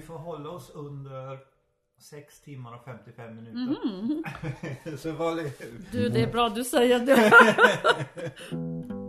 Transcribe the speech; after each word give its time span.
vi 0.00 0.06
får 0.06 0.18
hålla 0.18 0.50
oss 0.50 0.70
under 0.74 1.38
6 1.98 2.40
timmar 2.40 2.74
och 2.74 2.84
55 2.84 3.36
minuter. 3.36 4.96
Så 4.96 5.12
var 5.12 5.36
det... 5.36 5.52
Du, 5.92 6.08
det 6.08 6.22
är 6.22 6.32
bra 6.32 6.48
du 6.48 6.64
säger 6.64 7.00
det. 7.00 7.32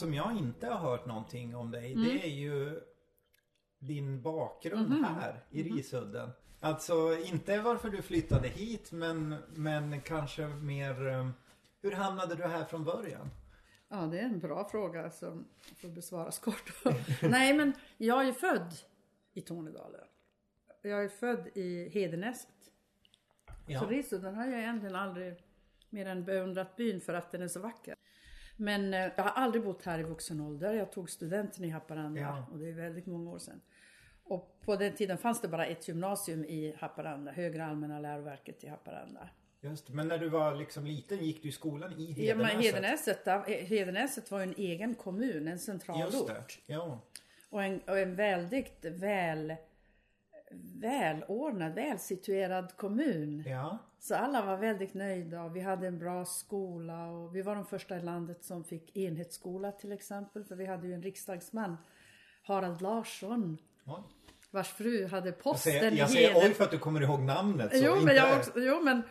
som 0.00 0.14
jag 0.14 0.36
inte 0.36 0.66
har 0.66 0.78
hört 0.90 1.06
någonting 1.06 1.56
om 1.56 1.70
dig 1.70 1.92
Mm. 1.92 2.04
det 2.04 2.24
är 2.26 2.30
ju 2.30 2.80
din 3.78 4.22
bakgrund 4.22 4.90
Mhm. 4.90 5.04
här 5.04 5.44
i 5.50 5.62
Risudden. 5.62 6.30
Alltså 6.60 7.16
inte 7.24 7.60
varför 7.60 7.90
du 7.90 8.02
flyttade 8.02 8.48
hit 8.48 8.92
men, 8.92 9.34
men 9.54 10.00
kanske 10.00 10.46
mer 10.46 11.06
eh, 11.08 11.28
Hur 11.82 11.92
hamnade 11.92 12.34
du 12.34 12.42
här 12.44 12.64
från 12.64 12.84
början? 12.84 13.30
Ja, 13.88 13.96
det 13.96 14.18
är 14.18 14.24
en 14.24 14.40
bra 14.40 14.68
fråga 14.68 15.10
som 15.10 15.44
får 15.76 15.88
besvaras 15.88 16.38
kort. 16.38 16.72
Nej, 17.22 17.54
men 17.54 17.72
jag 17.96 18.28
är 18.28 18.32
född 18.32 18.74
i 19.32 19.40
Tornedalen. 19.40 20.00
Jag 20.82 21.04
är 21.04 21.08
född 21.08 21.48
i 21.54 21.88
Hedenäset. 21.88 22.48
Så 23.66 23.72
Ja, 23.72 23.86
Risudden 23.88 24.34
har 24.34 24.46
jag 24.46 24.58
egentligen 24.60 24.94
aldrig 24.96 25.34
mer 25.90 26.06
än 26.06 26.24
beundrat 26.24 26.76
byn 26.76 27.00
för 27.00 27.14
att 27.14 27.32
den 27.32 27.42
är 27.42 27.48
så 27.48 27.60
vacker. 27.60 27.94
Men 28.60 28.94
eh, 28.94 29.00
jag 29.16 29.24
har 29.24 29.30
aldrig 29.42 29.64
bott 29.64 29.84
här 29.84 29.98
i 29.98 30.02
vuxen 30.02 30.40
ålder. 30.40 30.72
Jag 30.74 30.92
tog 30.92 31.10
studenten 31.10 31.64
i 31.64 31.68
Haparanda 31.68 32.20
Ja. 32.20 32.46
och 32.52 32.58
det 32.58 32.68
är 32.68 32.72
väldigt 32.72 33.06
många 33.06 33.30
år 33.30 33.38
sedan. 33.38 33.60
Och 34.24 34.56
på 34.64 34.76
den 34.76 34.92
tiden 34.94 35.18
fanns 35.18 35.40
det 35.40 35.48
bara 35.48 35.66
ett 35.66 35.88
gymnasium 35.88 36.44
i 36.44 36.74
Haparanda, 36.78 37.32
Högre 37.32 37.64
Allmänna 37.64 38.00
Läroverket 38.00 38.64
i 38.64 38.68
Haparanda. 38.68 39.28
just. 39.60 39.88
Men 39.88 40.08
när 40.08 40.18
du 40.18 40.28
var 40.28 40.54
liksom 40.54 40.86
liten 40.86 41.18
gick 41.18 41.42
du 41.42 41.48
i 41.48 41.52
skolan 41.52 41.92
i 41.92 42.26
Ja, 42.28 42.34
men 42.34 42.46
Hedenäset? 42.46 42.74
Hedenäset, 42.74 43.24
där- 43.24 43.44
Hedenäset 43.64 44.30
var 44.30 44.38
ju 44.38 44.42
en 44.44 44.54
egen 44.56 44.94
kommun, 44.94 45.48
en 45.48 45.58
centralort. 45.58 46.12
Just 46.12 46.26
det. 46.26 46.44
Ja. 46.66 47.00
Och 47.50 47.62
en, 47.64 47.80
och 47.80 47.98
en 47.98 48.14
väldigt 48.16 48.84
väl, 48.84 49.54
välordnad, 50.80 51.74
välsituerad 51.74 52.76
kommun. 52.76 53.44
Ja. 53.46 53.78
Så 53.98 54.14
alla 54.14 54.46
var 54.46 54.56
väldigt 54.56 54.94
nöjda 54.94 55.42
och 55.42 55.56
vi 55.56 55.60
hade 55.60 55.86
en 55.86 55.98
bra 55.98 56.24
skola 56.24 57.06
och 57.06 57.36
vi 57.36 57.42
var 57.42 57.54
de 57.54 57.66
första 57.66 57.96
i 57.96 58.02
landet 58.02 58.44
som 58.44 58.64
fick 58.64 58.96
enhetsskola 58.96 59.72
till 59.72 59.92
exempel. 59.92 60.44
För 60.44 60.56
vi 60.56 60.66
hade 60.66 60.86
ju 60.86 60.94
en 60.94 61.02
riksdagsman, 61.02 61.76
Harald 62.42 62.80
Larsson, 62.80 63.58
Oj. 63.86 64.02
vars 64.50 64.68
fru 64.68 65.06
hade 65.06 65.28
Jag 65.28 65.42
posten 65.42 65.72
säger, 65.72 65.92
jag 65.92 66.10
säger 66.10 66.36
oj 66.36 66.54
för 66.54 66.64
att 66.64 66.70
du 66.70 66.78
kommer 66.78 67.00
ihåg 67.00 67.20
namnet. 67.20 67.70
Jo 67.74 67.92
inte... 67.92 68.04
men, 68.04 68.16
jag 68.16 68.38
också, 68.38 68.52
jo 68.56 68.80
men 68.82 69.02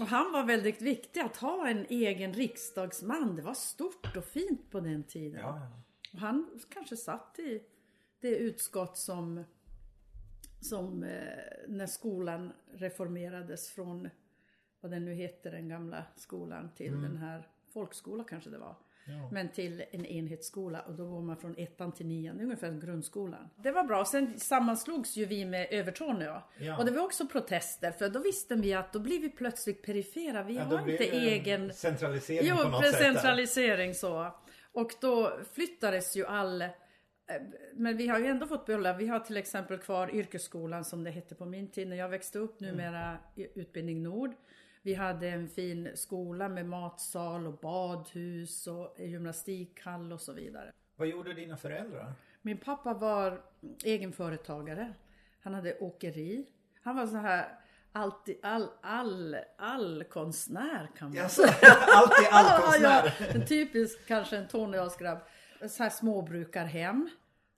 och 0.00 0.06
han 0.06 0.32
var 0.32 0.44
väldigt 0.44 0.82
viktig 0.82 1.20
att 1.20 1.36
ha 1.36 1.68
en 1.68 1.86
egen 1.88 2.32
riksdagsman. 2.32 3.36
Det 3.36 3.42
var 3.42 3.54
stort 3.54 4.16
och 4.16 4.24
fint 4.24 4.70
på 4.70 4.80
den 4.80 5.04
tiden. 5.04 5.40
Ja. 5.40 5.70
Och 6.12 6.18
han 6.18 6.60
kanske 6.68 6.96
satt 6.96 7.38
i 7.38 7.62
det 8.20 8.36
utskott 8.36 8.96
som, 8.96 9.44
som 10.64 11.02
eh, 11.02 11.10
när 11.68 11.86
skolan 11.86 12.52
reformerades 12.74 13.70
från 13.70 14.08
vad 14.80 14.90
den 14.92 15.04
nu 15.04 15.14
heter, 15.14 15.50
den 15.52 15.68
gamla 15.68 16.04
skolan 16.16 16.70
till 16.76 16.92
den 17.02 17.16
här 17.16 17.48
folkskola 17.72 18.24
kanske 18.24 18.50
det 18.50 18.58
var. 18.58 18.76
Mm. 19.06 19.18
Ja. 19.20 19.28
Men 19.32 19.48
till 19.48 19.84
en 19.90 20.06
enhetsskola 20.06 20.80
och 20.80 20.94
då 20.94 21.10
går 21.10 21.20
man 21.22 21.36
från 21.36 21.54
ettan 21.58 21.92
till 21.92 22.06
nian, 22.06 22.40
ungefär 22.40 22.72
grundskolan. 22.80 23.48
Det 23.56 23.70
var 23.70 23.84
bra. 23.84 24.04
Sen 24.04 24.38
sammanslogs 24.38 25.16
ju 25.16 25.24
vi 25.24 25.44
med 25.44 25.66
Övertorneå. 25.70 26.42
Ja. 26.58 26.78
Och 26.78 26.84
det 26.84 26.90
var 26.90 27.04
också 27.04 27.26
protester 27.26 27.90
för 27.90 28.08
då 28.08 28.20
visste 28.20 28.54
vi 28.54 28.74
att 28.74 28.92
då 28.92 28.98
blir 29.00 29.20
vi 29.20 29.28
plötsligt 29.30 29.82
perifera. 29.82 30.42
Vi 30.42 30.54
Ja, 30.56 30.62
har 30.62 30.90
inte 30.90 31.04
egen 31.04 31.72
Centralisering 31.72 32.48
Jo, 32.48 32.56
på 32.56 32.68
något 32.68 32.84
sätt. 32.84 32.92
där. 32.92 32.98
centralisering 33.12 33.94
så. 33.94 34.34
Och 34.72 34.90
då 35.00 35.38
flyttades 35.52 36.16
ju 36.16 36.26
all... 36.26 36.64
eh, 37.30 37.42
Men 37.74 37.96
vi 37.96 38.08
har 38.08 38.18
ju 38.18 38.26
ändå 38.26 38.46
fått 38.46 38.66
behålla, 38.66 38.96
vi 38.96 39.06
har 39.06 39.20
till 39.20 39.36
exempel 39.36 39.78
kvar 39.78 40.14
yrkesskolan 40.14 40.84
som 40.84 41.04
det 41.04 41.10
hette 41.10 41.34
på 41.34 41.46
min 41.46 41.70
tid 41.70 41.88
när 41.88 41.96
jag 41.96 42.08
växte 42.08 42.38
upp, 42.38 42.60
numera 42.60 43.18
i 43.34 43.60
Utbildning 43.60 44.02
Nord. 44.02 44.34
Vi 44.82 44.94
hade 44.94 45.28
en 45.28 45.48
fin 45.48 45.90
skola 45.94 46.48
med 46.48 46.66
matsal 46.66 47.46
och 47.46 47.58
badhus 47.58 48.66
och 48.66 48.96
gymnastikhall 48.98 50.12
och 50.12 50.20
så 50.20 50.32
vidare. 50.32 50.72
Vad 50.96 51.08
gjorde 51.08 51.34
dina 51.34 51.56
föräldrar? 51.56 52.12
Min 52.42 52.58
pappa 52.58 52.94
var 52.94 53.42
egenföretagare. 53.84 54.94
Han 55.40 55.54
hade 55.54 55.78
åkeri. 55.78 56.46
Han 56.82 56.96
var 56.96 57.06
så 57.06 57.16
här 57.16 57.58
alltid 57.92 58.38
all, 58.42 58.68
all, 58.80 59.36
all 59.58 60.04
konstnär 60.04 60.90
kan 60.98 61.08
man 61.08 61.22
Alltså, 61.22 61.42
alltid 61.94 62.26
allkonstnär. 62.30 63.14
Ja, 63.20 63.26
en 63.34 63.46
typisk 63.46 64.06
kanske 64.06 64.36
en 64.36 64.48
Tornedalsgrabb. 64.48 65.18
Så 65.68 65.82
här 65.82 65.90
småbrukarhem 65.90 67.10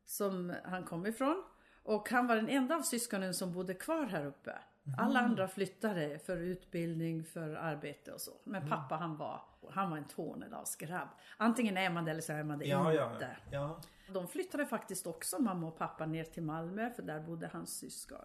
som 0.05 0.55
han 0.65 0.85
kom 0.85 1.07
ifrån. 1.07 1.45
Och 1.83 2.11
han 2.11 2.27
var 2.27 2.37
den 2.37 2.49
enda 2.49 2.77
av 2.77 2.83
syskonen 2.83 3.35
som 3.35 3.53
bodde 3.53 3.75
kvar 3.75 4.07
här 4.07 4.27
uppe. 4.27 4.59
Alla 4.99 5.21
andra 5.21 5.49
flyttade 5.49 6.19
för 6.19 6.37
utbildning, 6.37 7.25
för 7.25 7.55
arbete 7.55 8.13
och 8.13 8.21
så. 8.21 8.31
Men 8.45 8.69
pappa 8.69 8.97
han 8.97 9.17
var, 9.17 9.41
han 9.71 9.91
var 9.91 9.97
en 9.97 10.05
Tornedalsgrabb. 10.09 11.09
Antingen 11.37 11.77
är 11.77 11.91
man 11.91 12.05
det 12.05 12.11
eller 12.11 12.21
så 12.21 12.33
är 12.33 12.43
man 12.43 12.59
det 12.59 12.65
Ja, 12.65 12.93
inte. 12.93 13.37
ja, 13.51 13.59
ja. 13.59 13.81
De 14.13 14.29
flyttade 14.29 14.67
faktiskt 14.67 15.07
också 15.07 15.39
mamma 15.39 15.67
och 15.67 15.79
pappa 15.79 16.07
ner 16.07 16.25
till 16.25 16.43
Malmö 16.43 16.91
för 16.91 17.03
där 17.03 17.21
bodde 17.21 17.51
hans 17.53 17.79
syskon. 17.79 18.25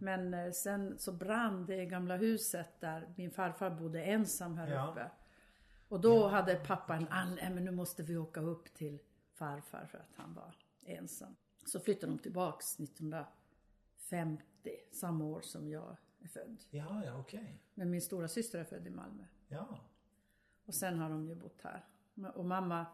Men 0.00 0.34
eh, 0.34 0.50
sen 0.50 0.98
så 0.98 1.12
brann 1.12 1.66
det 1.66 1.84
gamla 1.86 2.16
huset 2.16 2.80
där 2.80 3.08
min 3.16 3.30
farfar 3.30 3.70
bodde 3.70 4.02
ensam 4.02 4.58
här 4.58 4.90
uppe. 4.90 5.10
Och 5.88 6.00
då 6.00 6.28
hade 6.28 6.54
pappa 6.54 6.94
en 6.96 7.08
anledning, 7.08 7.54
men 7.54 7.64
nu 7.64 7.70
måste 7.70 8.02
vi 8.02 8.16
åka 8.16 8.40
upp 8.40 8.74
till 8.74 8.98
farfar 9.42 9.86
för 9.86 9.98
att 9.98 10.14
han 10.16 10.34
var 10.34 10.54
ensam. 10.84 11.36
Så 11.66 11.80
flyttade 11.80 12.12
de 12.12 12.18
tillbaks 12.18 12.80
1950, 12.80 14.70
samma 14.92 15.24
år 15.24 15.40
som 15.40 15.68
jag 15.68 15.96
är 16.24 16.28
född. 16.28 16.56
Ja, 16.70 17.02
ja, 17.04 17.16
okej. 17.20 17.58
Men 17.74 17.90
min 17.90 18.02
stora 18.02 18.28
syster 18.28 18.58
är 18.58 18.64
född 18.64 18.86
i 18.86 18.90
Malmö. 18.90 19.24
Ja. 19.48 19.78
Och 20.64 20.74
sen 20.74 20.98
har 20.98 21.10
de 21.10 21.26
ju 21.28 21.34
bott 21.34 21.60
här. 21.62 21.84
Och 22.34 22.44
mamma 22.44 22.86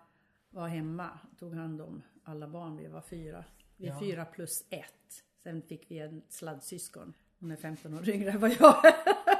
var 0.50 0.68
hemma, 0.68 1.18
tog 1.38 1.54
hand 1.54 1.80
om 1.80 2.02
alla 2.24 2.48
barn. 2.48 2.76
Vi 2.76 2.86
var 2.86 3.00
fyra. 3.00 3.44
Vi 3.76 3.86
är 3.86 3.92
Ja. 3.92 4.00
fyra 4.00 4.24
plus 4.24 4.64
ett. 4.70 5.24
Sen 5.42 5.62
fick 5.62 5.90
vi 5.90 5.98
en 5.98 6.22
sladdsyskon. 6.28 7.14
Hon 7.40 7.50
är 7.50 7.56
15 7.56 7.94
år 7.94 8.08
yngre 8.08 8.30
än 8.30 8.40
vad 8.40 8.50
jag 8.50 8.84
är. 8.84 8.92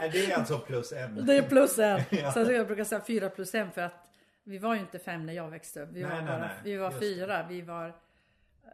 Är 0.07 0.13
det 0.13 0.33
alltså 0.35 0.59
plus 0.59 0.93
en? 0.93 1.27
Det 1.27 1.37
är 1.37 1.49
plus 1.49 1.79
en. 1.79 2.01
Ja. 2.11 2.33
Så 2.33 2.41
jag 2.41 2.67
brukar 2.67 2.85
säga 2.85 3.01
fyra 3.05 3.31
plus 3.31 3.55
en 3.55 3.71
för 3.73 3.81
att 3.83 4.08
vi 4.49 4.59
var 4.59 4.75
ju 4.75 4.81
inte 4.81 4.99
fem 4.99 5.27
när 5.27 5.33
jag 5.33 5.51
växte 5.51 5.83
upp. 5.83 5.89
Vi 5.93 6.03
Nej, 6.03 6.11
var, 6.11 6.19
nej, 6.19 6.27
bara, 6.27 6.39
nej. 6.39 6.57
Vi 6.65 6.77
var 6.77 6.91
Just 6.91 7.01
fyra. 7.03 7.47
Vi 7.49 7.63
var, 7.63 7.97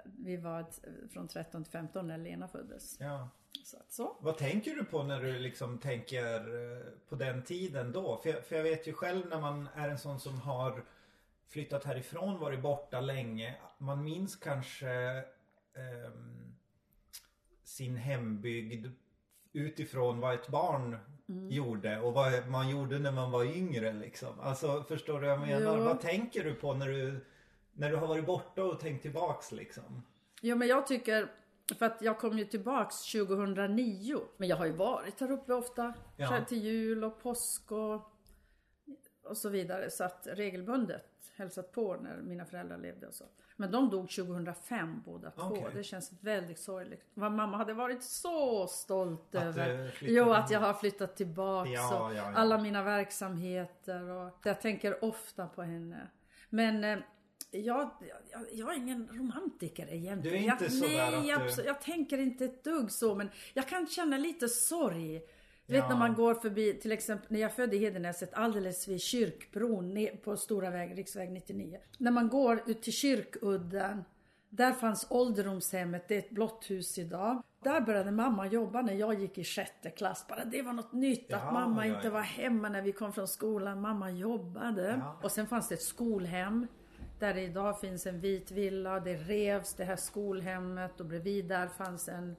vi 0.05 0.37
var 0.37 0.67
från 1.13 1.29
13 1.29 1.65
till 1.65 1.73
15 1.73 2.07
när 2.07 2.19
Lena 2.19 2.49
föddes. 2.49 3.01
Ja. 3.01 3.29
Så, 3.65 3.77
att 3.77 3.93
så. 3.93 4.17
Vad 4.21 4.39
tänker 4.39 4.75
du 4.75 4.85
på 4.85 5.03
när 5.03 5.21
du 5.21 5.39
liksom 5.39 5.79
tänker 5.79 6.37
eh, 6.37 6.85
på 7.09 7.15
den 7.15 7.43
tiden 7.43 7.93
då? 7.93 8.21
För 8.23 8.31
jag, 8.31 8.45
för 8.45 8.57
jag 8.57 8.63
vet 8.63 8.87
ju 8.87 8.93
själv 8.93 9.29
när 9.29 9.41
man 9.41 9.69
är 9.75 9.89
en 9.89 9.99
sån 9.99 10.21
som 10.21 10.41
har 10.41 10.85
flyttat 11.49 11.85
härifrån, 11.85 12.39
varit 12.39 12.61
borta 12.61 13.01
länge. 13.01 13.57
Man 13.79 14.05
minns 14.05 14.37
kanske 14.37 14.91
ehm, 15.75 16.55
sin 17.65 17.97
hembygd 17.97 18.87
utifrån 19.53 20.21
vad 20.21 20.35
ett 20.35 20.49
barn 20.49 20.99
Mm. 21.29 21.51
gjorde 21.51 22.01
och 22.01 22.13
vad 22.13 22.49
man 22.49 22.69
gjorde 22.69 22.99
när 22.99 23.13
man 23.13 23.31
var 23.31 23.45
yngre 23.45 23.93
liksom. 23.93 24.41
Alltså 24.41 24.85
förstår 24.89 25.21
du 25.21 25.21
vad 25.21 25.31
jag 25.31 25.41
menar? 25.41 25.79
Jo. 25.79 25.85
Vad 25.85 26.01
tänker 26.01 26.45
du 26.45 26.55
på 26.55 26.75
när 26.75 26.89
du, 26.89 27.25
när 27.73 27.91
du 27.91 27.97
har 27.97 28.07
varit 28.07 28.27
borta 28.27 28.65
och 28.65 28.81
tänkt 28.81 29.03
tillbaks 29.03 29.53
liksom? 29.53 30.03
Jo 30.41 30.57
men 30.57 30.69
jag 30.69 30.87
tycker, 30.87 31.33
för 31.79 31.87
att 31.87 32.03
jag 32.03 32.19
kom 32.19 32.39
ju 32.39 32.45
tillbaks 32.45 33.13
2009. 33.13 34.21
Men 34.37 34.49
jag 34.49 34.57
har 34.57 34.67
ju 34.67 34.73
varit 34.73 35.21
här 35.21 35.31
uppe 35.31 35.55
ofta. 35.55 35.95
Ja. 36.17 36.45
Till 36.49 36.63
jul 36.65 37.05
och 37.05 37.23
påsk 37.23 37.73
och, 37.73 38.03
och 39.25 39.37
så 39.37 39.49
vidare. 39.49 39.91
Så 39.91 40.05
att 40.05 40.27
regelbundet 40.33 41.14
hälsat 41.37 41.73
på 41.73 41.97
när 41.97 42.17
mina 42.17 42.45
föräldrar 42.45 42.79
levde 42.79 43.07
och 43.07 43.15
så. 43.15 43.25
Men 43.57 43.71
de 43.71 43.91
dog 43.91 44.11
2005 44.11 45.03
båda 45.05 45.31
två. 45.31 45.43
Okej. 45.43 45.67
Det 45.75 45.83
känns 45.85 46.13
väldigt 46.21 46.59
sorgligt. 46.59 47.05
Mamma 47.15 47.57
hade 47.57 47.75
varit 47.75 48.03
så 48.03 48.67
stolt 48.67 49.35
Att 49.35 49.43
över. 49.43 49.83
du 49.85 49.91
flyttade 49.91 50.19
Jo, 50.19 50.33
att 50.33 50.51
jag 50.51 50.61
har 50.61 50.75
flyttat 50.75 51.17
tillbaks 51.17 51.71
Ja, 51.71 52.13
ja, 52.15 52.17
ja. 52.17 52.33
alla 52.35 52.59
mina 52.59 52.83
verksamheter. 53.29 54.11
Och 54.11 54.31
jag 54.45 54.61
tänker 54.61 55.05
ofta 55.05 55.47
på 55.47 55.63
henne. 55.63 56.09
Men 56.51 56.85
eh, 56.85 56.99
jag, 57.51 57.91
jag, 58.31 58.43
jag 58.53 58.73
är 58.73 58.77
ingen 58.77 59.09
romantiker 59.13 59.93
egentligen. 59.95 60.21
Du 60.21 60.49
är 60.49 60.53
inte 60.53 60.65
jag, 60.65 60.73
så 60.73 60.87
där 60.87 61.11
nej, 61.21 61.33
att 61.33 61.41
du- 61.41 61.47
abso- 61.49 61.67
jag 61.67 61.81
tänker 61.81 62.19
inte 62.19 62.45
ett 62.45 62.65
dugg 62.65 62.91
så. 62.93 63.15
Men 63.15 63.31
jag 63.55 63.69
kan 63.69 63.87
känna 63.87 64.17
lite 64.19 64.49
sorg. 64.49 65.23
Du 65.67 65.75
Ja. 65.75 65.81
vet 65.83 65.91
när 65.91 65.97
man 65.99 66.15
går 66.15 66.35
förbi, 66.35 66.75
till 66.75 66.93
exempel 66.93 67.27
när 67.33 67.41
jag 67.41 67.53
födde 67.53 67.77
i 67.77 67.79
Hedenäset 67.79 68.35
alldeles 68.35 68.89
vid 68.89 69.01
kyrkbron 69.01 70.09
på 70.25 70.37
stora 70.37 70.71
väg, 70.71 70.99
riksväg 70.99 71.33
99. 71.33 71.79
När 71.99 72.11
man 72.11 72.29
går 72.29 72.63
ut 72.67 72.83
till 72.83 72.93
kyrkudden, 72.93 74.05
där 74.51 74.73
fanns 74.73 75.07
ålderdomshemmet, 75.11 76.09
det 76.09 76.15
är 76.15 76.19
ett 76.19 76.31
blått 76.31 76.71
hus 76.71 76.99
idag. 76.99 77.43
Där 77.63 77.81
började 77.81 78.11
mamma 78.11 78.47
jobba 78.47 78.83
när 78.83 78.93
jag 78.95 79.21
gick 79.21 79.39
i 79.39 79.45
sjätte 79.45 79.91
klass. 79.91 80.27
Bara 80.29 80.45
det 80.45 80.63
var 80.63 80.73
något 80.73 80.93
nytt 80.93 81.27
Ja, 81.29 81.37
att 81.37 81.53
mamma 81.53 81.87
ja, 81.87 81.97
inte 81.97 82.11
var 82.11 82.21
hemma 82.21 82.69
när 82.69 82.83
vi 82.83 82.93
kom 82.93 83.13
från 83.13 83.29
skolan. 83.29 83.81
Mamma 83.81 84.11
jobbade. 84.11 85.03
Och 85.23 85.33
sen 85.33 85.47
fanns 85.47 85.69
det 85.69 85.75
ett 85.75 85.83
skolhem. 85.83 86.67
Där 87.19 87.35
det 87.35 87.41
idag 87.43 87.81
finns 87.81 88.07
en 88.07 88.21
vit 88.21 88.51
villa. 88.51 89.01
Det 89.01 89.15
revs 89.17 89.75
det 89.75 89.85
här 89.85 89.97
skolhemmet 89.97 91.01
och 91.01 91.07
bredvid 91.07 91.45
där 91.45 91.67
fanns 91.69 92.09
en 92.09 92.37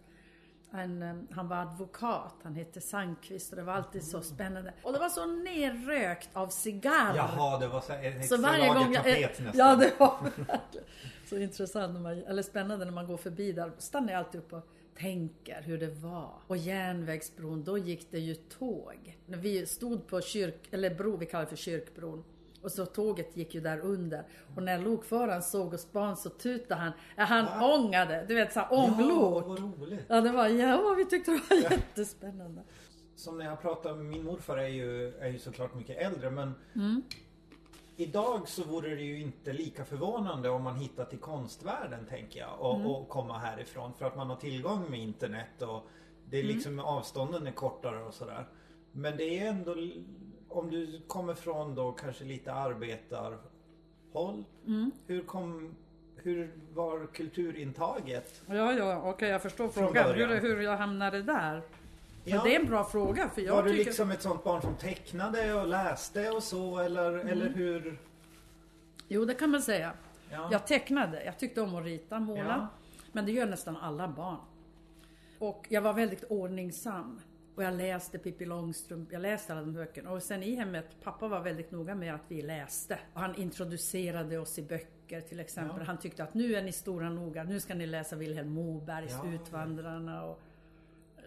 en, 0.78 1.02
eh, 1.02 1.16
han 1.32 1.48
var 1.48 1.58
advokat, 1.58 2.36
han 2.44 2.56
hette 2.56 2.82
Sandqvist 2.82 3.52
och 3.52 3.56
det 3.58 3.64
var 3.64 3.74
alltid 3.74 4.04
så 4.04 4.22
spännande. 4.22 4.74
Och 4.84 4.94
det 4.94 5.00
var 5.00 5.10
så 5.10 5.26
nerrökt 5.26 6.30
av 6.34 6.48
cigarr. 6.48 7.16
Jaha, 7.16 7.60
det 7.60 7.68
var 7.68 7.82
så 7.82 7.94
en 7.94 8.24
så 8.24 8.38
varje 8.38 8.68
gång 8.68 8.94
jag, 8.94 9.04
tapet 9.04 9.40
nästan. 9.40 9.52
Ja 9.54 9.76
det 9.76 9.92
var 10.00 10.18
verkligen 10.22 10.86
så 11.26 11.38
intressant, 11.38 11.94
när 11.94 12.00
man, 12.00 12.24
eller 12.24 12.44
spännande 12.44 12.86
när 12.86 12.92
man 12.92 13.08
går 13.08 13.18
förbi 13.18 13.52
där. 13.52 13.72
Stannar 13.78 14.14
jag 14.14 14.20
alltid 14.20 14.42
upp 14.42 14.54
och 14.54 14.68
tänker 14.98 15.62
hur 15.62 15.78
det 15.78 15.92
var. 15.92 16.32
Och 16.48 16.58
järnvägsbron, 16.58 17.64
då 17.64 17.78
gick 17.78 18.12
det 18.12 18.20
ju 18.20 18.36
tåg. 18.36 19.18
När 19.26 19.38
vi 19.38 19.66
stod 19.66 20.08
på 20.08 20.22
kyrk, 20.22 20.68
eller 20.72 20.96
bro, 20.96 21.18
vi 21.18 21.26
kallar 21.26 21.44
det 21.44 21.50
för 21.50 21.56
kyrkbron. 21.56 22.24
Och 22.66 22.72
så 22.72 22.86
tåget 22.86 23.38
gick 23.38 23.56
ju 23.56 23.62
där 23.62 23.80
under. 23.80 24.24
Och 24.56 24.64
när 24.64 24.80
lokföraren 24.80 25.42
såg 25.44 25.74
oss 25.74 25.92
barn 25.92 26.16
så 26.16 26.30
tutade 26.30 26.82
han. 26.82 26.92
Ja, 27.16 27.24
han 27.24 27.46
Va? 27.46 27.76
ångade, 27.76 28.26
du 28.28 28.36
vet 28.36 28.54
såhär 28.54 28.68
Ja, 28.72 28.84
ånglok. 28.84 29.48
vad 29.48 29.60
roligt. 29.60 30.06
Ja 30.08 30.22
det 30.22 30.32
var, 30.32 30.48
ja 30.48 30.94
vi 30.98 31.06
tyckte 31.06 31.32
det 31.32 31.42
var 31.50 31.72
jättespännande. 31.72 32.62
Som 33.16 33.38
när 33.38 33.46
jag 33.46 33.62
pratar 33.62 33.96
med 33.96 34.06
min 34.06 34.24
morfar 34.24 34.58
är 34.58 34.68
ju, 34.68 35.14
är 35.20 35.28
ju 35.28 35.40
såklart 35.40 35.76
mycket 35.76 35.98
äldre 35.98 36.30
men 36.32 36.54
Mm. 36.76 37.02
Idag 37.98 38.48
så 38.48 38.64
vore 38.64 38.96
det 38.96 39.02
ju 39.02 39.22
inte 39.22 39.54
lika 39.54 39.86
förvånande 39.86 40.50
om 40.50 40.64
man 40.64 40.76
hittar 40.76 41.06
till 41.06 41.20
konstvärlden 41.20 42.06
tänker 42.10 42.40
jag 42.40 42.60
och, 42.60 42.76
Mm. 42.76 42.88
och 42.88 43.10
komma 43.10 43.38
härifrån 43.38 43.94
för 43.94 44.06
att 44.06 44.16
man 44.16 44.30
har 44.30 44.36
tillgång 44.36 44.90
med 44.90 45.00
internet 45.00 45.62
och 45.62 45.84
det 46.30 46.38
är 46.38 46.44
Mm. 46.44 46.56
liksom 46.56 46.80
avstånden 46.80 47.48
är 47.48 47.52
kortare 47.52 48.04
och 48.04 48.14
sådär. 48.14 48.48
Men 48.92 49.18
det 49.18 49.40
är 49.40 49.48
ändå 49.50 49.76
om 50.58 50.70
du 50.72 51.02
kommer 51.08 51.34
från 51.34 51.76
då 51.76 51.92
kanske 51.92 52.24
lite 52.24 52.54
arbetarhåll. 52.54 54.44
Mm. 54.68 54.92
Hur 55.08 55.22
kom 55.22 55.76
hur 56.16 56.52
var 56.74 57.08
kulturintaget? 57.14 58.42
Ja, 58.48 58.74
ja, 58.74 59.02
okej 59.06 59.30
jag 59.30 59.42
förstår 59.42 59.68
Från 59.70 59.88
frågan. 59.88 60.04
början. 60.10 60.30
Hur, 60.30 60.40
hur 60.42 60.62
jag 60.62 60.78
hamnade 60.78 61.22
där. 61.22 61.62
Ja. 62.24 62.42
Det 62.44 62.56
är 62.56 62.60
en 62.60 62.66
bra 62.68 62.84
fråga 62.84 63.30
för 63.30 63.42
jag 63.42 63.56
var 63.56 63.64
du 63.64 63.70
tycker... 63.70 63.86
liksom 63.86 64.12
ett 64.12 64.22
sånt 64.22 64.44
barn 64.44 64.62
som 64.62 64.76
tecknade 64.76 65.54
och 65.54 65.68
läste 65.68 66.30
och 66.32 66.44
så 66.44 66.80
eller, 66.80 67.14
Mm. 67.14 67.28
eller 67.28 67.50
hur? 67.50 68.00
Jo, 69.08 69.26
det 69.26 69.34
kan 69.34 69.50
man 69.50 69.62
säga. 69.62 69.92
Ja. 70.32 70.50
Jag 70.52 70.68
tecknade, 70.68 71.24
jag 71.24 71.40
tyckte 71.40 71.62
om 71.62 71.76
att 71.76 71.84
rita, 71.86 72.20
måla. 72.20 72.42
Ja. 72.44 72.68
Men 73.12 73.26
det 73.26 73.32
gör 73.32 73.46
nästan 73.46 73.78
alla 73.78 74.08
barn. 74.08 74.38
Och 75.40 75.66
jag 75.70 75.82
var 75.82 75.94
väldigt 75.94 76.24
ordningsam. 76.24 77.22
Och 77.56 77.64
jag 77.64 77.74
läste 77.74 78.18
Pippi 78.18 78.46
Långstrump, 78.46 79.12
jag 79.12 79.22
läste 79.22 79.54
alla 79.54 79.62
de 79.62 79.74
böckerna. 79.74 80.12
Och 80.12 80.24
sen 80.24 80.44
i 80.44 80.56
hemmet, 80.56 80.86
pappa 81.04 81.28
var 81.28 81.40
väldigt 81.42 81.72
noga 81.72 81.96
med 81.96 82.16
att 82.16 82.22
vi 82.28 82.42
läste. 82.42 83.00
Och 83.14 83.20
han 83.22 83.36
introducerade 83.36 84.38
oss 84.38 84.60
i 84.60 84.62
böcker 84.62 85.22
till 85.22 85.40
exempel. 85.40 85.78
Ja. 85.80 85.84
Han 85.86 85.98
tyckte 85.98 86.24
att 86.24 86.34
nu 86.34 86.56
är 86.56 86.64
ni 86.64 86.72
stora 86.72 87.10
noga, 87.10 87.44
nu 87.44 87.60
ska 87.60 87.74
ni 87.76 87.86
läsa 87.86 88.16
Vilhelm 88.16 88.50
Mobergs 88.50 89.16
Ja. 89.24 89.32
Utvandrarna 89.34 90.24
och 90.26 90.42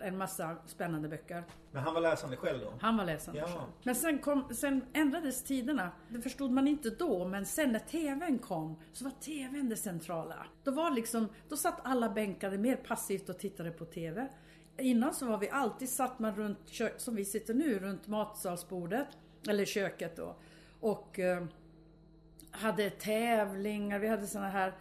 en 0.01 0.19
massa 0.19 0.57
spännande 0.67 1.09
böcker. 1.09 1.45
Men 1.71 1.83
han 1.83 1.95
var 1.95 2.01
läsande 2.01 2.37
själv 2.37 2.61
då? 2.61 2.73
Han 2.81 2.97
var 2.97 3.05
läsande 3.05 3.41
Ja. 3.41 3.47
själv. 3.47 3.61
Men 3.83 3.95
sen, 3.95 4.19
kom, 4.19 4.55
sen 4.55 4.83
ändrades 4.93 5.43
tiderna. 5.45 5.91
Det 6.09 6.21
förstod 6.21 6.51
man 6.51 6.69
inte 6.69 6.91
då, 6.91 7.25
men 7.29 7.47
sen 7.47 7.73
när 7.73 7.79
TVn 7.79 8.39
kom 8.39 8.77
så 8.93 9.05
var 9.05 9.11
TVn 9.11 9.69
det 9.69 9.77
centrala. 9.77 10.47
Då 10.65 10.71
var 10.71 10.91
liksom, 10.91 11.29
då 11.49 11.57
satt 11.57 11.81
alla 11.83 12.09
bänkade 12.09 12.59
mer 12.59 12.77
passivt 12.77 13.29
och 13.29 13.39
tittade 13.39 13.71
på 13.71 13.85
TV. 13.85 14.29
Innan 14.79 15.15
så 15.15 15.27
var 15.27 15.39
vi 15.39 15.51
alltid 15.51 15.89
satt 15.89 16.19
man 16.19 16.35
runt, 16.37 16.59
som 16.97 17.15
vi 17.15 17.25
sitter 17.25 17.55
nu, 17.55 17.79
runt 17.79 18.07
matsalsbordet. 18.07 19.09
Eller 19.49 19.65
köket 19.65 20.17
då. 20.17 20.37
Och 20.81 21.19
eh, 21.19 21.45
hade 22.51 22.91
tävlingar, 22.91 23.99
vi 23.99 24.09
hade 24.09 24.27
såna 24.27 24.49
här 24.49 24.73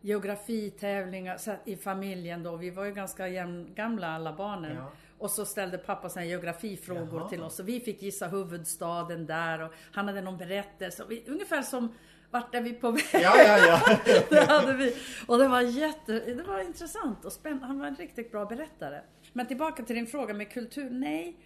geografitävlingar 0.00 1.36
så 1.36 1.54
i 1.64 1.76
familjen 1.76 2.42
då. 2.42 2.56
Vi 2.56 2.70
var 2.70 2.84
ju 2.84 2.92
ganska 2.92 3.28
jämn, 3.28 3.74
gamla 3.74 4.08
alla 4.08 4.32
barnen. 4.32 4.76
Ja. 4.76 4.92
Och 5.18 5.30
så 5.30 5.44
ställde 5.44 5.78
pappa 5.78 6.08
såna 6.08 6.24
geografifrågor 6.24 7.20
Jaha. 7.20 7.28
till 7.28 7.42
oss 7.42 7.60
och 7.60 7.68
vi 7.68 7.80
fick 7.80 8.02
gissa 8.02 8.28
huvudstaden 8.28 9.26
där 9.26 9.62
och 9.62 9.72
han 9.92 10.08
hade 10.08 10.20
någon 10.20 10.38
berättelse. 10.38 11.04
Vi, 11.08 11.24
ungefär 11.26 11.62
som 11.62 11.94
vart 12.30 12.54
är 12.54 12.60
vi 12.60 12.72
på 12.72 12.90
väg? 12.90 13.04
Ja, 13.12 13.42
ja, 13.42 13.58
ja. 13.58 13.98
det 14.30 14.44
hade 14.44 14.72
vi. 14.72 14.96
Och 15.26 15.38
det 15.38 15.48
var 15.48 15.60
jätte, 15.60 16.12
det 16.12 16.42
var 16.42 16.60
intressant 16.60 17.24
och 17.24 17.32
spännande. 17.32 17.66
Han 17.66 17.78
var 17.78 17.86
en 17.86 17.96
riktigt 17.96 18.32
bra 18.32 18.44
berättare. 18.44 19.00
Men 19.36 19.46
tillbaka 19.46 19.82
till 19.82 19.96
din 19.96 20.06
fråga 20.06 20.34
med 20.34 20.50
kultur. 20.50 20.90
Nej, 20.90 21.36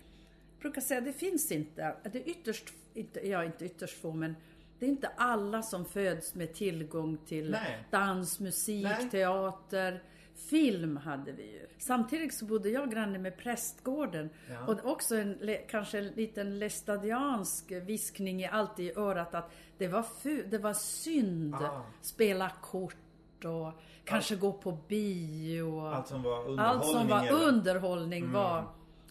jag 0.52 0.60
brukar 0.62 0.80
säga 0.80 1.00
det 1.00 1.12
finns 1.12 1.52
inte. 1.52 1.94
Det 2.12 2.18
är 2.18 2.28
ytterst, 2.28 2.64
inte, 2.94 3.28
ja 3.28 3.44
inte 3.44 3.64
ytterst 3.64 4.00
få 4.00 4.12
men 4.12 4.36
det 4.78 4.86
är 4.86 4.90
inte 4.90 5.08
alla 5.16 5.62
som 5.62 5.84
föds 5.84 6.34
med 6.34 6.54
tillgång 6.54 7.18
till 7.26 7.50
Nej. 7.50 7.84
dans, 7.90 8.40
musik, 8.40 8.84
Nej. 8.84 9.10
teater. 9.10 10.02
Film 10.34 10.96
hade 10.96 11.32
vi 11.32 11.42
ju. 11.42 11.66
Samtidigt 11.78 12.34
så 12.34 12.44
bodde 12.44 12.68
jag 12.68 12.90
granne 12.90 13.18
med 13.18 13.36
prästgården. 13.36 14.30
Ja. 14.50 14.66
Och 14.66 14.84
också 14.92 15.16
en, 15.16 15.56
kanske 15.68 15.98
en 15.98 16.06
liten 16.08 16.58
lestadiansk 16.58 17.72
viskning 17.72 18.40
i 18.42 18.46
allt 18.46 18.78
i 18.80 18.92
örat 18.96 19.34
att 19.34 19.52
det 19.78 19.88
var, 19.88 20.02
fu- 20.02 20.46
det 20.50 20.58
var 20.58 20.74
synd. 20.74 21.54
Ah. 21.54 21.82
Spela 22.02 22.50
kort 22.62 23.44
och 23.44 23.72
kanske 24.04 24.36
gå 24.36 24.52
på 24.52 24.72
bio. 24.88 25.86
Allt 25.86 26.08
som 26.08 26.22
var 26.22 26.32
underhållning 26.38 26.58
Allt 26.66 26.84
som 26.86 27.08
var 27.08 27.20
eller? 27.26 27.32
underhållning 27.48 28.32
var 28.32 28.64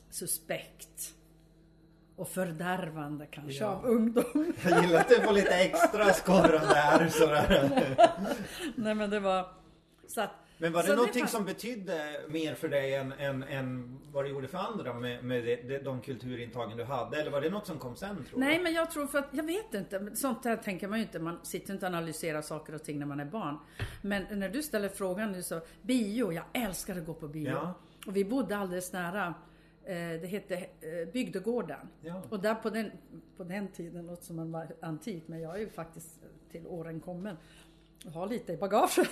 suspekt. 0.10 1.13
Och 2.15 2.27
fördärvande 2.27 3.25
kanske 3.25 3.63
Ja. 3.63 3.67
av 3.67 3.86
ungdom. 3.86 4.24
Jag 4.63 4.84
gillar 4.84 5.00
att 5.00 5.10
du 5.10 5.22
får 5.22 5.31
lite 5.34 5.55
extra 5.55 6.13
skorrande 6.13 6.75
här 6.75 7.10
sådär. 7.10 7.96
Nej 8.75 8.96
men 8.96 9.10
det 9.10 9.19
var... 9.19 9.48
Så 10.08 10.22
att, 10.22 10.31
Men 10.62 10.74
var 10.74 10.82
det 10.82 10.88
så 10.88 10.96
någonting 10.96 11.22
fanns- 11.22 11.32
som 11.32 11.46
betydde 11.46 12.22
mer 12.28 12.56
för 12.56 12.70
dig 12.70 12.96
än, 12.96 13.12
än, 13.12 13.44
än 13.44 14.00
vad 14.12 14.25
det 14.25 14.30
gjorde 14.30 14.48
för 14.48 14.58
andra 14.58 14.94
med, 14.94 15.24
med 15.24 15.46
det, 15.46 15.56
det, 15.56 15.80
de 15.80 16.01
kulturintagen 16.01 16.78
du 16.78 16.84
hade? 16.84 17.22
Eller 17.22 17.32
var 17.32 17.42
det 17.42 17.50
något 17.50 17.68
som 17.68 17.80
kom 17.80 17.96
sen 17.96 18.25
tror 18.25 18.39
Nej 18.39 18.58
du? 18.58 18.63
men 18.63 18.74
jag 18.74 18.92
tror 18.92 19.08
för 19.08 19.20
att, 19.20 19.28
jag 19.32 19.44
vet 19.44 19.74
inte, 19.74 20.16
sånt 20.16 20.44
där 20.44 20.56
tänker 20.58 20.88
man 20.88 21.00
ju 21.00 21.06
inte. 21.06 21.20
Man 21.20 21.39
sitter 21.46 21.74
inte 21.74 21.86
och 21.86 21.92
analyserar 21.94 22.42
saker 22.42 22.75
och 22.75 22.84
ting 22.84 23.00
när 23.00 23.06
man 23.06 23.20
är 23.20 23.25
barn. 23.25 23.58
Men 24.01 24.39
när 24.39 24.50
du 24.50 24.63
ställer 24.63 24.89
frågan 24.89 25.32
nu 25.32 25.44
så, 25.44 25.62
bio, 25.82 26.32
jag 26.34 26.46
älskar 26.54 26.98
att 26.98 27.06
gå 27.06 27.13
på 27.13 27.28
bio. 27.28 27.50
Ja. 27.50 27.74
Och 28.08 28.16
vi 28.16 28.25
bodde 28.25 28.58
alldeles 28.58 28.94
nära, 28.94 29.34
eh, 29.84 29.96
det 30.22 30.28
hette 30.28 30.56
eh, 30.56 31.12
Bygdegården. 31.13 31.88
Ja. 32.01 32.24
Och 32.30 32.39
där 32.39 32.56
på 32.56 32.70
den, 32.70 32.92
på 33.38 33.44
den 33.44 33.68
tiden, 33.68 34.08
låter 34.08 34.25
som 34.25 34.36
man 34.36 34.51
var 34.51 34.68
antik, 34.82 35.24
men 35.28 35.39
jag 35.42 35.56
är 35.56 35.60
ju 35.60 35.70
faktiskt 35.70 36.20
till 36.51 36.68
åren 36.68 37.00
kommen. 37.00 37.38
Har 38.13 38.27
lite 38.27 38.53
i 38.53 38.58
bagaget. 38.58 39.08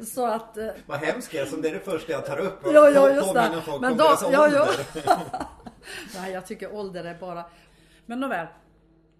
så 0.08 0.26
att... 0.26 0.56
eh, 0.56 0.68
Vad 0.86 0.98
hemskt 0.98 1.34
jag 1.34 1.48
som 1.48 1.62
det 1.62 1.68
är 1.68 1.72
det 1.72 1.80
första 1.80 2.12
jag 2.12 2.26
tar 2.26 2.38
upp. 2.38 2.58
Ja, 2.64 2.90
ja, 2.90 3.10
just 3.14 3.34
det. 3.34 3.62
Men 3.80 3.96
då- 3.96 4.18
ja, 4.32 4.48
ja. 4.48 4.68
Nej, 6.14 6.32
jag 6.32 6.46
tycker 6.46 6.74
ålder 6.74 7.04
är 7.04 7.18
bara... 7.18 7.44
Men 8.06 8.20
nåväl. 8.20 8.46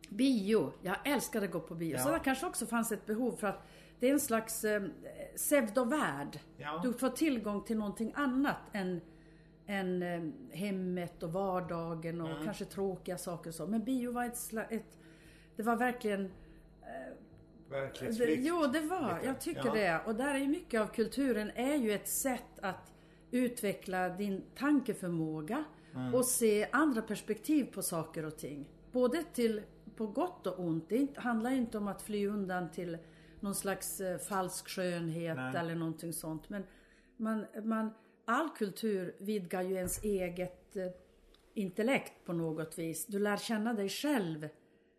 Bio. 0.08 0.72
Jag 0.82 0.96
älskade 1.04 1.46
att 1.46 1.52
gå 1.52 1.60
på 1.60 1.74
bio. 1.74 1.96
Ja. 1.96 2.02
Så 2.04 2.10
det 2.10 2.18
kanske 2.24 2.46
också 2.46 2.66
fanns 2.66 2.92
ett 2.92 3.06
behov 3.06 3.36
för 3.36 3.46
att 3.46 3.62
det 4.00 4.08
är 4.08 4.12
en 4.12 4.20
slags 4.20 4.64
eh, 4.64 4.82
pseudovärld. 5.36 6.38
Ja. 6.56 6.80
Du 6.82 6.92
får 6.92 7.08
tillgång 7.08 7.64
till 7.64 7.76
någonting 7.78 8.12
annat 8.16 8.56
än, 8.72 9.00
än 9.66 10.02
eh, 10.02 10.56
hemmet 10.58 11.22
och 11.22 11.32
vardagen 11.32 12.20
och 12.20 12.44
kanske 12.44 12.64
tråkiga 12.64 13.18
saker 13.18 13.50
och 13.50 13.54
så. 13.54 13.66
Men 13.66 13.84
bio 13.84 14.12
var 14.12 14.24
ett, 14.24 14.52
ett 14.70 14.96
det 15.56 15.62
var 15.62 15.76
verkligen 15.76 16.22
det, 16.80 17.14
Verklighetsflykt. 17.70 18.42
jo, 18.46 18.66
det 18.72 18.80
var. 18.80 19.14
lite. 19.14 19.26
Jag 19.26 19.40
tycker 19.40 19.66
Ja. 19.66 19.72
det. 19.74 20.00
Och 20.06 20.14
där 20.14 20.34
är 20.34 20.38
ju 20.38 20.48
mycket 20.48 20.80
av 20.80 20.86
kulturen 20.86 21.50
är 21.54 21.74
ju 21.76 21.92
ett 21.92 22.08
sätt 22.08 22.58
att 22.62 22.92
utveckla 23.30 24.08
din 24.08 24.42
tankeförmåga 24.56 25.64
Mm. 25.94 26.14
och 26.14 26.24
se 26.26 26.68
andra 26.72 27.02
perspektiv 27.02 27.64
på 27.64 27.82
saker 27.82 28.24
och 28.24 28.36
ting. 28.38 28.68
Både 28.92 29.22
till 29.24 29.62
på 29.96 30.06
gott 30.06 30.46
och 30.46 30.60
ont. 30.60 30.88
Det 30.88 30.96
inte- 30.96 31.20
handlar 31.20 31.50
inte 31.50 31.78
om 31.78 31.88
att 31.88 32.02
fly 32.02 32.26
undan 32.26 32.70
till 32.70 32.98
någon 33.40 33.54
slags 33.54 34.00
eh, 34.00 34.18
falsk 34.18 34.68
skönhet 34.68 35.36
Nej. 35.36 35.56
eller 35.56 35.74
någonting 35.74 36.12
sånt. 36.12 36.48
Men 36.48 36.62
man, 37.16 37.46
man, 37.64 37.90
all 38.24 38.48
kultur 38.48 39.14
vidgar 39.18 39.62
ju 39.62 39.74
ens 39.74 40.04
eget 40.04 40.76
eh, 40.76 40.82
intellekt 41.54 42.12
på 42.24 42.32
något 42.32 42.78
vis. 42.78 43.06
Du 43.06 43.18
lär 43.18 43.36
känna 43.36 43.74
dig 43.74 43.88
själv. 43.88 44.48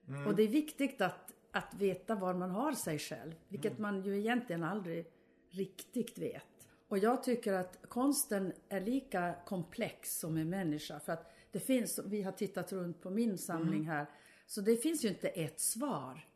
Mm. 0.07 0.27
Och 0.27 0.35
det 0.35 0.43
är 0.43 0.47
viktigt 0.47 1.01
att, 1.01 1.31
att 1.51 1.73
veta 1.73 2.15
var 2.15 2.33
man 2.33 2.51
har 2.51 2.71
sig 2.73 2.99
själv. 2.99 3.35
Vilket 3.47 3.71
Mm. 3.71 3.81
man 3.81 4.01
ju 4.03 4.19
egentligen 4.19 4.63
aldrig 4.63 5.05
riktigt 5.49 6.17
vet. 6.17 6.43
Och 6.87 6.97
jag 6.97 7.23
tycker 7.23 7.53
att 7.53 7.77
konsten 7.89 8.53
är 8.69 8.81
lika 8.81 9.35
komplex 9.45 10.19
som 10.19 10.37
en 10.37 10.49
människa. 10.49 10.99
För 10.99 11.13
att 11.13 11.31
det 11.51 11.59
finns, 11.59 11.99
vi 12.05 12.21
har 12.21 12.31
tittat 12.31 12.71
runt 12.71 13.01
på 13.01 13.09
min 13.09 13.37
samling 13.37 13.73
Mm. 13.81 13.87
här. 13.87 14.05
Så 14.47 14.61
det 14.61 14.77
finns 14.77 15.05
ju 15.05 15.09
inte 15.09 15.27
ett 15.27 15.59
svar. 15.59 16.27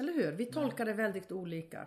Eller 0.00 0.12
hur? 0.12 0.32
Vi 0.32 0.46
tolkar 0.46 0.84
det 0.84 0.92
väldigt 0.92 1.32
olika. 1.32 1.86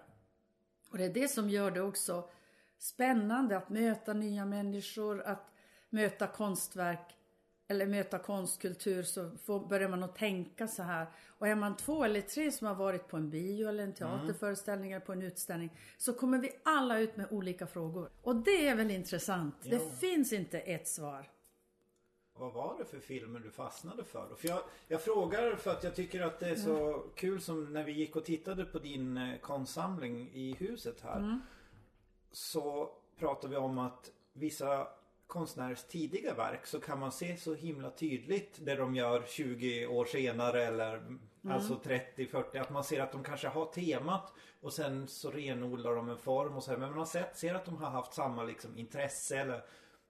Och 0.92 0.98
det 0.98 1.06
är 1.06 1.14
det 1.14 1.28
som 1.28 1.50
gör 1.50 1.72
det 1.72 1.82
också 1.82 2.30
spännande 2.78 3.58
att 3.58 3.70
möta 3.70 4.14
nya 4.14 4.46
människor, 4.46 5.22
att 5.22 5.52
möta 5.90 6.28
konstverk 6.28 7.15
eller 7.68 7.88
möta 7.88 8.20
konstkultur 8.20 9.04
så 9.04 9.32
får, 9.46 9.68
börjar 9.68 9.90
man 9.90 10.04
att 10.04 10.16
tänka 10.16 10.68
så 10.68 10.84
här. 10.84 11.08
Och 11.28 11.48
är 11.48 11.56
man 11.56 11.78
två 11.78 12.04
eller 12.04 12.22
tre 12.22 12.52
som 12.52 12.68
har 12.68 12.76
varit 12.76 13.08
på 13.08 13.18
en 13.18 13.30
bio 13.30 13.70
eller 13.70 13.84
en 13.84 13.94
teaterföreställning 13.94 14.92
eller 14.92 15.06
på 15.06 15.14
en 15.14 15.22
utställning 15.22 15.78
så 15.98 16.14
kommer 16.14 16.38
vi 16.38 16.52
alla 16.64 17.00
ut 17.00 17.18
med 17.18 17.28
olika 17.32 17.68
frågor. 17.68 18.10
Och 18.22 18.36
det 18.36 18.68
är 18.68 18.76
väl 18.76 18.92
intressant. 18.92 19.56
Det 19.64 20.00
finns 20.00 20.34
inte 20.34 20.60
ett 20.60 20.88
svar. 20.88 21.30
Vad 22.38 22.54
var 22.54 22.78
det 22.78 22.86
för 22.86 23.00
filmer 23.00 23.40
du 23.40 23.52
fastnade 23.52 24.04
för? 24.04 24.36
För 24.36 24.48
jag, 24.48 24.62
jag 24.88 25.02
frågar 25.02 25.56
för 25.56 25.72
att 25.72 25.84
jag 25.84 25.96
tycker 25.96 26.22
att 26.22 26.40
det 26.40 26.50
är 26.50 26.56
så 26.56 27.04
kul 27.16 27.42
som 27.42 27.74
när 27.74 27.84
vi 27.84 27.92
gick 27.92 28.16
och 28.16 28.26
tittade 28.26 28.66
på 28.66 28.80
din 28.80 29.18
eh, 29.18 29.40
konstsamling 29.40 30.30
i 30.34 30.56
huset 30.60 31.02
här. 31.02 31.40
Så 32.32 32.90
pratade 33.20 33.52
vi 33.52 33.58
om 33.58 33.78
att 33.78 34.12
vissa 34.34 34.88
konstnärers 35.28 35.84
tidiga 35.84 36.34
verk 36.34 36.66
så 36.66 36.80
kan 36.80 37.00
man 37.00 37.12
se 37.12 37.38
så 37.38 37.54
himla 37.54 37.92
tydligt 37.92 38.60
det 38.62 38.76
de 38.76 38.96
gör 38.96 39.24
20 39.28 39.88
år 39.88 40.06
senare 40.06 40.66
eller 40.66 41.18
alltså 41.50 41.76
30, 41.84 42.26
40. 42.26 42.58
Att 42.58 42.70
man 42.70 42.84
ser 42.84 43.02
att 43.02 43.12
de 43.12 43.24
kanske 43.24 43.48
har 43.48 43.66
temat 43.66 44.34
och 44.62 44.74
sen 44.74 45.08
så 45.08 45.32
renodlar 45.32 45.96
de 45.96 46.10
en 46.10 46.18
form 46.18 46.56
och 46.56 46.64
så 46.64 46.72
här. 46.72 46.78
Men 46.78 46.90
man 46.90 46.98
har 46.98 47.06
sett, 47.06 47.38
ser 47.38 47.56
att 47.56 47.66
de 47.66 47.78
har 47.78 47.90
haft 47.90 48.14
samma 48.14 48.44
liksom 48.44 48.78
intresse 48.78 49.38
eller 49.38 49.66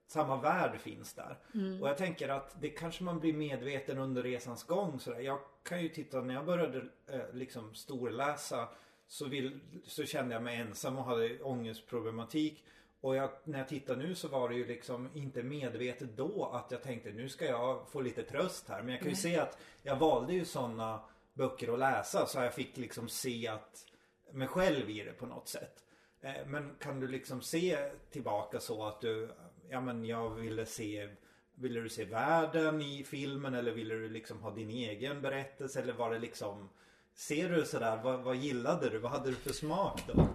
samma 0.08 0.42
värld 0.42 0.80
finns 0.80 1.14
där. 1.14 1.38
Och 1.82 1.90
jag 1.90 1.98
tänker 1.98 2.30
att 2.30 2.62
det 2.62 2.70
kanske 2.70 3.04
man 3.04 3.20
blir 3.20 3.34
medveten 3.34 3.98
under 3.98 4.24
resans 4.24 4.64
gång. 4.64 5.00
Så 5.00 5.12
där. 5.12 5.20
Jag 5.20 5.40
kan 5.64 5.82
ju 5.82 5.90
titta 5.90 6.22
när 6.22 6.34
jag 6.34 6.46
började 6.46 6.78
eh, 7.08 7.34
liksom 7.34 7.76
storläsa 7.76 8.70
så, 9.08 9.26
vill, 9.26 9.60
så 9.84 10.06
kände 10.06 10.34
jag 10.34 10.44
mig 10.44 10.58
ensam 10.58 10.98
och 10.98 11.04
hade 11.04 11.42
ångestproblematik. 11.42 12.64
Och 13.06 13.16
jag, 13.16 13.30
när 13.44 13.60
jag 13.60 13.68
tittar 13.68 13.96
nu 13.96 14.16
så 14.16 14.28
var 14.28 14.50
det 14.50 14.56
ju 14.56 14.68
liksom 14.68 15.10
inte 15.14 15.44
medvetet 15.44 16.18
då 16.18 16.50
att 16.54 16.72
jag 16.72 16.84
tänkte 16.84 17.12
nu 17.12 17.30
ska 17.30 17.46
jag 17.46 17.90
få 17.90 18.02
lite 18.02 18.24
tröst 18.24 18.70
här. 18.70 18.82
Men 18.82 18.92
jag 18.92 19.00
kan 19.00 19.10
ju 19.10 19.16
se 19.16 19.40
att 19.40 19.58
jag 19.84 19.96
valde 19.96 20.34
ju 20.34 20.46
sådana 20.46 21.00
böcker 21.34 21.74
att 21.74 21.80
läsa 21.80 22.26
så 22.26 22.40
jag 22.40 22.54
fick 22.54 22.78
liksom 22.78 23.10
se 23.10 23.48
att 23.48 23.86
mig 24.32 24.48
själv 24.48 24.90
i 24.90 25.04
det 25.04 25.12
på 25.12 25.26
något 25.26 25.48
sätt. 25.48 25.84
Eh, 26.22 26.34
Men 26.48 26.76
kan 26.80 27.00
du 27.00 27.08
liksom 27.08 27.42
se 27.42 27.78
tillbaka 28.12 28.60
så 28.60 28.86
att 28.86 29.02
du, 29.02 29.30
ja 29.70 29.82
men 29.82 30.06
jag 30.06 30.30
ville 30.30 30.66
se, 30.66 31.10
ville 31.56 31.80
du 31.80 31.90
se 31.90 32.06
världen 32.06 32.82
i 32.82 33.04
filmen 33.04 33.54
eller 33.54 33.72
ville 33.72 33.96
du 33.96 34.10
liksom 34.10 34.42
ha 34.42 34.52
din 34.52 34.70
egen 34.70 35.22
berättelse 35.22 35.82
eller 35.82 35.94
var 35.94 36.12
det 36.12 36.20
liksom, 36.20 36.70
ser 37.14 37.50
du 37.50 37.66
sådär, 37.66 38.00
vad, 38.04 38.20
vad 38.20 38.36
gillade 38.36 38.90
du, 38.90 38.98
vad 38.98 39.12
hade 39.12 39.30
du 39.30 39.36
för 39.36 39.54
smak 39.54 40.02
då? 40.08 40.28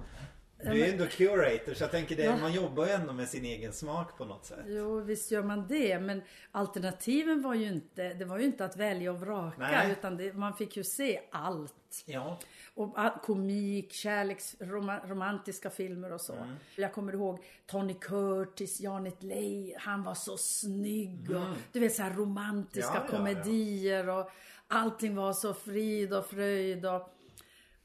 Du 0.62 0.68
är 0.68 0.74
ju 0.74 0.92
ändå 0.92 1.06
curator 1.06 1.74
så 1.74 1.84
jag 1.84 1.90
tänker 1.90 2.16
det, 2.16 2.36
man 2.40 2.52
jobbar 2.52 2.86
ju 2.86 2.92
ändå 2.92 3.12
med 3.12 3.28
sin 3.28 3.44
egen 3.44 3.72
smak 3.72 4.18
på 4.18 4.24
något 4.24 4.44
sätt. 4.44 4.64
Jo, 4.66 5.00
visst 5.00 5.30
gör 5.30 5.42
man 5.42 5.66
det. 5.68 5.98
Men 5.98 6.22
alternativen 6.52 7.42
var 7.42 7.54
ju 7.54 7.68
inte, 7.68 8.14
det 8.14 8.24
var 8.24 8.38
ju 8.38 8.44
inte 8.44 8.64
att 8.64 8.76
välja 8.76 9.10
och 9.10 9.20
vraka. 9.20 9.58
Nej. 9.58 9.92
Utan 9.92 10.16
det, 10.16 10.32
man 10.32 10.54
fick 10.54 10.76
ju 10.76 10.84
se 10.84 11.20
allt. 11.30 11.74
Ja. 12.06 12.38
Och 12.74 12.96
komik, 13.22 13.92
kärleks, 13.92 14.56
roma, 14.60 15.00
romantiska 15.06 15.70
filmer 15.70 16.12
och 16.12 16.20
så. 16.20 16.34
Mm. 16.34 16.56
Jag 16.76 16.92
kommer 16.92 17.12
ihåg 17.12 17.44
Tony 17.66 17.94
Curtis, 17.94 18.80
Janet 18.80 19.22
Leigh, 19.22 19.78
han 19.78 20.02
var 20.02 20.14
så 20.14 20.36
snygg. 20.36 21.30
Och, 21.30 21.56
du 21.72 21.80
vet 21.80 21.94
så 21.94 22.02
här 22.02 22.14
romantiska 22.14 22.90
Mm. 22.90 23.02
Ja, 23.02 23.08
ja, 23.08 23.12
ja. 23.12 23.18
komedier 23.18 24.08
och 24.08 24.30
allting 24.68 25.16
var 25.16 25.32
så 25.32 25.54
frid 25.54 26.14
och 26.14 26.26
fröjd. 26.26 26.86
Och, 26.86 27.14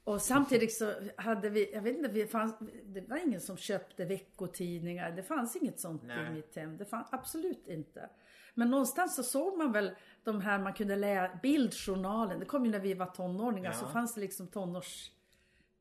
och 0.05 0.21
samtidigt 0.21 0.74
så 0.74 0.93
hade 1.17 1.50
vi, 1.50 1.74
jag 1.74 1.81
vet 1.81 1.97
inte, 1.97 2.09
vi 2.09 2.27
fanns, 2.27 2.55
det 2.85 3.01
var 3.09 3.17
ingen 3.27 3.41
som 3.41 3.57
köpte 3.57 4.05
veckotidningar. 4.05 5.12
Det 5.12 5.24
fanns 5.24 5.55
inget 5.55 5.79
sånt 5.79 6.03
Nej. 6.05 6.27
i 6.27 6.29
mitt 6.33 6.55
hem. 6.55 6.77
Det 6.77 6.85
fanns 6.85 7.07
absolut 7.12 7.67
inte. 7.67 8.09
Men 8.53 8.69
någonstans 8.69 9.15
så 9.15 9.24
såg 9.24 9.57
man 9.57 9.71
väl 9.71 9.91
de 10.24 10.41
här 10.41 10.59
man 10.59 10.74
kunde 10.74 10.95
läsa, 10.95 11.39
bildjournalen. 11.41 12.39
Det 12.39 12.45
kom 12.45 12.65
ju 12.65 12.71
när 12.71 12.79
vi 12.79 12.93
var 12.93 13.05
tonåringar. 13.05 13.71
Ja. 13.71 13.77
Så 13.77 13.85
fanns 13.88 14.13
det 14.15 14.21
liksom 14.21 14.47
tonårs, 14.47 15.12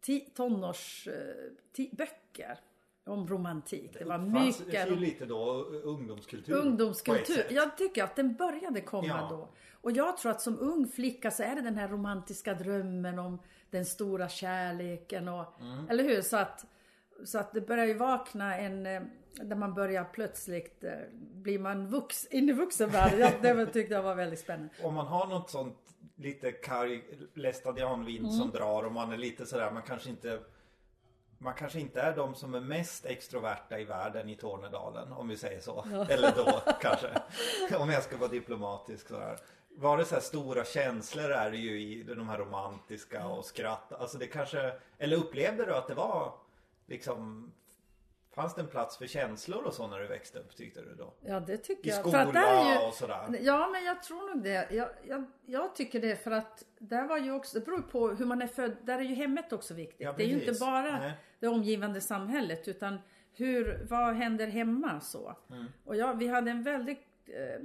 ti, 0.00 0.20
tonårs 0.20 1.08
eh, 1.08 1.52
ti, 1.72 1.90
böcker 1.92 2.58
om 3.06 3.28
romantik. 3.28 3.96
Det 3.98 4.04
var 4.04 4.18
Fanns 4.18 4.58
det 4.58 4.64
mycket 4.66 4.86
är 4.86 4.90
ju 4.90 4.96
lite 4.96 5.24
då 5.26 5.64
ungdomskultur. 5.64 6.54
ungdomskultur. 6.54 7.46
Jag 7.50 7.76
tycker 7.76 8.04
att 8.04 8.16
den 8.16 8.34
började 8.34 8.80
komma 8.80 9.06
Ja. 9.08 9.26
då. 9.30 9.48
Och 9.72 9.92
jag 9.92 10.16
tror 10.16 10.30
att 10.32 10.40
som 10.40 10.58
ung 10.60 10.88
flicka 10.88 11.30
så 11.30 11.42
är 11.42 11.54
det 11.54 11.62
den 11.62 11.76
här 11.76 11.88
romantiska 11.88 12.54
drömmen 12.54 13.18
om 13.18 13.38
den 13.74 13.84
stora 13.84 14.28
kärleken 14.28 15.28
och, 15.28 15.46
Mm. 15.60 15.88
eller 15.90 16.04
hur? 16.04 16.22
Så 16.22 16.36
att, 16.36 16.64
så 17.24 17.38
att 17.38 17.52
det 17.52 17.60
börjar 17.60 17.84
ju 17.86 17.94
vakna 17.94 18.56
en, 18.58 18.86
eh, 18.86 19.02
där 19.32 19.56
man 19.56 19.74
börjar 19.74 20.04
plötsligt, 20.04 20.84
eh, 20.84 20.92
blir 21.12 21.58
man 21.58 21.86
vux, 21.86 22.26
in 22.26 22.48
i 22.48 22.52
vuxenvärlden. 22.52 23.32
Det 23.42 23.66
tyckte 23.66 23.94
jag 23.94 24.02
var 24.02 24.14
väldigt 24.14 24.40
spännande. 24.40 24.74
Om 24.82 24.94
man 24.94 25.06
har 25.06 25.26
något 25.26 25.50
sånt 25.50 25.78
lite 26.16 26.52
karg 26.52 27.02
lästadianvind 27.34 28.34
som 28.34 28.50
drar 28.50 28.82
och 28.82 28.92
man 28.92 29.12
är 29.12 29.16
lite 29.16 29.46
sådär, 29.46 29.70
man 29.70 29.82
kanske 29.82 30.10
inte 30.10 30.38
man 31.38 31.54
kanske 31.54 31.80
inte 31.80 32.00
är 32.00 32.16
de 32.16 32.34
som 32.34 32.54
är 32.54 32.60
mest 32.60 33.06
extroverta 33.06 33.78
i 33.78 33.84
världen 33.84 34.28
i 34.28 34.36
Tornedalen 34.36 35.12
om 35.12 35.28
vi 35.28 35.36
säger 35.36 35.60
så. 35.60 35.84
Eller 36.08 36.32
då 36.36 36.62
kanske. 36.80 37.08
Om 37.78 37.90
jag 37.90 38.02
ska 38.02 38.16
vara 38.16 38.30
diplomatisk 38.30 39.08
sådär. 39.08 39.38
Var 39.76 39.98
det 39.98 40.04
så 40.04 40.14
här 40.14 40.22
stora 40.22 40.64
känslor 40.64 41.30
är 41.30 41.50
det 41.50 41.56
ju 41.56 41.80
i 41.80 42.02
de 42.02 42.28
här 42.28 42.38
romantiska 42.38 43.26
och 43.26 43.44
skratt. 43.44 43.92
Alltså 43.92 44.18
det 44.18 44.26
kanske, 44.26 44.72
eller 44.98 45.16
upplevde 45.16 45.64
du 45.64 45.74
att 45.74 45.88
det 45.88 45.94
var 45.94 46.34
liksom 46.86 47.52
Fanns 48.34 48.54
det 48.54 48.60
en 48.60 48.68
plats 48.68 48.96
för 48.98 49.06
känslor 49.06 49.64
och 49.64 49.74
så 49.74 49.86
när 49.86 49.98
du 49.98 50.06
växte 50.06 50.38
upp 50.38 50.56
tyckte 50.56 50.80
du 50.80 50.94
då? 50.94 51.12
Ja 51.20 51.40
det 51.40 51.56
tycker 51.56 51.88
I 51.88 51.90
jag. 51.90 51.98
skola 52.00 52.32
det 52.32 52.38
är 52.38 52.80
ju, 52.80 52.88
och 52.88 52.94
sådär. 52.94 53.38
Ja 53.40 53.68
men 53.72 53.84
jag 53.84 54.02
tror 54.02 54.34
nog 54.34 54.44
det. 54.44 54.68
Jag, 54.70 54.88
jag, 55.06 55.24
jag 55.46 55.74
tycker 55.74 56.00
det 56.00 56.16
för 56.16 56.30
att 56.30 56.64
där 56.78 57.08
var 57.08 57.18
ju 57.18 57.32
också, 57.32 57.58
det 57.58 57.64
beror 57.64 57.82
på 57.82 58.08
hur 58.08 58.26
man 58.26 58.42
är 58.42 58.46
född. 58.46 58.76
Där 58.82 58.98
är 58.98 59.02
ju 59.02 59.14
hemmet 59.14 59.52
också 59.52 59.74
viktigt. 59.74 60.00
Ja, 60.00 60.14
det 60.16 60.24
är 60.24 60.26
ju 60.28 60.40
inte 60.40 60.60
bara 60.60 60.98
Nej. 60.98 61.12
det 61.40 61.48
omgivande 61.48 62.00
samhället 62.00 62.68
utan 62.68 62.98
hur, 63.32 63.86
vad 63.90 64.14
händer 64.14 64.46
hemma 64.46 65.00
så. 65.00 65.36
Mm. 65.50 65.66
Och 65.84 65.96
jag, 65.96 66.18
vi 66.18 66.28
hade 66.28 66.50
en 66.50 66.62
väldigt 66.62 67.06
eh, 67.26 67.64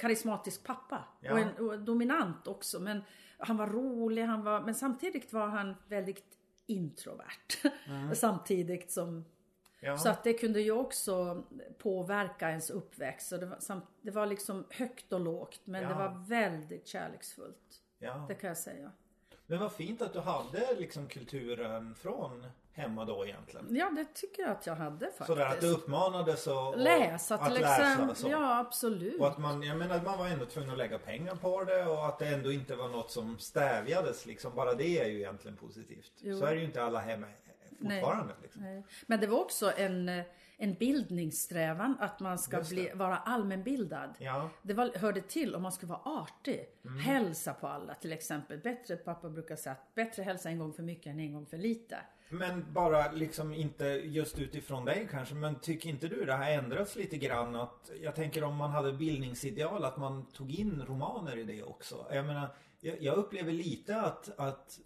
karismatisk 0.00 0.64
pappa. 0.64 1.04
Ja. 1.20 1.32
Och, 1.32 1.38
en, 1.38 1.56
och 1.56 1.78
dominant 1.78 2.46
också. 2.46 2.80
Men 2.80 3.02
han 3.38 3.56
var 3.56 3.66
rolig, 3.66 4.22
han 4.22 4.44
var, 4.44 4.60
men 4.60 4.74
samtidigt 4.74 5.32
var 5.32 5.46
han 5.46 5.74
väldigt 5.88 6.38
introvert. 6.66 7.70
samtidigt 8.14 8.90
som 8.92 9.24
Mm. 9.82 9.92
Ja. 9.92 9.98
så 9.98 10.08
att 10.08 10.24
det 10.24 10.32
kunde 10.32 10.60
ju 10.60 10.72
också 10.72 11.44
påverka 11.78 12.50
ens 12.50 12.70
uppväxt. 12.70 13.28
Så 13.28 13.36
det, 13.36 13.46
var, 13.46 13.56
samt, 13.60 13.84
det 14.02 14.10
var 14.10 14.26
liksom 14.26 14.64
högt 14.70 15.12
och 15.12 15.20
lågt 15.20 15.60
men 15.64 15.82
Ja. 15.82 15.88
det 15.88 15.94
var 15.94 16.24
väldigt 16.28 16.86
kärleksfullt. 16.86 17.82
ja. 17.98 18.24
Det 18.28 18.34
kan 18.34 18.48
jag 18.48 18.56
säga. 18.56 18.92
Men 19.46 19.58
vad 19.58 19.72
fint 19.72 20.02
att 20.02 20.12
du 20.12 20.20
hade 20.20 20.74
liksom 20.78 21.06
kulturen 21.08 21.94
från 21.94 22.46
hemma 22.72 23.04
då 23.04 23.26
egentligen? 23.26 23.66
Ja, 23.70 23.90
det 23.96 24.14
tycker 24.14 24.42
jag 24.42 24.50
att 24.50 24.66
jag 24.66 24.74
hade 24.74 25.06
faktiskt. 25.06 25.26
Sådär 25.26 25.46
att 25.46 25.60
det 25.60 25.66
uppmanades 25.66 26.48
att 26.48 26.78
läsa 26.78 27.34
att 27.34 27.52
läsa, 27.52 28.14
så. 28.14 28.28
Ja, 28.28 28.58
absolut. 28.58 29.20
Och 29.20 29.26
att 29.26 29.38
man, 29.38 29.62
jag 29.62 29.78
menar 29.78 30.02
man 30.02 30.18
var 30.18 30.26
ändå 30.26 30.46
tvungen 30.46 30.70
att 30.70 30.78
lägga 30.78 30.98
pengar 30.98 31.34
på 31.34 31.64
det 31.64 31.84
och 31.84 32.06
att 32.06 32.18
det 32.18 32.26
ändå 32.26 32.52
inte 32.52 32.76
var 32.76 32.88
något 32.88 33.10
som 33.10 33.38
stävjades 33.38 34.26
liksom. 34.26 34.54
Bara 34.54 34.74
det 34.74 34.98
är 34.98 35.08
ju 35.08 35.18
egentligen 35.18 35.56
positivt. 35.56 36.12
Jo. 36.20 36.38
Så 36.38 36.44
är 36.44 36.54
det 36.54 36.60
ju 36.60 36.64
inte 36.64 36.82
alla 36.82 36.98
hemma 36.98 37.26
fortfarande. 37.80 38.34
Liksom. 38.42 38.62
Nej. 38.62 38.82
Men 39.06 39.20
det 39.20 39.26
var 39.26 39.40
också 39.40 39.72
en, 39.76 40.22
en 40.56 40.74
bildningssträvan 40.74 41.96
att 42.00 42.20
man 42.20 42.38
ska 42.38 42.60
bli, 42.60 42.90
vara 42.94 43.16
allmänbildad. 43.16 44.14
Ja. 44.18 44.50
Det 44.62 44.74
var, 44.74 44.98
hörde 44.98 45.20
till 45.20 45.54
om 45.54 45.62
man 45.62 45.72
skulle 45.72 45.90
vara 45.90 46.22
artig. 46.22 46.68
Mm. 46.84 46.98
Hälsa 46.98 47.54
på 47.54 47.66
alla 47.66 47.94
till 47.94 48.12
exempel. 48.12 48.58
Bättre, 48.58 48.96
pappa 48.96 49.28
brukar 49.28 49.56
säga 49.56 49.72
att 49.72 49.94
bättre 49.94 50.22
hälsa 50.22 50.48
en 50.48 50.58
gång 50.58 50.72
för 50.72 50.82
mycket 50.82 51.06
än 51.06 51.20
en 51.20 51.32
gång 51.32 51.46
för 51.46 51.58
lite. 51.58 51.98
Men 52.32 52.72
bara 52.72 53.12
liksom 53.12 53.54
inte 53.54 53.84
just 53.84 54.38
utifrån 54.38 54.84
dig 54.84 55.08
kanske. 55.10 55.34
Men 55.34 55.60
tycker 55.60 55.88
inte 55.88 56.08
du 56.08 56.24
det 56.24 56.32
har 56.32 56.50
ändrats 56.50 56.96
lite 56.96 57.16
grann? 57.16 57.56
Att, 57.56 57.90
jag 58.02 58.14
tänker 58.14 58.44
om 58.44 58.56
man 58.56 58.70
hade 58.70 58.92
bildningsideal 58.92 59.84
att 59.84 59.96
man 59.96 60.26
tog 60.26 60.54
in 60.54 60.84
romaner 60.86 61.36
i 61.36 61.44
det 61.44 61.62
också. 61.62 62.06
Jag 62.12 62.26
menar, 62.26 62.48
jag, 62.80 63.02
jag 63.02 63.16
upplever 63.16 63.52
lite 63.52 64.00
att, 64.00 64.38
att 64.38 64.78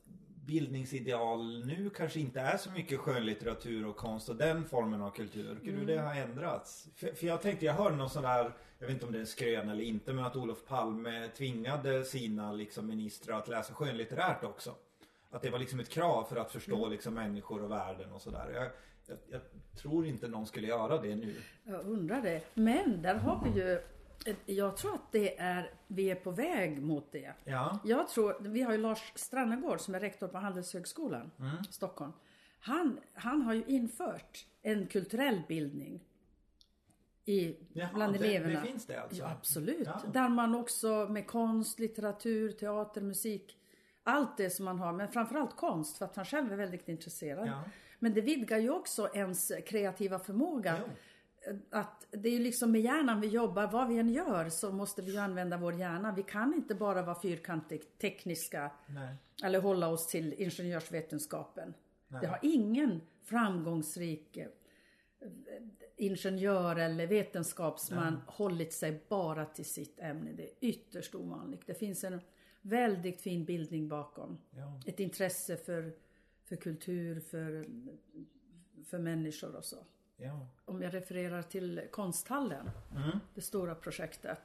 bildningsideal 0.46 1.66
nu 1.66 1.90
kanske 1.90 2.20
inte 2.20 2.40
är 2.40 2.56
så 2.56 2.70
mycket 2.70 2.98
skönlitteratur 2.98 3.86
och 3.86 3.96
konst 3.96 4.28
och 4.28 4.36
den 4.36 4.64
formen 4.64 5.02
av 5.02 5.10
kultur. 5.10 5.56
Tycker 5.60 5.76
du 5.76 5.84
det 5.84 5.98
har 5.98 6.14
ändrats? 6.14 6.88
För, 6.94 7.12
för 7.14 7.26
jag 7.26 7.42
tänkte, 7.42 7.66
jag 7.66 7.74
hörde 7.74 7.96
någon 7.96 8.10
sån 8.10 8.22
där, 8.22 8.52
jag 8.78 8.86
vet 8.86 8.94
inte 8.94 9.06
om 9.06 9.12
det 9.12 9.18
är 9.18 9.20
en 9.20 9.26
skrön 9.26 9.68
eller 9.68 9.82
inte, 9.82 10.12
men 10.12 10.24
att 10.24 10.36
Olof 10.36 10.64
Palme 10.66 11.28
tvingade 11.28 12.04
sina 12.04 12.52
liksom, 12.52 12.86
ministrar 12.86 13.38
att 13.38 13.48
läsa 13.48 13.74
skönlitterärt 13.74 14.44
också. 14.44 14.74
Att 15.34 15.42
det 15.42 15.50
var 15.50 15.58
liksom 15.58 15.80
ett 15.80 15.88
krav 15.88 16.24
för 16.24 16.36
att 16.36 16.52
förstå 16.52 16.88
liksom, 16.88 17.14
människor 17.14 17.62
och 17.62 17.70
världen 17.70 18.12
och 18.12 18.22
sådär. 18.22 18.50
Jag, 18.54 18.70
jag, 19.06 19.18
jag 19.28 19.40
tror 19.76 20.06
inte 20.06 20.28
någon 20.28 20.46
skulle 20.46 20.66
göra 20.66 21.00
det 21.00 21.16
nu. 21.16 21.34
Jag 21.64 21.86
undrar 21.86 22.22
det. 22.22 22.42
Men 22.54 23.02
där 23.02 23.14
har 23.14 23.44
vi 23.44 23.60
ju 23.60 23.80
jag 24.46 24.76
tror 24.76 24.94
att 24.94 25.12
det 25.12 25.38
är, 25.38 25.70
vi 25.86 26.10
är 26.10 26.14
på 26.14 26.30
väg 26.30 26.82
mot 26.82 27.12
det. 27.12 27.34
Ja. 27.44 27.78
Jag 27.84 28.08
tror, 28.08 28.36
vi 28.40 28.62
har 28.62 28.72
ju 28.72 28.78
Lars 28.78 29.12
Strannegård 29.14 29.80
som 29.80 29.94
är 29.94 30.00
rektor 30.00 30.28
på 30.28 30.38
Handelshögskolan 30.38 31.30
Stockholm. 31.70 32.12
Han, 32.58 33.00
han 33.14 33.42
har 33.42 33.54
ju 33.54 33.64
infört 33.66 34.46
en 34.62 34.86
kulturell 34.86 35.42
bildning 35.48 36.04
i, 37.24 37.56
Jaha, 37.72 37.90
bland 37.94 38.12
det- 38.18 38.18
eleverna. 38.26 38.60
det 38.60 38.66
finns 38.66 38.86
det 38.86 39.02
alltså? 39.02 39.22
Ja, 39.22 39.30
absolut. 39.30 39.86
Ja. 39.86 40.02
Där 40.12 40.28
man 40.28 40.54
också 40.54 41.06
med 41.10 41.26
konst, 41.26 41.78
litteratur, 41.78 42.52
teater, 42.52 43.00
musik. 43.00 43.58
Allt 44.06 44.37
det 44.37 44.50
som 44.50 44.64
man 44.64 44.78
har, 44.78 44.92
men 44.92 45.08
framförallt 45.08 45.56
konst 45.56 45.99
för 45.99 46.04
att 46.04 46.16
han 46.16 46.25
själv 46.25 46.52
är 46.52 46.56
väldigt 46.56 46.88
intresserad. 46.88 47.49
Ja. 47.49 47.64
Men 47.99 48.14
det 48.14 48.20
vidgar 48.20 48.58
ju 48.58 48.70
också 48.70 49.11
ens 49.14 49.52
kreativa 49.66 50.18
förmåga. 50.18 50.78
Jo. 50.80 50.92
Att 51.70 52.06
det 52.11 52.28
är 52.28 52.32
ju 52.32 52.38
liksom 52.38 52.73
med 52.73 52.80
hjärnan 52.80 53.20
vi 53.20 53.28
jobbar, 53.28 53.66
vad 53.66 53.88
vi 53.88 53.99
än 53.99 54.08
gör 54.08 54.49
så 54.49 54.73
måste 54.73 55.02
vi 55.02 55.12
ju 55.12 55.18
använda 55.18 55.56
vår 55.56 55.75
hjärna. 55.75 56.12
Vi 56.12 56.23
kan 56.23 56.54
inte 56.54 56.75
bara 56.75 57.02
vara 57.02 57.20
fyrkantigt 57.20 57.99
tekniska 57.99 58.70
Nej. 58.87 59.14
eller 59.44 59.61
hålla 59.61 59.88
oss 59.88 60.06
till 60.06 60.32
ingenjörsvetenskapen. 60.32 61.75
Det 62.20 62.26
har 62.26 62.38
ingen 62.42 63.00
framgångsrik 63.25 64.37
eh, 64.37 64.49
ingenjör 65.96 66.76
eller 66.76 67.06
vetenskapsman 67.06 68.20
hållit 68.26 68.73
sig 68.73 69.04
bara 69.08 69.46
till 69.46 69.64
sitt 69.64 70.00
ämne. 70.00 70.32
Det 70.32 70.42
är 70.42 70.54
ytterst 70.61 71.14
ovanligt. 71.14 71.66
Det 71.66 71.75
finns 71.75 72.04
en 72.04 72.20
väldigt 72.64 73.21
fin 73.21 73.44
bildning 73.44 73.88
bakom. 73.88 74.38
Ja. 74.50 74.80
Ett 74.87 75.00
intresse 75.00 75.56
för, 75.56 75.92
för 76.44 76.56
kultur, 76.56 77.21
för, 77.21 77.68
för 78.85 78.99
människor 78.99 79.56
och 79.56 79.64
så. 79.64 79.76
Ja. 80.16 80.49
Om 80.64 80.83
jag 80.83 80.94
refererar 80.94 81.42
till 81.42 81.83
konsthallen, 81.90 82.71
det 83.35 83.40
stora 83.40 83.75
projektet, 83.75 84.38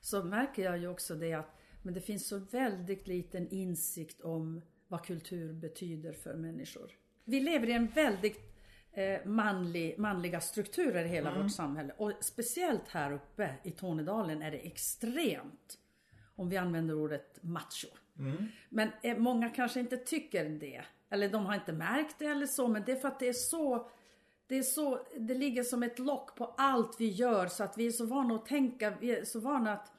så 0.00 0.24
märker 0.24 0.64
jag 0.64 0.78
ju 0.78 0.88
också 0.88 1.14
det 1.14 1.32
att 1.32 1.58
men 1.82 1.94
det 1.94 2.00
finns 2.00 2.28
så 2.28 2.38
väldigt 2.38 3.06
liten 3.06 3.48
insikt 3.48 4.20
om 4.20 4.62
vad 4.88 5.04
kultur 5.04 5.52
betyder 5.52 6.12
för 6.12 6.34
människor. 6.34 6.90
Vi 7.24 7.40
lever 7.40 7.68
i 7.68 7.72
en 7.72 7.86
väldigt 7.86 8.40
eh, 8.92 9.26
manlig, 9.26 9.98
manliga 9.98 10.40
strukturer 10.40 11.04
i 11.04 11.08
hela 11.08 11.42
vårt 11.42 11.52
samhälle 11.52 11.92
och 11.96 12.12
speciellt 12.20 12.88
här 12.88 13.12
uppe 13.12 13.54
i 13.62 13.70
Tornedalen 13.70 14.42
är 14.42 14.50
det 14.50 14.58
extremt 14.58 15.78
om 16.36 16.48
vi 16.48 16.56
använder 16.56 16.94
ordet 16.94 17.38
macho. 17.40 17.88
Men 18.68 18.88
eh, 19.02 19.16
många 19.16 19.50
kanske 19.50 19.80
inte 19.80 19.96
tycker 19.96 20.44
det. 20.48 20.82
Eller 21.10 21.28
de 21.28 21.46
har 21.46 21.54
inte 21.54 21.72
märkt 21.72 22.18
det 22.18 22.26
eller 22.26 22.46
så. 22.46 22.68
Men 22.68 22.82
det 22.86 22.92
är 22.92 22.96
för 22.96 23.08
att 23.08 23.18
det 23.18 23.28
är 23.28 23.32
så 23.32 23.88
det, 24.46 24.58
är 24.58 24.62
så, 24.62 25.06
det 25.18 25.34
ligger 25.34 25.62
som 25.62 25.82
ett 25.82 25.98
lock 25.98 26.36
på 26.36 26.54
allt 26.56 26.96
vi 26.98 27.08
gör 27.08 27.46
så 27.46 27.64
att 27.64 27.78
vi 27.78 27.86
är 27.86 27.90
så 27.90 28.06
vana 28.06 28.34
att 28.34 28.46
tänka, 28.46 28.92
vi 29.00 29.16
är 29.16 29.24
så 29.24 29.40
vana 29.40 29.72
att 29.72 29.92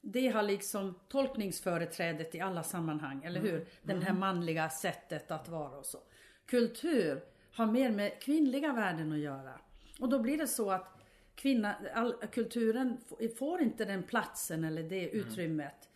det 0.00 0.28
har 0.28 0.42
liksom 0.42 0.94
tolkningsföreträdet 1.08 2.34
i 2.34 2.40
alla 2.40 2.62
sammanhang, 2.62 3.24
eller 3.24 3.40
hur? 3.40 3.66
Det 3.82 3.94
här 4.04 4.12
manliga 4.12 4.70
sättet 4.70 5.30
att 5.30 5.48
vara 5.48 5.78
och 5.78 5.86
så. 5.86 5.98
Kultur 6.46 7.20
har 7.52 7.66
mer 7.66 7.90
med 7.90 8.22
kvinnliga 8.22 8.72
värden 8.72 9.12
att 9.12 9.18
göra. 9.18 9.60
Och 10.00 10.08
då 10.08 10.18
blir 10.18 10.38
det 10.38 10.46
så 10.46 10.70
att 10.70 10.97
kvinna, 11.38 11.76
all, 11.94 12.12
kulturen 12.32 12.96
får 13.38 13.60
inte 13.62 13.84
den 13.84 14.02
platsen 14.02 14.64
eller 14.64 14.82
det 14.82 15.08
utrymmet. 15.08 15.88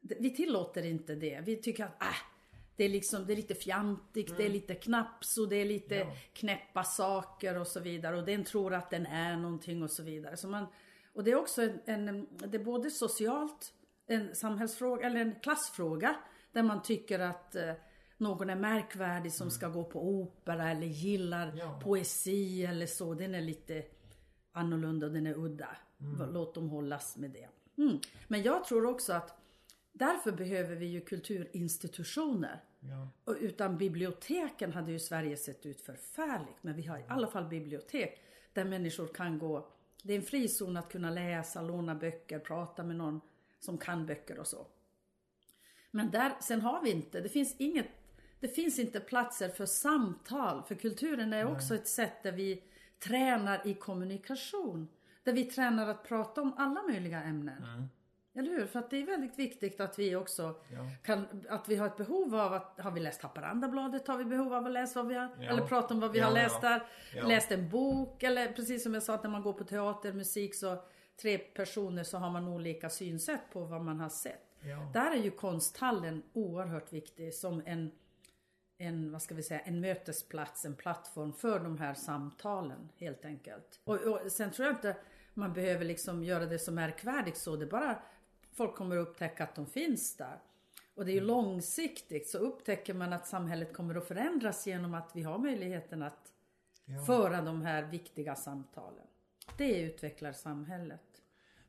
Det- 0.00 0.16
Vi 0.20 0.30
tillåter 0.30 0.84
inte 0.86 1.14
det. 1.14 1.40
Vi 1.44 1.56
tycker 1.56 1.84
att 1.84 2.02
äh, 2.02 2.08
det 2.76 2.84
är 2.84 2.88
liksom, 2.88 3.26
det 3.26 3.32
är 3.32 3.36
lite 3.36 3.54
fjantigt, 3.54 4.36
det 4.36 4.44
är 4.44 4.48
lite 4.50 4.74
knaps 4.74 5.38
och 5.38 5.48
det 5.48 5.56
är 5.56 5.64
lite 5.64 6.06
knäppa 6.32 6.84
saker 6.84 7.58
och 7.58 7.66
så 7.66 7.80
vidare. 7.80 8.16
Och 8.16 8.24
den 8.26 8.44
tror 8.44 8.74
att 8.74 8.90
den 8.90 9.06
är 9.06 9.36
någonting 9.36 9.82
och 9.82 9.90
så 9.90 10.02
vidare. 10.02 10.36
Så 10.36 10.48
man, 10.48 10.66
och 11.14 11.24
det 11.24 11.30
är 11.30 11.36
också 11.36 11.62
en, 11.62 11.80
en, 12.08 12.26
det 12.50 12.56
är 12.56 12.64
både 12.64 12.90
socialt, 12.90 13.72
en 14.06 14.34
samhällsfråga 14.34 15.06
eller 15.06 15.20
en 15.20 15.34
klassfråga. 15.40 16.16
Där 16.52 16.62
man 16.62 16.82
tycker 16.82 17.18
att 17.18 17.54
eh, 17.56 17.72
någon 18.16 18.50
är 18.50 18.56
märkvärdig 18.56 19.32
som 19.32 19.50
ska 19.50 19.68
gå 19.68 19.84
på 19.84 20.08
opera 20.08 20.70
eller 20.70 20.86
gillar 20.86 21.52
Ja. 21.58 21.80
poesi 21.84 22.64
eller 22.64 22.86
så. 22.86 23.14
Den 23.14 23.34
är 23.34 23.40
lite 23.40 23.82
annorlunda 24.56 25.08
den 25.08 25.26
är 25.26 25.38
udda. 25.38 25.76
Låt 26.32 26.54
dem 26.54 26.68
hållas 26.68 27.16
med 27.16 27.30
det. 27.30 27.48
Mm. 27.82 27.98
Men 28.28 28.42
jag 28.42 28.64
tror 28.64 28.86
också 28.86 29.12
att 29.12 29.38
därför 29.92 30.32
behöver 30.32 30.76
vi 30.76 30.86
ju 30.86 31.00
kulturinstitutioner. 31.00 32.60
Ja. 32.80 33.08
Och 33.24 33.36
utan 33.40 33.78
biblioteken 33.78 34.72
hade 34.72 34.92
ju 34.92 34.98
Sverige 34.98 35.36
sett 35.36 35.66
ut 35.66 35.80
förfärligt. 35.80 36.62
Men 36.62 36.76
vi 36.76 36.86
har 36.86 36.98
i 36.98 37.04
alla 37.08 37.26
fall 37.26 37.44
bibliotek 37.44 38.20
där 38.52 38.64
människor 38.64 39.06
kan 39.06 39.38
gå. 39.38 39.68
Det 40.02 40.12
är 40.12 40.16
en 40.16 40.22
frizon 40.22 40.76
att 40.76 40.92
kunna 40.92 41.10
läsa, 41.10 41.62
låna 41.62 41.94
böcker, 41.94 42.38
prata 42.38 42.82
med 42.82 42.96
någon 42.96 43.20
som 43.60 43.78
kan 43.78 44.06
böcker 44.06 44.38
och 44.38 44.46
så. 44.46 44.66
Men 45.90 46.10
där, 46.10 46.32
sen 46.40 46.60
har 46.60 46.82
vi 46.82 46.90
inte, 46.90 47.20
det 47.20 47.28
finns 47.28 47.56
inget, 47.58 47.86
det 48.40 48.48
finns 48.48 48.78
inte 48.78 49.00
platser 49.00 49.48
för 49.48 49.66
samtal. 49.66 50.62
För 50.62 50.74
kulturen 50.74 51.32
är 51.32 51.52
också 51.52 51.74
ett 51.74 51.88
sätt 51.88 52.22
där 52.22 52.32
vi 52.32 52.62
tränar 52.98 53.66
i 53.66 53.74
kommunikation. 53.74 54.88
Där 55.24 55.32
vi 55.32 55.44
tränar 55.44 55.88
att 55.88 56.04
prata 56.08 56.42
om 56.42 56.54
alla 56.56 56.82
möjliga 56.82 57.22
ämnen. 57.22 57.88
Eller 58.34 58.50
hur? 58.50 58.66
För 58.66 58.78
att 58.78 58.90
det 58.90 58.96
är 59.02 59.06
väldigt 59.06 59.38
viktigt 59.38 59.80
att 59.80 59.98
vi 59.98 60.16
också 60.16 60.42
Ja. 60.42 60.90
kan, 61.04 61.26
att 61.48 61.68
vi 61.68 61.76
har 61.76 61.86
ett 61.86 61.96
behov 61.96 62.34
av 62.34 62.52
att, 62.52 62.80
har 62.80 62.90
vi 62.90 63.00
läst 63.00 63.22
Haparandabladet 63.22 64.08
har 64.08 64.18
vi 64.18 64.24
behov 64.24 64.54
av 64.54 64.66
att 64.66 64.72
läsa 64.72 65.02
vad 65.02 65.08
vi 65.08 65.14
har, 65.14 65.28
Ja. 65.40 65.48
eller 65.50 65.66
prata 65.66 65.94
om 65.94 66.00
vad 66.00 66.12
vi 66.12 66.18
Ja, 66.18 66.26
har 66.26 66.32
läst 66.32 66.60
där. 66.60 66.86
Läst 67.28 67.52
en 67.52 67.68
bok 67.70 68.22
eller 68.22 68.52
precis 68.52 68.82
som 68.82 68.94
jag 68.94 69.02
sa 69.02 69.14
att 69.14 69.22
när 69.22 69.30
man 69.30 69.42
går 69.42 69.52
på 69.52 69.64
teater, 69.64 70.12
musik 70.12 70.54
så 70.54 70.76
tre 71.22 71.38
personer 71.38 72.02
så 72.02 72.18
har 72.18 72.30
man 72.30 72.48
olika 72.48 72.90
synsätt 72.90 73.40
på 73.52 73.60
vad 73.64 73.80
man 73.84 74.00
har 74.00 74.08
sett. 74.08 74.42
Där 74.92 75.10
är 75.10 75.16
ju 75.22 75.30
konsthallen 75.30 76.22
oerhört 76.32 76.92
viktig 76.92 77.34
som 77.34 77.62
en, 77.66 77.90
en, 78.78 79.12
vad 79.12 79.22
ska 79.22 79.34
vi 79.34 79.42
säga, 79.42 79.60
en 79.60 79.80
mötesplats, 79.80 80.64
en 80.64 80.76
plattform 80.76 81.32
för 81.32 81.60
de 81.60 81.78
här 81.78 81.94
samtalen 81.94 82.88
helt 82.96 83.24
enkelt. 83.24 83.80
Och, 83.84 83.94
och 83.94 84.32
sen 84.32 84.50
tror 84.50 84.66
jag 84.66 84.76
inte 84.76 84.96
man 85.34 85.52
behöver 85.52 85.84
liksom 85.84 86.24
göra 86.24 86.46
det 86.46 86.58
så 86.58 86.72
märkvärdigt 86.72 87.36
så. 87.36 87.56
Det 87.56 87.64
är 87.64 87.70
bara 87.70 88.02
folk 88.52 88.74
kommer 88.74 88.96
att 88.96 89.08
upptäcka 89.08 89.44
att 89.44 89.54
de 89.54 89.66
finns 89.66 90.16
där. 90.16 90.38
Och 90.94 91.04
det 91.04 91.12
är 91.12 91.14
ju 91.14 91.20
långsiktigt 91.20 92.28
så 92.28 92.38
upptäcker 92.38 92.94
man 92.94 93.12
att 93.12 93.26
samhället 93.26 93.72
kommer 93.72 93.94
att 93.94 94.08
förändras 94.08 94.66
genom 94.66 94.94
att 94.94 95.10
vi 95.14 95.22
har 95.22 95.38
möjligheten 95.38 96.02
att 96.02 96.32
föra 97.06 97.42
de 97.42 97.62
här 97.62 97.82
viktiga 97.82 98.34
samtalen. 98.34 99.06
Det 99.58 99.80
utvecklar 99.80 100.32
samhället. 100.32 101.22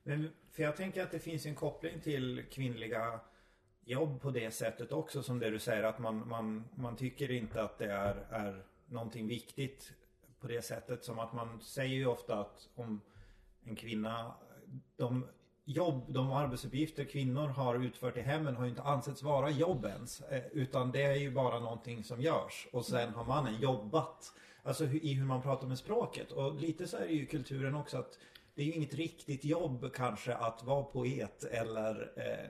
Men, 0.04 0.30
för 0.52 0.64
jag 0.64 0.76
tänker 0.76 1.04
att 1.04 1.12
det 1.12 1.20
finns 1.20 1.46
en 1.46 1.56
koppling 1.56 2.00
till 2.02 2.46
kvinnliga 2.52 3.20
jobb 3.88 4.22
på 4.22 4.32
det 4.32 4.52
sättet 4.52 4.92
också 4.92 5.24
som 5.24 5.40
det 5.40 5.50
du 5.50 5.60
säger 5.60 5.84
att 5.84 6.00
man, 6.00 6.28
man, 6.28 6.64
man 6.76 6.96
tycker 6.96 7.32
inte 7.32 7.64
att 7.64 7.78
det 7.78 7.92
är, 7.92 8.26
är 8.30 8.64
någonting 8.86 9.28
viktigt 9.28 9.94
på 10.40 10.48
det 10.48 10.62
sättet 10.62 11.04
som 11.04 11.20
att 11.20 11.34
man 11.34 11.62
säger 11.62 11.96
ju 11.96 12.06
ofta 12.06 12.40
att 12.40 12.70
om 12.76 13.02
en 13.64 13.76
kvinna 13.76 14.34
de 14.98 15.26
jobb, 15.66 16.04
de 16.08 16.32
arbetsuppgifter 16.32 17.04
kvinnor 17.04 17.48
har 17.48 17.76
utfört 17.76 18.18
i 18.18 18.22
hemmen 18.22 18.56
har 18.56 18.64
ju 18.64 18.70
inte 18.70 18.82
ansetts 18.82 19.24
vara 19.24 19.50
jobb 19.50 19.86
ens. 19.86 20.22
Eh, 20.22 20.44
utan 20.52 20.92
det 20.92 21.02
är 21.02 21.16
ju 21.16 21.32
bara 21.32 21.60
någonting 21.60 22.04
som 22.04 22.22
görs. 22.22 22.68
Och 22.72 22.86
sen 22.86 23.14
har 23.14 23.26
mannen 23.26 23.62
jobbat. 23.62 24.34
Alltså 24.64 24.86
i 24.86 25.14
hur 25.14 25.26
man 25.26 25.42
pratar 25.42 25.68
med 25.68 25.78
språket. 25.78 26.32
Och 26.32 26.56
lite 26.56 26.88
så 26.88 26.98
är 26.98 27.08
det 27.08 27.14
ju 27.14 27.26
kulturen 27.26 27.76
också 27.76 27.98
att 27.98 28.18
det 28.56 28.62
är 28.62 28.66
ju 28.66 28.74
inget 28.74 28.94
riktigt 28.94 29.46
jobb 29.46 29.94
kanske 29.94 30.36
att 30.36 30.64
vara 30.64 30.84
poet 30.84 31.44
eller 31.44 32.12
eh, 32.16 32.50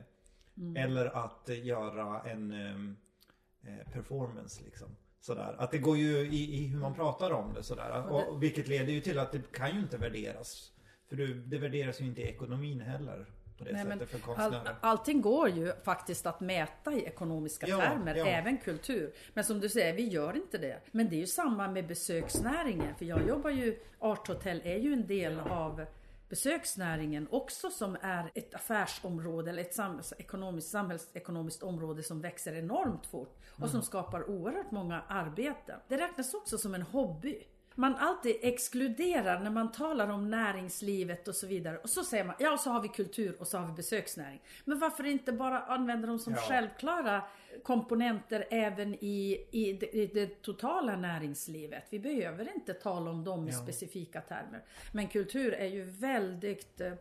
mm. 0.58 0.76
Eller 0.76 1.06
att 1.06 1.50
göra 1.64 2.22
en 2.22 2.52
eh, 2.52 3.92
performance 3.94 4.64
liksom. 4.64 4.88
Sådär. 5.20 5.56
Att 5.58 5.72
det 5.72 5.78
går 5.78 5.98
ju 5.98 6.18
i, 6.18 6.64
i 6.64 6.68
hur 6.68 6.80
man 6.80 6.94
pratar 6.94 7.32
om 7.32 7.54
det 7.54 7.64
sådär. 7.64 8.12
Och, 8.12 8.44
vilket 8.44 8.68
leder 8.68 8.94
ju 8.94 9.02
till 9.02 9.20
att 9.20 9.32
det 9.32 9.52
kan 9.52 9.76
ju 9.76 9.80
inte 9.80 9.98
värderas. 9.98 10.72
För 11.10 11.16
det, 11.16 11.34
det 11.34 11.58
värderas 11.58 12.02
ju 12.02 12.06
inte 12.06 12.22
i 12.22 12.26
ekonomin 12.26 12.82
heller. 12.82 13.26
På 13.58 13.64
det 13.64 13.72
Nej, 13.72 13.86
sättet 13.86 14.10
för 14.10 14.20
konstnärer. 14.20 14.60
All, 14.60 14.76
allting 14.82 15.22
går 15.22 15.50
ju 15.50 15.74
faktiskt 15.84 16.26
att 16.26 16.40
mäta 16.40 16.94
i 16.94 17.04
ekonomiska 17.04 17.68
ja, 17.68 17.78
termer, 17.78 18.16
ja. 18.16 18.26
även 18.26 18.58
kultur. 18.58 19.14
Men 19.34 19.44
som 19.44 19.60
du 19.60 19.70
säger, 19.70 19.94
vi 19.94 20.08
gör 20.08 20.36
inte 20.36 20.58
det. 20.58 20.80
Men 20.92 21.10
det 21.10 21.16
är 21.16 21.20
ju 21.20 21.28
samma 21.28 21.68
med 21.68 21.88
besöksnäringen. 21.88 22.96
För 22.96 23.06
jag 23.06 23.28
jobbar 23.28 23.50
ju, 23.50 23.80
Art 24.00 24.28
Hotel 24.28 24.62
är 24.64 24.78
ju 24.78 24.94
en 24.94 25.08
del 25.08 25.40
av 25.40 25.86
besöksnäringen 26.30 27.28
också 27.32 27.70
som 27.70 27.98
är 28.02 28.32
ett 28.36 28.56
affärsområde 28.56 29.50
eller 29.50 29.62
ett 29.62 29.76
samhällsekonomiskt, 29.76 30.70
samhällsekonomiskt 30.70 31.64
område 31.64 32.04
som 32.04 32.22
växer 32.22 32.56
enormt 32.56 33.06
fort 33.06 33.38
och 33.52 33.60
mm. 33.60 33.70
som 33.70 33.82
skapar 33.82 34.30
oerhört 34.30 34.72
många 34.72 35.02
arbeten. 35.08 35.80
Det 35.88 35.98
räknas 35.98 36.34
också 36.34 36.58
som 36.58 36.76
en 36.76 36.82
hobby 36.82 37.44
man 37.78 37.96
alltid 37.96 38.36
exkluderar 38.42 39.40
när 39.40 39.50
man 39.50 39.72
talar 39.72 40.10
om 40.10 40.30
näringslivet 40.30 41.28
och 41.28 41.36
så 41.36 41.48
vidare. 41.48 41.78
Och 41.78 41.90
så 41.90 42.04
säger 42.04 42.24
man, 42.24 42.36
ja 42.40 42.58
så 42.58 42.70
har 42.70 42.82
vi 42.82 42.88
kultur 42.88 43.36
och 43.40 43.48
så 43.48 43.58
har 43.58 43.68
vi 43.68 43.74
besöksnäring. 43.74 44.42
Men 44.66 44.80
varför 44.80 45.06
inte 45.06 45.32
bara 45.32 45.60
använda 45.60 46.08
dem 46.08 46.20
som 46.20 46.34
ja. 46.34 46.40
självklara 46.40 47.24
komponenter 47.64 48.48
även 48.50 48.94
i, 48.94 49.48
i, 49.52 49.74
det, 49.74 49.96
i, 49.96 50.08
det, 50.08 50.42
totala 50.42 50.96
näringslivet. 50.96 51.84
Vi 51.90 52.00
behöver 52.00 52.56
inte 52.56 52.74
tala 52.74 53.12
om 53.12 53.24
dem 53.24 53.48
i 53.48 53.52
ja. 53.52 53.58
specifika 53.58 54.22
termer. 54.22 54.64
Men 54.92 55.08
kultur 55.08 55.54
är 55.54 55.68
ju 55.68 55.84
väldigt 55.84 56.82
eh, 56.82 56.94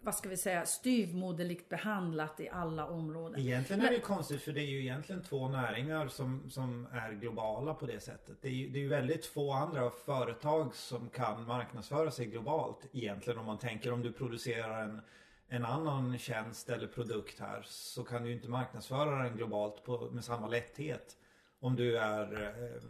vad 0.00 0.14
ska 0.14 0.28
vi 0.28 0.36
säga, 0.36 0.66
styvmoderligt 0.66 1.68
behandlat 1.68 2.40
i 2.40 2.48
alla 2.48 2.86
områden. 2.86 3.40
Egentligen 3.40 3.82
är 3.82 3.90
det 3.90 4.00
konstigt 4.00 4.42
för 4.42 4.52
det 4.52 4.60
är 4.60 4.66
ju 4.66 4.80
egentligen 4.80 5.22
två 5.22 5.48
näringar 5.48 6.08
som, 6.08 6.50
som 6.50 6.86
är 6.92 7.12
globala 7.12 7.74
på 7.74 7.86
det 7.86 8.00
sättet. 8.00 8.36
Det 8.40 8.48
är 8.48 8.52
ju 8.52 8.68
det 8.68 8.84
är 8.84 8.88
väldigt 8.88 9.26
få 9.26 9.52
andra 9.52 9.90
företag 9.90 10.74
som 10.74 11.08
kan 11.08 11.46
marknadsföra 11.46 12.10
sig 12.10 12.26
globalt 12.26 12.86
egentligen 12.92 13.38
om 13.38 13.46
man 13.46 13.58
tänker 13.58 13.92
om 13.92 14.02
du 14.02 14.12
producerar 14.12 14.82
en 14.82 15.00
en 15.48 15.64
annan 15.64 16.18
tjänst 16.18 16.68
eller 16.68 16.86
produkt 16.86 17.40
här 17.40 17.62
så 17.66 18.04
kan 18.04 18.22
du 18.22 18.32
inte 18.32 18.48
marknadsföra 18.48 19.22
den 19.22 19.36
globalt 19.36 19.84
på, 19.84 20.10
med 20.12 20.24
samma 20.24 20.48
lätthet. 20.48 21.16
Om 21.60 21.76
du 21.76 21.98
är 21.98 22.42
eh, 22.42 22.66
Eh, 22.76 22.82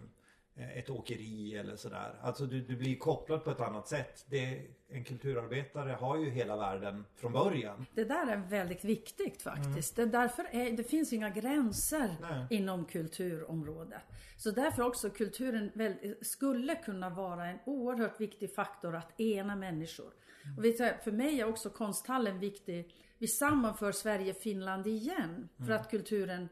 ett 0.56 0.90
åkeri 0.90 1.56
eller 1.56 1.76
sådär. 1.76 2.18
Alltså 2.20 2.46
du, 2.46 2.60
du 2.60 2.76
blir 2.76 2.96
kopplad 2.98 3.44
på 3.44 3.50
ett 3.50 3.60
annat 3.60 3.88
sätt. 3.88 4.26
Det, 4.28 4.62
en 4.88 5.04
kulturarbetare 5.04 5.92
har 5.92 6.16
ju 6.16 6.30
hela 6.30 6.56
världen 6.56 7.04
från 7.16 7.32
början. 7.32 7.86
Det 7.94 8.04
där 8.04 8.26
är 8.26 8.36
väldigt 8.36 8.84
viktigt 8.84 9.42
faktiskt. 9.42 9.98
Mm. 9.98 10.10
Det, 10.10 10.18
därför 10.18 10.46
är, 10.50 10.76
det 10.76 10.84
finns 10.84 11.12
inga 11.12 11.30
gränser 11.30 12.16
Nej. 12.20 12.46
inom 12.50 12.84
kulturområdet. 12.84 14.02
Så 14.36 14.50
därför 14.50 14.82
också 14.82 15.10
kulturen 15.10 15.70
väl, 15.74 16.14
skulle 16.22 16.74
kunna 16.74 17.10
vara 17.10 17.46
en 17.46 17.58
oerhört 17.66 18.20
viktig 18.20 18.54
faktor 18.54 18.96
att 18.96 19.20
ena 19.20 19.56
människor. 19.56 20.12
Mm. 20.44 20.58
Och 20.58 20.64
vi, 20.64 20.72
för 21.04 21.12
mig 21.12 21.40
är 21.40 21.48
också 21.48 21.70
konsthallen 21.70 22.38
viktig. 22.38 22.94
Vi 23.18 23.28
sammanför 23.28 23.92
Sverige 23.92 24.34
Finland 24.34 24.86
igen. 24.86 25.48
För 25.56 25.64
mm. 25.64 25.76
att 25.76 25.90
kulturen, 25.90 26.48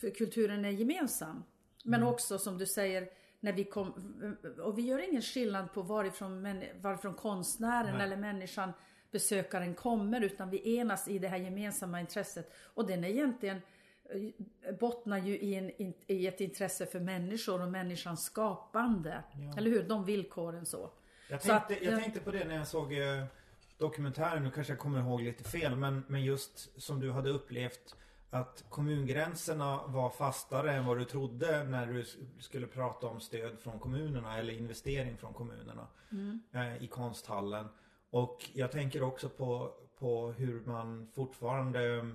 för 0.00 0.10
kulturen 0.10 0.64
är 0.64 0.70
gemensam. 0.70 1.42
Men 1.82 2.00
mm. 2.00 2.14
också 2.14 2.38
som 2.38 2.58
du 2.58 2.66
säger, 2.66 3.08
när 3.40 3.52
vi 3.52 3.64
kom, 3.64 3.92
och 4.58 4.78
vi 4.78 4.82
gör 4.82 5.08
ingen 5.08 5.22
skillnad 5.22 5.72
på 5.72 5.82
varifrån, 5.82 6.62
varifrån 6.80 7.14
konstnären 7.14 7.94
Nej. 7.94 8.06
eller 8.06 8.16
människan, 8.16 8.72
besökaren 9.10 9.74
kommer, 9.74 10.20
utan 10.20 10.50
vi 10.50 10.76
enas 10.76 11.08
i 11.08 11.18
det 11.18 11.28
här 11.28 11.36
gemensamma 11.36 12.00
intresset. 12.00 12.52
Och 12.74 12.86
den 12.86 13.04
är 13.04 13.08
egentligen 13.08 13.60
eh, 14.64 14.74
bottnar 14.74 15.18
ju 15.18 15.38
i, 15.38 15.54
en, 15.54 15.94
i 16.06 16.26
ett 16.26 16.40
intresse 16.40 16.86
för 16.86 17.00
människor 17.00 17.62
och 17.62 17.68
människans 17.68 18.24
skapande. 18.24 19.22
Ja. 19.32 19.58
Eller 19.58 19.70
hur? 19.70 19.82
De 19.82 20.04
villkoren 20.04 20.66
så. 20.66 20.90
Jag 21.30 21.40
tänkte, 21.40 21.74
att, 21.74 21.82
jag 21.82 22.02
tänkte 22.02 22.20
på 22.20 22.30
det 22.30 22.44
när 22.44 22.56
jag 22.56 22.66
såg 22.66 22.92
eh, 22.92 23.24
dokumentären, 23.78 24.44
nu 24.44 24.50
kanske 24.50 24.72
jag 24.72 24.80
kommer 24.80 25.00
ihåg 25.00 25.22
lite 25.22 25.44
fel, 25.44 25.76
men, 25.76 26.04
men 26.08 26.24
just 26.24 26.82
som 26.82 27.00
du 27.00 27.10
hade 27.10 27.30
upplevt 27.30 27.96
att 28.34 28.64
kommungränserna 28.68 29.86
var 29.86 30.10
fastare 30.10 30.72
än 30.72 30.86
vad 30.86 30.98
du 30.98 31.04
trodde 31.04 31.64
när 31.64 31.86
du 31.86 32.04
skulle 32.38 32.66
prata 32.66 33.06
om 33.06 33.20
stöd 33.20 33.58
från 33.58 33.78
kommunerna 33.78 34.38
eller 34.38 34.52
investering 34.52 35.16
från 35.16 35.34
kommunerna 35.34 35.86
mm. 36.12 36.40
eh, 36.52 36.82
i 36.82 36.86
konsthallen. 36.86 37.68
Och 38.10 38.50
jag 38.54 38.72
tänker 38.72 39.02
också 39.02 39.28
på, 39.28 39.74
på 39.98 40.32
hur 40.32 40.64
man 40.64 41.08
fortfarande 41.14 42.10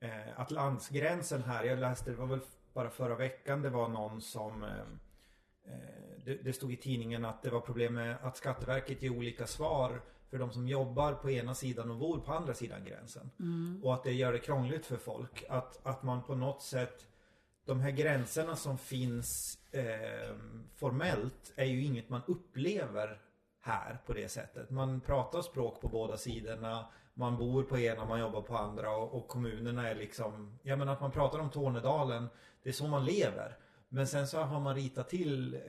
eh, 0.00 0.40
att 0.40 0.50
landsgränsen 0.50 1.42
här, 1.42 1.64
jag 1.64 1.78
läste 1.78 2.10
det 2.10 2.16
var 2.16 2.26
väl 2.26 2.40
bara 2.72 2.90
förra 2.90 3.14
veckan 3.14 3.62
det 3.62 3.70
var 3.70 3.88
någon 3.88 4.20
som 4.20 4.62
eh, 4.62 4.70
eh 5.64 6.24
det, 6.24 6.34
det 6.34 6.52
stod 6.52 6.72
i 6.72 6.76
tidningen 6.76 7.24
att 7.24 7.42
det 7.42 7.50
var 7.50 7.60
problem 7.60 7.94
med 7.94 8.16
att 8.22 8.36
Skatteverket 8.36 9.02
ger 9.02 9.10
olika 9.10 9.46
svar 9.46 10.00
för 10.34 10.38
de 10.38 10.50
som 10.50 10.68
jobbar 10.68 11.12
på 11.12 11.30
ena 11.30 11.54
sidan 11.54 11.90
och 11.90 11.96
bor 11.96 12.18
på 12.18 12.32
andra 12.32 12.54
sidan 12.54 12.84
gränsen. 12.84 13.30
Mm. 13.40 13.80
Och 13.84 13.94
att 13.94 14.04
det 14.04 14.12
gör 14.12 14.32
det 14.32 14.38
krångligt 14.38 14.86
för 14.86 14.96
folk. 14.96 15.44
Att, 15.48 15.86
att 15.86 16.02
man 16.02 16.22
på 16.22 16.34
något 16.34 16.62
sätt 16.62 17.06
de 17.64 17.80
här 17.80 17.90
gränserna 17.90 18.56
som 18.56 18.78
finns 18.78 19.58
eh, 19.70 20.36
formellt 20.76 21.52
är 21.56 21.64
ju 21.64 21.84
inget 21.84 22.08
man 22.08 22.20
upplever 22.26 23.20
här 23.60 23.98
på 24.06 24.12
det 24.12 24.28
sättet. 24.28 24.70
Man 24.70 25.00
pratar 25.00 25.42
språk 25.42 25.80
på 25.80 25.88
båda 25.88 26.16
sidorna. 26.16 26.86
Man 27.14 27.36
bor 27.36 27.62
på 27.62 27.78
ena, 27.78 28.04
man 28.04 28.20
jobbar 28.20 28.42
på 28.42 28.56
andra 28.56 28.96
och, 28.96 29.14
och 29.14 29.28
kommunerna 29.28 29.88
är 29.88 29.94
liksom, 29.94 30.58
ja 30.62 30.76
men 30.76 30.88
att 30.88 31.00
man 31.00 31.10
pratar 31.10 31.38
om 31.38 31.50
Tornedalen, 31.50 32.28
det 32.62 32.68
är 32.68 32.72
så 32.72 32.86
man 32.86 33.04
lever. 33.04 33.58
Men 33.88 34.06
sen 34.06 34.28
så 34.28 34.38
har 34.40 34.60
man 34.60 34.74
ritat 34.74 35.08
till 35.08 35.54
eh, 35.54 35.60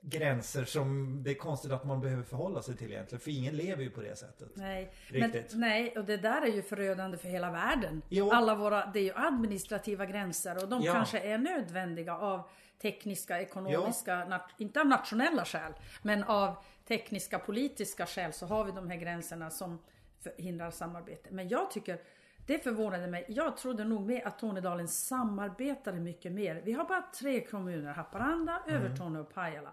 gränser 0.00 0.64
som 0.64 1.18
det 1.22 1.30
är 1.30 1.34
konstigt 1.34 1.72
att 1.72 1.84
man 1.84 2.00
behöver 2.00 2.22
förhålla 2.22 2.62
sig 2.62 2.76
till 2.76 2.92
egentligen. 2.92 3.20
För 3.20 3.30
ingen 3.30 3.56
lever 3.56 3.82
ju 3.82 3.90
på 3.90 4.00
det 4.00 4.16
sättet. 4.16 4.48
Nej, 4.54 4.92
Riktigt. 5.06 5.50
Men, 5.50 5.60
nej 5.60 5.98
och 5.98 6.04
det 6.04 6.16
där 6.16 6.42
är 6.42 6.52
ju 6.52 6.62
förödande 6.62 7.18
för 7.18 7.28
hela 7.28 7.50
världen. 7.50 8.02
Jo. 8.08 8.30
Alla 8.30 8.54
våra, 8.54 8.86
det 8.86 8.98
är 8.98 9.04
ju 9.04 9.12
administrativa 9.14 10.06
gränser 10.06 10.62
och 10.62 10.68
de 10.68 10.82
ja. 10.82 10.92
kanske 10.92 11.20
är 11.20 11.38
nödvändiga 11.38 12.16
av 12.16 12.42
tekniska, 12.82 13.40
ekonomiska, 13.40 14.24
nat, 14.24 14.50
inte 14.58 14.80
av 14.80 14.86
nationella 14.86 15.44
skäl, 15.44 15.72
men 16.02 16.24
av 16.24 16.56
tekniska, 16.88 17.38
politiska 17.38 18.06
skäl 18.06 18.32
så 18.32 18.46
har 18.46 18.64
vi 18.64 18.72
de 18.72 18.90
här 18.90 18.96
gränserna 18.96 19.50
som 19.50 19.78
förhindrar 20.20 20.70
samarbete. 20.70 21.28
Men 21.30 21.48
jag 21.48 21.70
tycker 21.70 22.00
det 22.46 22.58
förvånade 22.58 23.06
mig. 23.06 23.24
Jag 23.28 23.56
trodde 23.56 23.84
nog 23.84 24.06
med 24.06 24.26
att 24.26 24.38
Tornedalen 24.38 24.88
samarbetade 24.88 26.00
mycket 26.00 26.32
mer. 26.32 26.62
Vi 26.64 26.72
har 26.72 26.84
bara 26.84 27.02
tre 27.02 27.40
kommuner, 27.40 27.92
Haparanda, 27.92 28.62
mm. 28.66 28.82
Övertorneå 28.82 29.20
och 29.20 29.34
Pajala. 29.34 29.72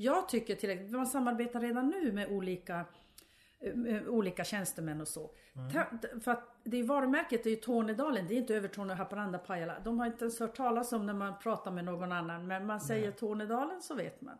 Jag 0.00 0.28
tycker 0.28 0.54
tillräckligt, 0.54 0.90
man 0.90 1.06
samarbetar 1.06 1.60
redan 1.60 1.88
nu 1.88 2.12
med 2.12 2.28
olika 2.28 2.84
olika 4.08 4.44
tjänstemän 4.44 5.00
och 5.00 5.08
så. 5.08 5.30
Mm. 5.56 6.20
För 6.20 6.30
att 6.30 6.56
det 6.64 6.76
är 6.76 6.82
varumärket 6.82 7.46
är 7.46 7.50
ju 7.50 7.56
Tornedalen, 7.56 8.26
det 8.28 8.34
är 8.34 8.38
inte 8.38 8.54
Övertorneå, 8.54 8.96
Haparanda, 8.96 9.38
Pajala. 9.38 9.80
De 9.84 9.98
har 9.98 10.06
inte 10.06 10.24
ens 10.24 10.40
hört 10.40 10.56
talas 10.56 10.92
om 10.92 11.06
när 11.06 11.14
man 11.14 11.38
pratar 11.38 11.70
med 11.70 11.84
någon 11.84 12.12
annan. 12.12 12.46
Men 12.46 12.66
man 12.66 12.80
säger 12.80 13.08
Nej. 13.08 13.12
Tornedalen 13.12 13.82
så 13.82 13.94
vet 13.94 14.20
man. 14.20 14.38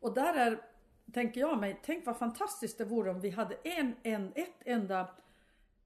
Och 0.00 0.14
där 0.14 0.34
är, 0.34 0.60
tänker 1.12 1.40
jag 1.40 1.60
mig, 1.60 1.80
tänk 1.84 2.06
vad 2.06 2.16
fantastiskt 2.16 2.78
det 2.78 2.84
vore 2.84 3.10
om 3.10 3.20
vi 3.20 3.30
hade 3.30 3.54
en, 3.64 3.94
en, 4.02 4.32
ett 4.34 4.62
enda 4.64 5.08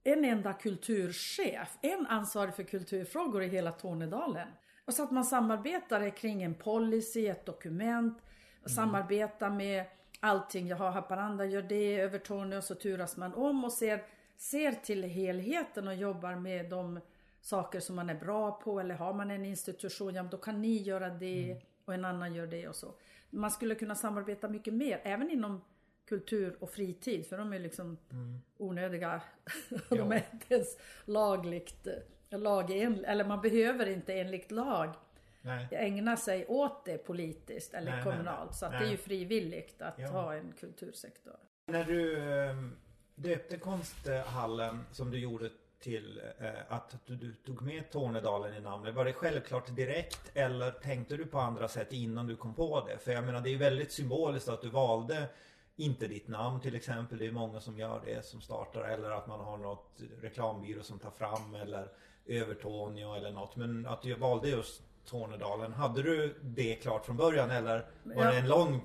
en 0.04 0.24
enda 0.24 0.52
kulturchef, 0.52 1.78
en 1.82 2.06
ansvarig 2.06 2.54
för 2.54 2.62
kulturfrågor 2.62 3.42
i 3.42 3.48
hela 3.48 3.72
Tornedalen. 3.72 4.48
Och 4.84 4.94
så 4.94 5.02
att 5.02 5.10
man 5.10 5.24
samarbetar 5.24 6.16
kring 6.16 6.42
en 6.42 6.54
policy, 6.54 7.26
ett 7.26 7.46
dokument, 7.46 8.18
mm. 8.62 8.74
samarbetar 8.76 9.50
med 9.50 9.84
allting. 10.20 10.68
Jaha, 10.68 10.90
Haparanda 10.90 11.44
gör 11.44 11.62
det, 11.62 12.00
Övertorneå 12.00 12.62
så 12.62 12.74
turas 12.74 13.16
man 13.16 13.34
om 13.34 13.64
och 13.64 13.72
ser, 13.72 14.04
ser 14.36 14.72
till 14.72 15.02
helheten 15.02 15.88
och 15.88 15.94
jobbar 15.94 16.34
med 16.34 16.70
de 16.70 17.00
saker 17.40 17.80
som 17.80 17.96
man 17.96 18.10
är 18.10 18.14
bra 18.14 18.52
på. 18.52 18.80
Eller 18.80 18.94
har 18.94 19.12
man 19.12 19.30
en 19.30 19.44
institution, 19.44 20.14
ja 20.14 20.22
då 20.22 20.36
kan 20.36 20.62
ni 20.62 20.76
göra 20.76 21.10
det 21.10 21.50
mm. 21.50 21.62
och 21.84 21.94
en 21.94 22.04
annan 22.04 22.34
gör 22.34 22.46
det 22.46 22.68
och 22.68 22.76
så. 22.76 22.94
Man 23.30 23.50
skulle 23.50 23.74
kunna 23.74 23.94
samarbeta 23.94 24.48
mycket 24.48 24.74
mer, 24.74 25.00
även 25.04 25.30
inom 25.30 25.60
kultur 26.08 26.56
och 26.60 26.70
fritid 26.70 27.26
för 27.26 27.38
de 27.38 27.52
är 27.52 27.58
liksom 27.58 27.98
mm. 28.10 28.40
onödiga. 28.56 29.22
de 29.88 30.12
är 30.12 30.26
inte 30.32 30.54
ens 30.54 30.78
lagligt, 31.04 31.86
lag, 32.30 32.70
eller 32.70 33.24
man 33.24 33.40
behöver 33.40 33.86
inte 33.86 34.14
enligt 34.14 34.50
lag 34.50 34.94
nej. 35.42 35.68
ägna 35.70 36.16
sig 36.16 36.46
åt 36.46 36.84
det 36.84 36.98
politiskt 36.98 37.74
eller 37.74 37.92
nej, 37.92 38.02
kommunalt. 38.02 38.50
Nej, 38.50 38.58
så 38.58 38.66
att 38.66 38.72
det 38.72 38.86
är 38.86 38.90
ju 38.90 38.96
frivilligt 38.96 39.82
att 39.82 39.98
ja. 39.98 40.08
ha 40.08 40.34
en 40.34 40.52
kultursektor. 40.60 41.36
När 41.66 41.84
du, 41.84 42.18
ehm, 42.18 42.76
döpte 43.14 43.56
konsthallen 43.56 44.84
som 44.92 45.10
du 45.10 45.18
gjorde 45.18 45.50
till 45.80 46.20
eh, 46.38 46.48
att 46.68 46.96
du, 47.06 47.16
du, 47.16 47.34
tog 47.34 47.62
med 47.62 47.90
Tornedalen 47.90 48.54
i 48.54 48.60
namnet. 48.60 48.94
Var 48.94 49.04
det 49.04 49.12
självklart 49.12 49.76
direkt 49.76 50.30
eller 50.34 50.70
tänkte 50.70 51.16
du 51.16 51.26
på 51.26 51.38
andra 51.38 51.68
sätt 51.68 51.92
innan 51.92 52.26
du 52.26 52.36
kom 52.36 52.54
på 52.54 52.86
det? 52.88 52.98
För 52.98 53.12
jag 53.12 53.24
menar 53.24 53.40
det 53.40 53.54
är 53.54 53.58
väldigt 53.58 53.92
symboliskt 53.92 54.48
att 54.48 54.62
du 54.62 54.68
valde 54.68 55.28
inte 55.76 56.08
ditt 56.08 56.28
namn 56.28 56.60
till 56.60 56.74
exempel. 56.74 57.18
Det 57.18 57.26
är 57.26 57.32
många 57.32 57.60
som 57.60 57.78
gör 57.78 58.02
det 58.04 58.24
som 58.24 58.40
startar. 58.40 58.82
Eller 58.82 59.10
att 59.10 59.26
man 59.26 59.40
har 59.40 59.58
något 59.58 60.00
reklambyrå 60.20 60.82
som 60.82 60.98
tar 60.98 61.10
fram 61.10 61.54
eller 61.54 61.88
Övertorneå 62.26 63.14
eller 63.14 63.30
något. 63.30 63.56
Men 63.56 63.86
att 63.86 64.02
du 64.02 64.14
valde 64.14 64.48
just 64.48 64.82
Tornedalen. 65.06 65.72
Hade 65.72 66.02
du 66.02 66.34
det 66.42 66.74
klart 66.74 67.06
från 67.06 67.16
början 67.16 67.50
eller 67.50 67.86
var 68.02 68.24
ja. 68.24 68.30
det 68.30 68.38
en 68.38 68.48
lång 68.48 68.82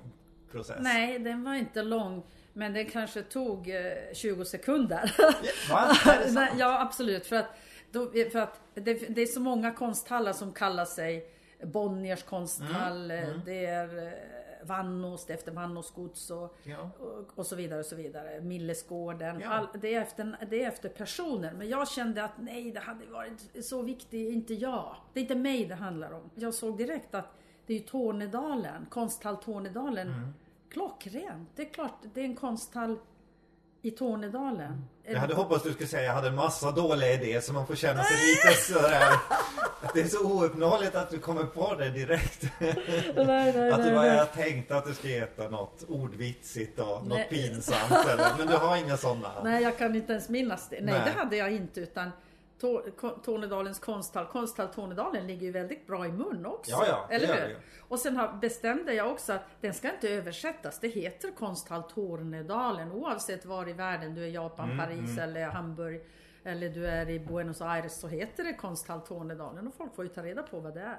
process? 0.52 0.76
Nej, 0.80 1.18
den 1.18 1.44
var 1.44 1.54
inte 1.54 1.82
lång. 1.82 2.22
Men 2.52 2.72
det 2.72 2.84
kanske 2.84 3.22
tog 3.22 3.72
20 4.12 4.40
eh, 4.40 4.44
sekunder. 4.44 5.14
Va? 5.70 5.96
ja, 6.58 6.80
absolut. 6.80 7.26
För 7.26 7.36
att, 7.36 7.46
då, 7.90 8.10
för 8.32 8.38
att 8.38 8.60
det, 8.74 8.94
det, 9.14 9.22
är 9.22 9.26
så 9.26 9.40
många 9.40 9.72
konsthallar 9.72 10.32
som 10.32 10.52
kallar 10.52 10.84
sig 10.84 11.30
Bonniers 11.62 12.22
konsthall. 12.22 13.10
Mm, 13.10 13.24
mm. 13.24 13.40
Det 13.44 13.66
är 13.66 14.14
eh, 14.60 14.66
Vannos, 14.66 15.30
efter 15.30 15.52
Vannos 15.52 15.90
gods 15.90 16.30
och, 16.30 16.56
ja. 16.62 16.90
och, 16.98 17.38
och, 17.38 17.46
så 17.46 17.56
vidare 17.56 17.80
och 17.80 17.86
så 17.86 17.96
vidare. 17.96 18.40
Millesgården. 18.40 19.40
Ja. 19.40 19.48
All, 19.48 19.68
det, 19.80 19.94
är 19.94 20.00
efter, 20.00 20.46
det 20.50 20.64
är 20.64 20.68
efter 20.68 20.88
personer. 20.88 21.52
Men 21.52 21.68
jag 21.68 21.88
kände 21.88 22.24
att 22.24 22.38
nej, 22.38 22.72
det 22.72 22.80
hade 22.80 23.06
varit 23.06 23.64
så 23.64 23.82
viktigt, 23.82 24.32
inte 24.32 24.54
jag. 24.54 24.96
Det 25.12 25.20
är 25.20 25.22
inte 25.22 25.34
mig 25.34 25.64
det 25.64 25.74
handlar 25.74 26.12
om. 26.12 26.30
Jag 26.34 26.54
såg 26.54 26.78
direkt 26.78 27.14
att 27.14 27.34
det 27.66 27.74
är 27.74 27.80
Tornedalen, 27.80 28.86
konsthall 28.90 29.36
Tornedalen. 29.36 30.08
Mm. 30.08 30.34
Klockrent. 30.70 31.48
Det 31.56 31.62
är 31.62 31.72
klart, 31.72 31.94
det 32.14 32.20
är 32.20 32.24
en 32.24 32.36
konsthall 32.36 32.98
i 33.82 33.90
Tornedalen. 33.90 34.84
Jag 35.04 35.18
hade 35.18 35.34
hoppats 35.34 35.64
du 35.64 35.72
skulle 35.72 35.88
säga 35.88 36.02
jag 36.02 36.12
hade 36.12 36.28
en 36.28 36.34
massa 36.34 36.70
dåliga 36.70 37.12
idéer 37.12 37.40
så 37.40 37.52
man 37.52 37.66
får 37.66 37.74
känna 37.74 38.04
sig 38.04 38.16
lite 38.16 38.60
sådär. 38.60 39.12
Att 39.82 39.94
det 39.94 40.00
är 40.00 40.08
så 40.08 40.24
ouppnåeligt 40.24 40.94
att 40.94 41.10
du 41.10 41.18
kommer 41.18 41.44
på 41.44 41.74
det 41.74 41.90
direkt. 41.90 42.42
Nej, 42.60 42.74
nej, 43.16 43.70
att 43.70 43.82
du 43.82 43.90
bara, 43.90 44.06
jag 44.06 44.32
tänkte 44.32 44.76
att 44.76 44.86
du 44.86 44.94
skulle 44.94 45.12
heta 45.12 45.48
något 45.48 45.84
ordvitsigt 45.88 46.78
och 46.78 47.06
nej. 47.06 47.18
något 47.18 47.30
pinsamt. 47.30 48.06
Eller, 48.08 48.30
men 48.38 48.46
du 48.46 48.56
har 48.56 48.76
inga 48.76 48.96
sådana? 48.96 49.28
Nej, 49.44 49.62
jag 49.62 49.78
kan 49.78 49.96
inte 49.96 50.12
ens 50.12 50.28
minnas 50.28 50.68
det. 50.68 50.80
Nej, 50.80 50.94
nej. 50.94 51.02
det 51.04 51.20
hade 51.20 51.36
jag 51.36 51.52
inte 51.52 51.80
utan 51.80 52.10
Tornedalens 53.22 53.78
konsthall. 53.78 54.26
Konsthall 54.26 54.68
Tornedalen 54.68 55.26
ligger 55.26 55.46
ju 55.46 55.52
väldigt 55.52 55.86
bra 55.86 56.06
i 56.06 56.12
mun 56.12 56.46
också. 56.46 56.70
Ja, 56.70 56.86
ja, 56.86 57.08
eller 57.10 57.48
hur? 57.48 57.58
Och 57.88 57.98
sen 57.98 58.20
bestämde 58.40 58.94
jag 58.94 59.12
också 59.12 59.32
att 59.32 59.42
den 59.60 59.74
ska 59.74 59.92
inte 59.92 60.08
översättas. 60.08 60.80
Det 60.80 60.88
heter 60.88 61.30
konsthall 61.30 61.82
Tornedalen 61.82 62.92
oavsett 62.92 63.44
var 63.44 63.68
i 63.68 63.72
världen 63.72 64.14
du 64.14 64.24
är. 64.24 64.28
Japan, 64.28 64.70
mm, 64.70 64.86
Paris 64.86 65.10
mm. 65.10 65.18
eller 65.18 65.46
Hamburg. 65.48 66.00
Eller 66.44 66.68
du 66.68 66.86
är 66.86 67.10
i 67.10 67.20
Buenos 67.20 67.62
Aires 67.62 68.00
så 68.00 68.08
heter 68.08 68.44
det 68.44 68.54
konsthall 68.54 69.00
Tornedalen 69.00 69.66
och 69.66 69.74
folk 69.74 69.94
får 69.94 70.04
ju 70.04 70.10
ta 70.10 70.22
reda 70.22 70.42
på 70.42 70.60
vad 70.60 70.74
det 70.74 70.80
är. 70.80 70.98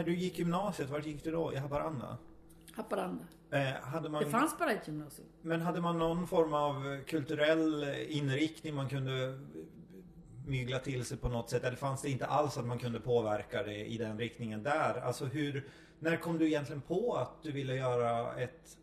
När 0.00 0.06
du 0.06 0.14
gick 0.14 0.38
gymnasiet, 0.38 0.90
vart 0.90 1.06
gick 1.06 1.24
du 1.24 1.30
då? 1.30 1.52
I 1.52 1.56
Haparanda? 1.56 2.18
Haparanda. 2.72 3.24
Eh, 3.50 4.10
man, 4.10 4.24
det 4.24 4.30
fanns 4.30 4.58
bara 4.58 4.72
ett 4.72 4.88
gymnasium. 4.88 5.28
Men 5.42 5.60
hade 5.60 5.80
man 5.80 5.98
någon 5.98 6.26
form 6.26 6.54
av 6.54 7.02
kulturell 7.04 7.84
inriktning 8.08 8.74
man 8.74 8.88
kunde 8.88 9.40
mygla 10.46 10.78
till 10.78 11.04
sig 11.04 11.16
på 11.16 11.28
något 11.28 11.50
sätt? 11.50 11.64
Eller 11.64 11.76
fanns 11.76 12.02
det 12.02 12.10
inte 12.10 12.26
alls 12.26 12.58
att 12.58 12.66
man 12.66 12.78
kunde 12.78 13.00
påverka 13.00 13.62
det 13.62 13.86
i 13.86 13.98
den 13.98 14.18
riktningen 14.18 14.62
där? 14.62 15.00
Alltså 15.00 15.24
hur, 15.24 15.68
när 15.98 16.16
kom 16.16 16.38
du 16.38 16.46
egentligen 16.46 16.80
på 16.80 17.14
att 17.16 17.42
du 17.42 17.52
ville 17.52 17.74
göra 17.74 18.34
ett, 18.34 18.78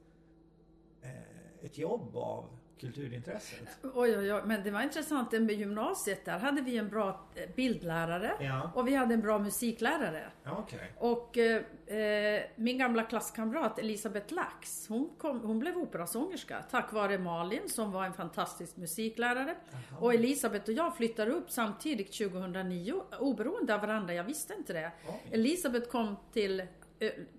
eh, 1.01 1.65
ett 1.65 1.77
jobb 1.77 2.17
av 2.17 2.56
kulturintresset. 2.79 3.77
Oj, 3.83 4.17
oj, 4.17 4.33
oj, 4.33 4.41
men 4.45 4.63
det 4.63 4.71
var 4.71 4.81
intressant 4.81 5.31
med 5.31 5.51
gymnasiet. 5.51 6.25
Där 6.25 6.39
hade 6.39 6.61
vi 6.61 6.77
en 6.77 6.89
bra 6.89 7.27
eh, 7.35 7.49
bildlärare 7.55 8.31
ja. 8.39 8.71
och 8.75 8.87
vi 8.87 8.95
hade 8.95 9.13
en 9.13 9.21
bra 9.21 9.39
musiklärare. 9.39 10.23
Ja, 10.43 10.57
okay. 10.57 10.87
Och 10.97 11.37
eh, 11.37 12.43
min 12.55 12.77
gamla 12.77 13.03
klasskamrat 13.03 13.79
Elisabeth 13.79 14.33
Lax, 14.33 14.87
hon, 14.87 15.09
kom, 15.17 15.39
hon 15.39 15.59
blev 15.59 15.77
operasångerska 15.77 16.63
tack 16.71 16.93
vare 16.93 17.17
Malin 17.17 17.69
som 17.69 17.91
var 17.91 18.05
en 18.05 18.13
fantastisk 18.13 18.77
musiklärare. 18.77 19.55
Aha. 19.73 20.05
Och 20.05 20.13
Elisabeth 20.13 20.69
och 20.69 20.75
jag 20.75 20.97
flyttade 20.97 21.31
upp 21.31 21.51
samtidigt 21.51 22.17
2009, 22.17 23.01
oberoende 23.19 23.75
av 23.75 23.81
varandra. 23.81 24.13
Jag 24.13 24.23
visste 24.23 24.53
inte 24.53 24.73
det. 24.73 24.91
Oj. 25.07 25.29
Elisabeth 25.31 25.89
kom 25.89 26.15
till, 26.33 26.63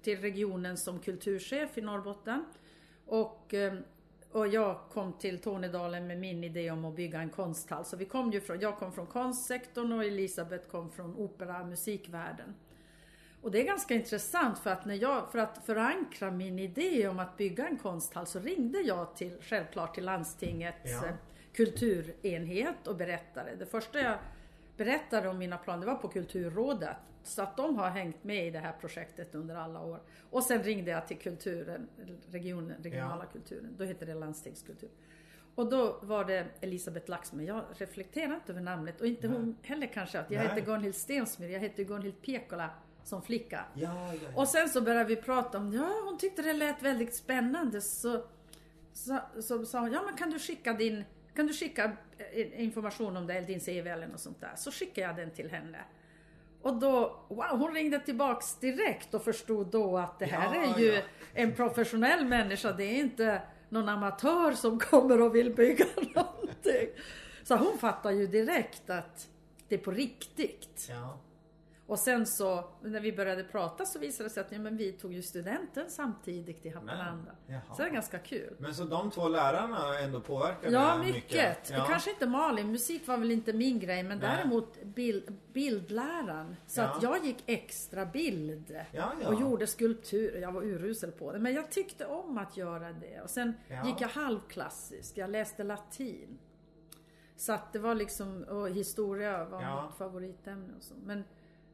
till 0.03 0.21
regionen 0.21 0.77
som 0.77 0.99
kulturchef 0.99 1.79
i 1.79 1.81
Norrbotten. 1.81 2.45
Och 3.07 3.55
eh, 3.55 3.75
och 4.33 4.49
jag 4.49 4.81
kom 4.93 5.13
till 5.13 5.39
Tornedalen 5.39 6.07
med 6.07 6.19
min 6.19 6.45
idé 6.45 6.71
om 6.71 6.85
att 6.85 6.97
bygga 6.97 7.21
en 7.21 7.31
konsthall. 7.31 7.85
Så 7.85 7.97
vi 7.97 8.05
kom 8.05 8.33
ju 8.33 8.41
från, 8.41 8.61
jag 8.61 8.79
kom 8.79 8.93
från 8.93 9.07
konstsektorn 9.07 9.93
och 9.93 10.05
Elisabeth 10.05 10.69
kom 10.69 10.91
från 10.91 11.17
opera 11.17 11.61
och 11.61 11.67
musikvärlden. 11.67 12.55
Och 13.43 13.51
det 13.51 13.61
är 13.61 13.65
ganska 13.65 13.95
intressant 13.95 14.59
för 14.59 14.71
att 14.71 14.85
när 14.85 14.95
jag, 14.95 15.33
för 15.33 15.39
att 15.39 15.67
förankra 15.67 16.31
min 16.31 16.59
idé 16.59 17.09
om 17.09 17.19
att 17.19 17.37
bygga 17.37 17.69
en 17.69 17.77
konsthall 17.77 18.27
så 18.27 18.39
ringde 18.39 18.79
jag 18.79 19.17
till, 19.17 19.37
självklart 19.41 19.95
till 19.95 20.05
landstingets 20.05 20.91
ja. 21.03 21.07
Eh, 21.07 21.15
kulturenhet 21.53 22.87
och 22.87 22.97
berättade. 22.97 23.57
Det 23.57 23.67
första 23.67 24.01
jag 24.01 24.19
berättade 24.77 25.29
om 25.29 25.39
mina 25.39 25.59
planer, 25.59 25.87
var 25.87 25.95
på 25.95 26.09
Kulturrådet. 26.09 26.97
Så 27.23 27.43
att 27.43 27.57
de 27.57 27.77
har 27.79 27.91
hängt 27.91 28.25
med 28.25 28.47
i 28.47 28.51
det 28.51 28.59
här 28.59 28.73
projektet 28.73 29.35
under 29.35 29.55
alla 29.55 29.81
år. 29.81 30.01
Och 30.31 30.43
sen 30.43 30.63
ringde 30.63 30.91
jag 30.91 31.07
till 31.07 31.19
kulturen, 31.19 31.89
regionen, 32.31 32.83
regionala 32.83 33.25
ja. 33.25 33.33
kulturen. 33.33 33.75
Då 33.79 33.85
hette 33.85 34.05
det 34.05 34.15
landstingskultur. 34.15 34.91
Och 35.55 35.71
då 35.71 35.99
var 36.03 36.25
det 36.25 36.47
Elisabeth 36.61 37.11
Laxman. 37.11 37.45
Jag 37.45 37.65
reflekterar 37.77 38.35
inte 38.35 38.53
över 38.53 38.61
namnet 38.61 39.01
och 39.01 39.07
inte 39.07 39.29
Nej. 39.29 39.37
hon 39.37 39.57
heller 39.63 39.87
kanske. 39.87 40.19
Jag 40.19 40.31
Nej. 40.31 40.39
hette 40.39 40.61
Gunhild 40.61 40.95
Stensmyr, 40.95 41.49
jag 41.49 41.61
hette 41.61 41.85
Gunhild 41.85 42.23
Pekola 42.23 42.71
som 43.05 43.23
flicka. 43.23 43.65
Ja, 43.75 44.15
ja, 44.15 44.29
och 44.35 44.49
sen 44.49 44.69
så 44.69 44.81
började 44.81 45.05
vi 45.05 45.17
prata 45.17 45.59
om, 45.59 45.73
ja 45.73 46.03
hon 46.05 46.19
tyckte 46.19 46.43
det 46.43 46.53
lät 46.53 46.83
väldigt 46.83 47.15
spännande. 47.15 47.81
Så 47.81 48.25
sa 48.93 49.21
så, 49.43 49.79
hon, 49.79 49.93
ja 49.93 50.03
men 50.03 50.17
kan 50.17 50.31
du 50.31 50.39
skicka 50.39 50.73
din 50.73 51.05
kan 51.35 51.47
du 51.47 51.53
skicka 51.53 51.93
eh, 52.19 52.63
information 52.63 53.17
om 53.17 53.27
det, 53.27 53.35
eller 53.35 53.47
din 53.47 53.61
CV 53.61 53.87
eller 53.87 54.07
något 54.07 54.21
sånt 54.21 54.41
där. 54.41 54.53
Så 54.57 54.71
skickade 54.71 55.07
jag 55.07 55.17
den 55.17 55.31
till 55.31 55.51
henne. 55.51 55.79
Och 56.63 56.75
då, 56.75 57.21
wow, 57.29 57.59
hon 57.59 57.75
ringde 57.75 58.01
tillbaks 58.01 58.55
direkt 58.57 59.15
och 59.15 59.25
förstod 59.25 59.67
då 59.67 59.99
att 59.99 60.19
det 60.19 60.27
här 60.27 60.55
ja, 60.55 60.63
är 60.63 60.79
ju 60.79 60.93
ja. 60.93 61.01
en 61.35 61.55
professionell 61.55 62.25
människa. 62.25 62.73
Det 62.73 62.85
är 62.85 62.99
inte 62.99 63.43
någon 63.69 63.89
amatör 63.89 64.53
som 64.53 64.79
kommer 64.91 65.21
och 65.21 65.35
vill 65.35 65.55
bygga 65.55 65.85
någonting. 66.15 66.89
Så 67.43 67.57
hon 67.57 67.79
fattar 67.79 68.11
ju 68.11 68.27
direkt 68.27 68.91
att 68.91 69.29
det 69.69 69.75
är 69.75 69.79
på 69.79 69.91
riktigt. 69.91 70.87
Ja. 70.89 71.19
Och 71.89 71.99
sen 71.99 72.27
så 72.27 72.65
när 72.83 73.01
vi 73.01 73.13
började 73.13 73.45
prata 73.45 73.87
så 73.87 73.99
visade 73.99 74.29
det 74.29 74.33
sig 74.33 74.41
att 74.41 74.53
ja, 74.53 74.59
men 74.59 74.77
vi 74.77 74.93
tog 74.93 75.13
ju 75.13 75.23
studenten 75.23 75.91
samtidigt 75.91 76.67
i 76.67 76.69
Haparanda. 76.69 77.33
Så 77.77 77.83
det 77.83 77.89
är 77.89 77.93
ganska 77.93 78.19
kul. 78.19 78.57
Men 78.59 78.75
så 78.75 78.85
de 78.85 79.11
två 79.11 79.29
lärarna 79.29 79.99
ändå 79.99 80.21
påverkade 80.21 80.73
Ja, 80.73 80.99
mycket. 80.99 81.15
mycket. 81.15 81.71
Ja. 81.71 81.87
Kanske 81.89 82.11
inte 82.11 82.27
Malin, 82.27 82.73
musik 82.73 83.07
var 83.09 83.17
väl 83.17 83.31
inte 83.31 83.53
min 83.53 83.79
grej, 83.81 84.03
men 84.03 84.19
Nej. 84.19 84.37
däremot 84.37 84.83
bild, 84.83 85.37
bildläraren. 85.53 86.57
Så 86.67 86.81
ja. 86.81 86.85
att 86.85 87.03
jag 87.03 87.25
gick 87.25 87.43
extra 87.47 88.07
bild 88.07 88.81
ja, 88.93 89.13
och 89.27 89.41
gjorde 89.41 89.67
skulptur. 89.67 90.41
Jag 90.41 90.53
var 90.53 90.63
urusel 90.63 91.13
på 91.13 91.33
det, 91.33 91.39
men 91.39 91.55
jag 91.55 91.71
tyckte 91.71 92.07
om 92.07 92.39
att 92.39 92.57
göra 92.57 92.93
det. 92.93 93.21
Och 93.21 93.31
sen 93.31 93.55
gick 93.85 94.01
jag 94.01 94.09
halvklassisk, 94.09 95.17
jag 95.17 95.31
läste 95.31 95.65
latin. 95.65 96.39
Så 97.37 97.53
att 97.53 97.73
det 97.73 97.79
var 97.79 97.95
liksom, 97.95 98.43
och 98.43 98.69
historia 98.69 99.45
var 99.45 99.87
mitt 99.87 99.97
favoritämne 99.99 100.75
och 100.77 100.83
så. 100.83 100.95
Men 101.05 101.25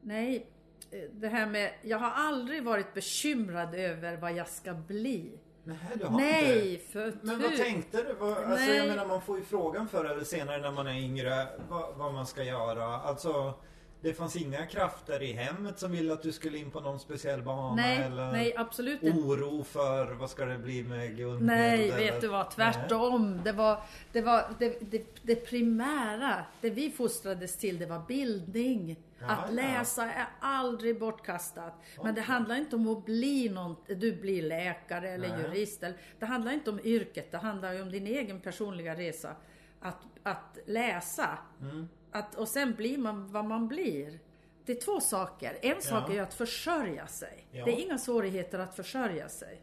Nej, 0.05 0.47
eh, 0.91 0.99
det 1.13 1.27
här 1.27 1.45
med, 1.45 1.73
jag 1.81 1.97
har 1.97 2.11
aldrig 2.11 2.63
varit 2.63 2.93
bekymrad 2.93 3.75
över 3.75 4.17
vad 4.17 4.33
jag 4.33 4.47
ska 4.47 4.73
bli. 4.73 5.31
Nej, 5.63 5.77
du 5.95 6.05
har 6.05 6.19
Nej, 6.19 6.73
inte. 6.73 6.85
för 6.85 7.13
Men 7.21 7.41
vad 7.41 7.55
tänkte 7.55 8.03
du? 8.03 8.13
Vad, 8.13 8.37
alltså, 8.37 8.71
jag 8.71 8.87
menar, 8.87 9.05
man 9.05 9.21
får 9.21 9.37
ju 9.37 9.43
frågan 9.43 9.87
förr 9.87 10.05
eller 10.05 10.23
senare 10.23 10.61
när 10.61 10.71
man 10.71 10.87
är 10.87 10.99
yngre 10.99 11.47
vad, 11.69 11.95
vad 11.95 12.13
man 12.13 12.27
ska 12.27 12.43
göra. 12.43 12.85
Alltså, 12.85 13.53
det 14.01 14.13
fanns 14.13 14.35
inga 14.35 14.65
krafter 14.65 15.21
i 15.23 15.33
hemmet 15.33 15.79
som 15.79 15.91
ville 15.91 16.13
att 16.13 16.23
du 16.23 16.31
skulle 16.31 16.57
in 16.57 16.71
på 16.71 16.79
någon 16.79 16.99
speciell 16.99 17.41
bana? 17.41 17.75
Nej, 17.75 17.97
eller 17.97 18.31
nej 18.31 18.53
absolut 18.57 19.03
inte. 19.03 19.19
Oro 19.19 19.63
för 19.63 20.13
vad 20.13 20.29
ska 20.29 20.45
det 20.45 20.57
bli 20.57 20.83
med 20.83 21.17
Gunhild? 21.17 21.41
Nej, 21.41 21.89
eller? 21.89 21.97
vet 21.97 22.21
du 22.21 22.27
vad? 22.27 22.51
Tvärtom. 22.51 23.41
Det 23.43 23.51
var, 23.51 23.79
det 24.11 24.21
var 24.21 24.43
det, 24.59 24.77
det, 24.91 25.05
det, 25.21 25.35
primära, 25.35 26.45
det 26.61 26.69
vi 26.69 26.91
fostrades 26.91 27.57
till, 27.57 27.79
det 27.79 27.85
var 27.85 28.01
bildning. 28.07 28.97
Ja, 29.27 29.33
att 29.33 29.53
läsa 29.53 30.05
ja. 30.05 30.11
är 30.11 30.27
aldrig 30.39 30.99
bortkastat. 30.99 31.73
Okay. 31.77 32.03
Men 32.03 32.15
det 32.15 32.21
handlar 32.21 32.55
inte 32.55 32.75
om 32.75 32.87
att 32.87 33.05
bli 33.05 33.49
någon, 33.49 33.75
du 33.87 34.15
blir 34.15 34.41
läkare 34.41 35.09
eller 35.09 35.29
Nej. 35.29 35.41
jurist. 35.41 35.83
Det 36.19 36.25
handlar 36.25 36.51
inte 36.51 36.69
om 36.69 36.79
yrket, 36.83 37.31
det 37.31 37.37
handlar 37.37 37.73
ju 37.73 37.81
om 37.81 37.91
din 37.91 38.07
egen 38.07 38.41
personliga 38.41 38.95
resa. 38.95 39.35
att, 39.79 40.03
att 40.23 40.57
läsa. 40.65 41.37
Mm. 41.61 41.89
Att, 42.11 42.35
och 42.35 42.47
sen 42.47 42.73
blir 42.75 42.97
man 42.97 43.31
vad 43.31 43.45
man 43.45 43.67
blir. 43.67 44.19
Det 44.65 44.71
är 44.71 44.81
två 44.81 44.99
saker. 44.99 45.57
En 45.61 45.81
sak 45.81 46.09
är 46.09 46.13
ju 46.13 46.19
att 46.19 46.33
försörja 46.33 47.07
sig. 47.07 47.47
Ja. 47.51 47.65
Det 47.65 47.71
är 47.71 47.85
inga 47.85 47.97
svårigheter 47.97 48.59
att 48.59 48.75
försörja 48.75 49.29
sig. 49.29 49.61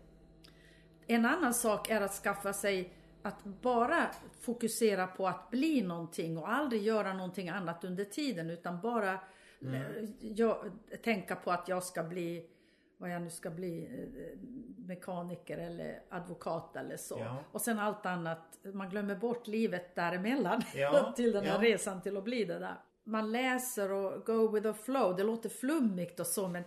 En 1.07 1.25
annan 1.25 1.55
sak 1.55 1.91
är 1.91 2.01
att 2.01 2.13
skaffa 2.13 2.53
sig 2.53 2.93
att 3.23 3.45
bara 3.45 4.07
fokusera 4.41 5.07
på 5.07 5.29
att 5.29 5.51
bli 5.51 5.83
någonting 5.83 6.39
och 6.39 6.53
aldrig 6.53 6.83
göra 6.83 7.13
någonting 7.13 7.49
annat 7.49 7.85
under 7.85 8.05
tiden 8.05 8.51
utan 8.51 8.81
bara 8.81 9.19
Mm. 9.63 10.15
jag, 10.21 10.57
tänka 11.03 11.37
på 11.37 11.51
att 11.51 11.69
jag 11.69 11.83
ska 11.83 12.03
bli 12.03 12.47
vad 12.97 13.11
jag 13.11 13.23
nu 13.23 13.31
ska 13.31 13.51
bli, 13.51 13.85
eh, 13.85 14.39
mekaniker 14.87 15.59
eller 15.59 16.03
advokat 16.09 16.77
eller 16.77 16.97
så. 16.97 17.17
Ja. 17.19 17.45
Och 17.53 17.61
sen 17.61 17.79
allt 17.79 18.07
annat, 18.07 18.59
man 18.63 18.89
glömmer 18.91 19.15
bort 19.17 19.47
livet 19.47 19.95
däremellan 19.95 20.63
Ja, 20.75 21.13
till 21.17 21.33
den 21.33 21.45
här 21.45 21.65
ja. 21.65 21.71
resan 21.71 22.03
till 22.03 22.17
att 22.17 22.25
bli 22.25 22.45
det 22.45 22.59
där. 22.59 22.75
Man 23.05 23.33
läser 23.33 23.93
och 23.93 24.27
go 24.27 24.49
with 24.49 24.67
the 24.73 24.83
flow, 24.83 25.17
det 25.17 25.23
låter 25.25 25.49
flummigt 25.49 26.21
och 26.21 26.27
så 26.27 26.49
men 26.49 26.63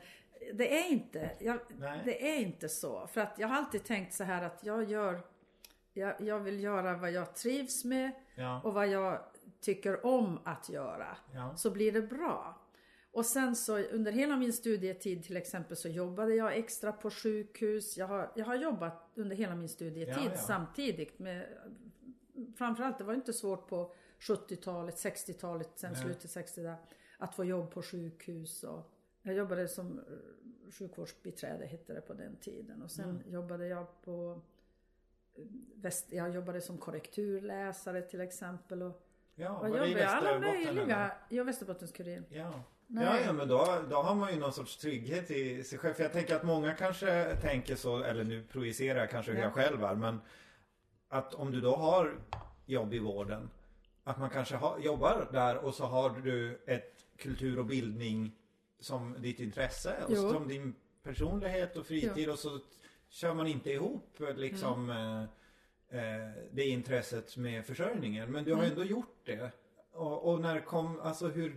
det 0.54 0.80
är 0.80 0.92
inte, 0.92 1.32
jag, 1.40 1.60
det 2.06 2.36
är 2.36 2.40
inte 2.40 2.70
så. 2.70 3.08
För 3.08 3.22
att 3.22 3.40
jag 3.40 3.48
har 3.48 3.56
alltid 3.56 3.84
tänkt 3.84 4.14
så 4.14 4.24
här 4.24 4.44
att 4.44 4.64
jag 4.64 4.84
gör, 4.84 5.22
jag, 5.94 6.22
jag 6.22 6.40
vill 6.40 6.64
göra 6.64 6.98
vad 6.98 7.12
jag 7.12 7.36
trivs 7.36 7.86
med 7.86 8.12
Ja. 8.36 8.62
och 8.64 8.74
vad 8.74 8.88
jag 8.88 9.20
tycker 9.62 10.06
om 10.06 10.40
att 10.44 10.70
göra. 10.70 11.18
Ja. 11.34 11.56
Så 11.56 11.72
blir 11.72 11.92
det 11.92 12.02
bra. 12.02 12.62
Och 13.16 13.26
sen 13.26 13.56
så 13.56 13.78
under 13.80 14.12
hela 14.12 14.38
min 14.38 14.54
studietid 14.54 15.24
till 15.24 15.38
exempel 15.38 15.78
så 15.78 15.90
jobbade 15.90 16.36
jag 16.36 16.58
extra 16.58 16.92
på 16.92 17.10
sjukhus. 17.10 17.98
Jag 17.98 18.08
har, 18.08 18.32
jag 18.36 18.46
har 18.46 18.56
jobbat 18.56 19.12
under 19.16 19.36
hela 19.36 19.56
min 19.56 19.70
studietid 19.70 20.14
Ja, 20.26 20.32
ja. 20.32 20.38
samtidigt 20.38 21.20
med 21.20 21.48
Framförallt 22.58 22.98
det 22.98 23.04
var 23.04 23.14
inte 23.14 23.34
svårt 23.34 23.68
på 23.68 23.94
70-talet, 24.20 24.96
60-talet, 24.96 25.70
sen 25.76 25.92
Nej. 25.94 26.02
slutet 26.02 26.32
60 26.32 26.62
där, 26.62 26.76
att 27.18 27.36
få 27.36 27.44
jobb 27.44 27.72
på 27.72 27.82
sjukhus 27.82 28.64
och 28.64 28.92
jag 29.22 29.36
jobbade 29.36 29.68
som 29.68 30.00
eh, 30.00 30.72
sjukvårdsbiträde 30.72 31.66
hette 31.66 31.94
det 31.94 32.02
på 32.02 32.14
den 32.14 32.36
tiden 32.36 32.82
och 32.82 32.92
sen 32.92 33.10
Mm. 33.10 33.32
jobbade 33.32 33.68
jag 33.68 34.02
på 34.02 34.42
eh, 35.36 35.44
väst, 35.76 36.08
jag 36.12 36.30
jobbade 36.36 36.62
som 36.62 36.78
korrekturläsare 36.78 38.02
till 38.02 38.22
exempel 38.22 38.82
och 38.84 39.02
Ja, 39.36 39.60
var 39.60 39.70
det 39.80 39.88
i 39.88 39.92
jag? 39.92 40.02
Alla 40.02 40.40
Västerbotten, 40.40 40.44
eller? 40.62 40.74
möjliga, 40.76 41.12
ja 41.30 41.44
Västerbottens-Kuriren. 41.44 42.24
Ja. 42.30 42.64
Nej. 42.88 43.06
Ja, 43.06 43.20
ja, 43.26 43.34
men 43.34 43.48
då, 43.48 43.78
då 43.90 43.96
har 43.96 44.16
man 44.16 44.34
ju 44.34 44.40
någon 44.40 44.54
sorts 44.54 44.78
trygghet 44.78 45.32
i 45.32 45.64
sig 45.64 45.80
själv. 45.80 45.94
För 45.94 46.04
jag 46.04 46.14
tänker 46.14 46.36
att 46.36 46.44
många 46.44 46.74
kanske 46.74 47.36
tänker 47.42 47.76
så, 47.76 48.04
eller 48.04 48.24
nu 48.24 48.44
projicerar 48.44 49.00
jag 49.00 49.10
kanske 49.10 49.32
hur 49.32 49.38
Ja. 49.40 49.44
jag 49.46 49.54
själv 49.54 49.84
är, 49.84 49.96
men 49.96 50.20
att 51.08 51.34
om 51.34 51.52
du 51.52 51.62
då 51.62 51.76
har 51.76 52.16
jobb 52.66 52.94
i 52.94 53.00
vården, 53.00 53.50
att 54.04 54.20
man 54.20 54.30
kanske 54.30 54.56
har, 54.56 54.80
jobbar 54.80 55.28
där 55.32 55.58
och 55.58 55.74
så 55.74 55.86
har 55.86 56.10
du 56.10 56.64
ett 56.68 57.06
kultur 57.18 57.60
och 57.60 57.66
bildning 57.66 58.32
som 58.80 59.16
ditt 59.20 59.40
intresse 59.40 59.96
och 60.08 60.12
Jo. 60.16 60.30
som 60.32 60.48
din 60.48 60.76
personlighet 61.04 61.78
och 61.78 61.86
fritid 61.86 62.30
och 62.30 62.40
så 62.40 62.60
kör 63.10 63.34
man 63.34 63.48
inte 63.48 63.72
ihop 63.72 64.20
liksom 64.36 64.90
Mm. 64.90 65.28
eh, 65.90 66.24
eh, 66.24 66.32
det 66.52 66.64
intresset 66.68 67.38
med 67.38 67.66
försörjningen. 67.66 68.32
Men 68.32 68.44
du 68.44 68.52
har 68.54 68.60
Mm. 68.64 68.72
ändå 68.72 68.84
gjort 68.86 69.20
det. 69.26 69.52
Och, 69.92 70.32
och 70.34 70.42
när 70.42 70.60
kom, 70.60 71.00
alltså 71.00 71.28
hur, 71.28 71.56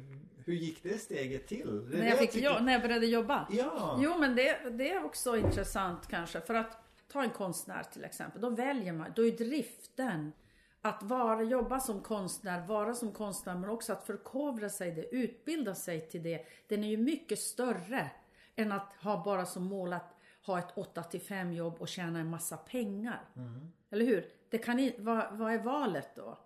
hur 0.49 0.55
gick 0.55 0.83
det 0.83 0.99
steget 0.99 1.47
till? 1.47 1.89
Det 1.91 1.97
är 1.97 2.01
När 2.01 2.09
jag, 2.09 2.19
fick, 2.19 2.31
tycker- 2.31 2.45
ja, 2.47 2.61
när 2.61 2.73
jag 2.73 2.83
började 2.83 3.07
jobba. 3.07 3.47
Ja. 3.51 3.99
Jo 4.03 4.19
men 4.19 4.37
det, 4.37 4.71
det 4.71 4.91
är 4.91 5.05
också 5.05 5.37
intressant 5.37 6.07
kanske 6.09 6.41
för 6.41 6.55
att 6.55 6.79
ta 7.13 7.23
en 7.23 7.31
konstnär 7.31 7.83
till 7.83 8.05
exempel. 8.05 8.41
Då 8.41 8.51
väljer 8.51 8.93
man, 8.93 9.13
då 9.17 9.27
är 9.27 9.33
driften 9.33 10.33
att 10.81 11.03
vara, 11.03 11.43
jobba 11.43 11.81
som 11.81 12.01
konstnär, 12.01 12.67
vara 12.67 12.95
som 12.95 13.13
konstnär 13.13 13.55
men 13.55 13.71
också 13.71 13.93
att 13.93 14.07
förkovra 14.07 14.69
sig 14.69 14.91
det, 14.91 15.15
utbilda 15.15 15.75
sig 15.75 16.09
till 16.09 16.23
det. 16.23 16.45
Den 16.69 16.85
är 16.85 16.89
ju 16.89 16.97
mycket 16.97 17.39
större 17.39 18.11
än 18.57 18.73
att 18.73 18.93
ha 19.03 19.25
bara 19.25 19.47
som 19.47 19.65
mål 19.65 19.93
att 19.93 20.15
ha 20.47 20.59
ett 20.59 20.73
8 20.79 21.03
till 21.03 21.21
5 21.21 21.53
jobb 21.53 21.77
och 21.79 21.89
tjäna 21.89 22.19
en 22.19 22.31
massa 22.31 22.57
pengar. 22.57 23.21
Mm. 23.37 23.73
Eller 23.91 24.07
hur? 24.07 24.27
Det 24.51 24.59
kan 24.59 24.91
vad, 24.99 25.39
vad 25.39 25.53
är 25.53 25.59
valet 25.59 26.09
då? 26.17 26.39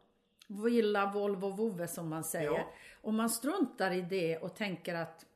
Villa, 0.61 1.13
Volvo, 1.13 1.51
vovve 1.51 1.89
som 1.89 2.09
man 2.09 2.25
säger. 2.25 2.51
Ja. 2.51 2.73
Om 3.01 3.17
man 3.17 3.31
struntar 3.31 3.91
i 3.91 4.03
det 4.03 4.39
och 4.39 4.57
tänker 4.57 4.95
att 4.95 5.27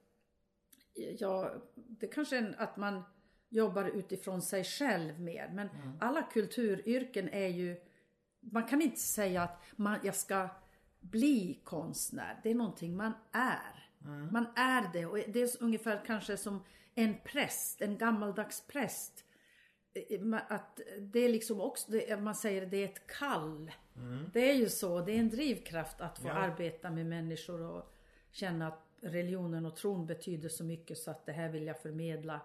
ja, 1.18 1.52
det 1.74 2.06
kanske 2.06 2.38
är 2.38 2.54
att 2.58 2.76
man 2.76 3.02
jobbar 3.48 3.84
utifrån 3.84 4.42
sig 4.42 4.64
själv 4.64 5.20
mer. 5.20 5.50
Men 5.54 5.68
alla 6.00 6.22
kulturyrken 6.22 7.28
är 7.28 7.48
ju, 7.48 7.76
man 8.40 8.64
kan 8.64 8.82
inte 8.82 9.00
säga 9.00 9.42
att 9.42 9.62
man, 9.76 9.98
jag 10.04 10.14
ska 10.14 10.48
bli 11.00 11.60
konstnär. 11.64 12.40
Det 12.42 12.50
är 12.50 12.54
någonting 12.54 12.96
man 12.96 13.12
är. 13.32 13.90
Man 14.32 14.46
är 14.56 14.92
det 14.92 15.06
och 15.06 15.18
det 15.28 15.42
är 15.42 15.62
ungefär 15.62 16.02
kanske 16.06 16.36
som 16.36 16.64
en 16.94 17.14
präst, 17.24 17.80
en 17.80 17.98
gammaldags 17.98 18.66
präst. 18.66 19.24
Eh, 19.96 20.40
Att 20.48 20.80
det 21.00 21.20
är 21.20 21.28
liksom 21.28 21.60
också, 21.60 21.90
det, 21.92 22.20
man 22.22 22.34
säger 22.34 22.66
det 22.66 22.76
är 22.76 22.84
ett 22.84 23.06
kall. 23.06 23.72
Det 24.32 24.50
är 24.50 24.54
ju 24.54 24.68
så, 24.68 25.00
det 25.00 25.12
är 25.12 25.18
en 25.18 25.30
drivkraft 25.30 26.00
att 26.00 26.18
få 26.18 26.28
Ja. 26.28 26.32
arbeta 26.32 26.90
med 26.90 27.06
människor 27.06 27.60
och 27.62 27.92
känna 28.30 28.66
att 28.68 28.82
religionen 29.00 29.66
och 29.66 29.76
tron 29.76 30.06
betyder 30.06 30.48
så 30.48 30.64
mycket 30.64 30.98
så 30.98 31.10
att 31.10 31.26
det 31.26 31.32
här 31.32 31.48
vill 31.48 31.66
jag 31.66 31.80
förmedla 31.82 32.40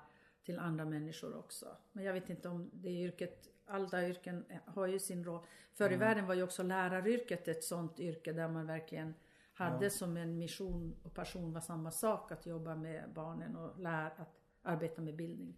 till 0.46 0.60
andra 0.60 0.86
människor 0.86 1.38
också. 1.38 1.66
Men 1.92 2.04
jag 2.04 2.14
vet 2.14 2.30
inte 2.30 2.50
om 2.50 2.70
det 2.74 2.90
yrket, 2.90 3.48
alla 3.66 4.08
yrken 4.08 4.46
har 4.66 4.88
ju 4.88 5.00
sin 5.00 5.24
roll. 5.24 5.46
Förr 5.74 5.92
i 5.94 5.96
världen 5.96 6.28
var 6.28 6.36
ju 6.36 6.44
också 6.44 6.64
läraryrket 6.64 7.48
ett 7.48 7.64
sånt 7.64 8.00
yrke 8.00 8.34
där 8.34 8.48
man 8.48 8.68
verkligen 8.68 9.14
hade 9.54 9.90
som 9.90 10.18
en 10.18 10.38
mission 10.38 10.96
och 11.04 11.14
passion 11.14 11.54
var 11.54 11.62
samma 11.62 11.92
sak 11.92 12.32
att 12.32 12.46
jobba 12.46 12.76
med 12.76 13.04
barnen 13.16 13.56
och 13.56 13.80
lära 13.80 14.08
att 14.08 14.36
arbeta 14.64 15.02
med 15.02 15.16
bildning. 15.16 15.54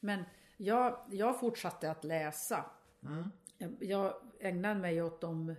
Men 0.00 0.24
jag, 0.64 0.98
jag 1.10 1.40
fortsatte 1.40 1.90
att 1.90 2.04
läsa. 2.04 2.64
Jag- 3.58 3.76
Jag 3.80 4.14
ägnade 4.40 4.80
mig 4.80 5.02
åt 5.02 5.20
de, 5.20 5.54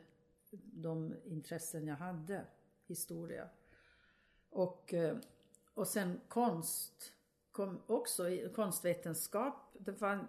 de 0.73 1.15
intressen 1.25 1.87
jag 1.87 1.95
hade. 1.95 2.45
Historia. 2.87 3.49
Och, 4.49 4.93
eh, 4.93 5.17
och 5.73 5.87
sen 5.87 6.19
konst 6.27 7.13
kom 7.51 7.81
också, 7.87 8.23
konstvetenskap. 8.55 9.55
Det 9.79 10.01
var 10.01 10.13
eh, 10.13 10.19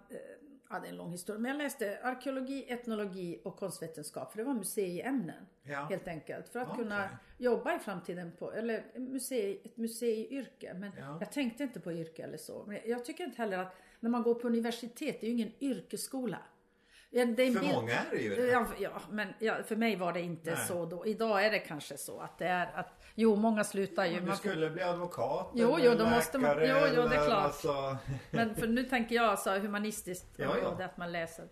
ja, 0.69 0.79
det 0.79 0.87
är 0.87 0.89
en 0.89 0.97
lång 0.97 1.11
historia. 1.11 1.39
Men 1.41 1.51
jag 1.51 1.57
läste 1.57 1.99
arkeologi, 2.03 2.71
etnologi 2.71 3.41
och 3.43 3.57
konstvetenskap. 3.57 4.31
För 4.31 4.37
det 4.37 4.43
var 4.43 4.53
museiämnen. 4.53 5.45
Ja. 5.63 5.85
Helt 5.89 6.07
enkelt. 6.07 6.49
För 6.49 6.59
att 6.59 6.67
Okej. 6.69 6.83
kunna 6.83 7.09
jobba 7.37 7.75
i 7.75 7.79
framtiden 7.79 8.31
på, 8.39 8.51
eller 8.53 8.99
musei, 8.99 9.61
ett 9.65 9.77
museiyrke. 9.77 10.73
Men 10.73 10.91
Ja. 10.99 11.17
jag 11.19 11.31
tänkte 11.31 11.63
inte 11.63 11.79
på 11.79 11.91
yrke 11.93 12.23
eller 12.23 12.37
så. 12.37 12.63
Men 12.67 12.79
jag 12.85 13.05
tycker 13.05 13.23
inte 13.23 13.37
heller 13.37 13.57
att 13.57 13.75
när 13.99 14.09
man 14.09 14.23
går 14.23 14.35
på 14.35 14.47
universitet, 14.47 15.17
det 15.21 15.27
är 15.27 15.31
ju 15.31 15.33
ingen 15.35 15.51
yrkesskola. 15.59 16.37
Ja, 17.09 17.25
För 17.25 17.33
bild- 17.33 17.63
många 17.73 17.93
är 17.93 18.05
det 18.11 18.17
ju 18.17 18.35
det. 18.35 18.47
Ja, 18.47 18.65
ja 18.79 19.01
men 19.09 19.33
ja, 19.39 19.55
för 19.63 19.75
mig 19.75 19.95
var 19.95 20.13
det 20.13 20.21
inte 20.21 20.51
Nej. 20.51 20.67
så 20.67 20.85
då. 20.85 21.05
Idag 21.05 21.45
är 21.45 21.51
det 21.51 21.59
kanske 21.59 21.97
så 21.97 22.19
att 22.19 22.37
det 22.37 22.45
är 22.47 22.71
att, 22.79 23.03
jo 23.15 23.35
många 23.35 23.63
slutar 23.63 24.05
ju. 24.05 24.19
Du 24.19 24.25
man 24.25 24.37
skulle 24.37 24.69
bli 24.69 24.81
advokat 24.83 25.51
Jo, 25.53 25.75
eller 25.75 25.85
jo, 25.85 25.97
då 25.97 26.05
måste 26.09 26.37
man- 26.37 26.57
läkare 26.57 26.89
jo, 26.95 27.01
jo, 27.03 27.09
det 27.09 27.15
är 27.15 27.25
klart. 27.25 27.43
Alltså, 27.45 27.97
Men 28.31 28.55
för 28.55 28.67
nu 28.67 28.83
tänker 28.83 29.15
jag 29.15 29.39
så 29.39 29.59
humanistiskt, 29.59 30.27
Ja, 30.37 30.57
ja. 30.63 30.75
det 30.77 30.85
att 30.85 30.97
man 30.97 31.11
läser. 31.11 31.47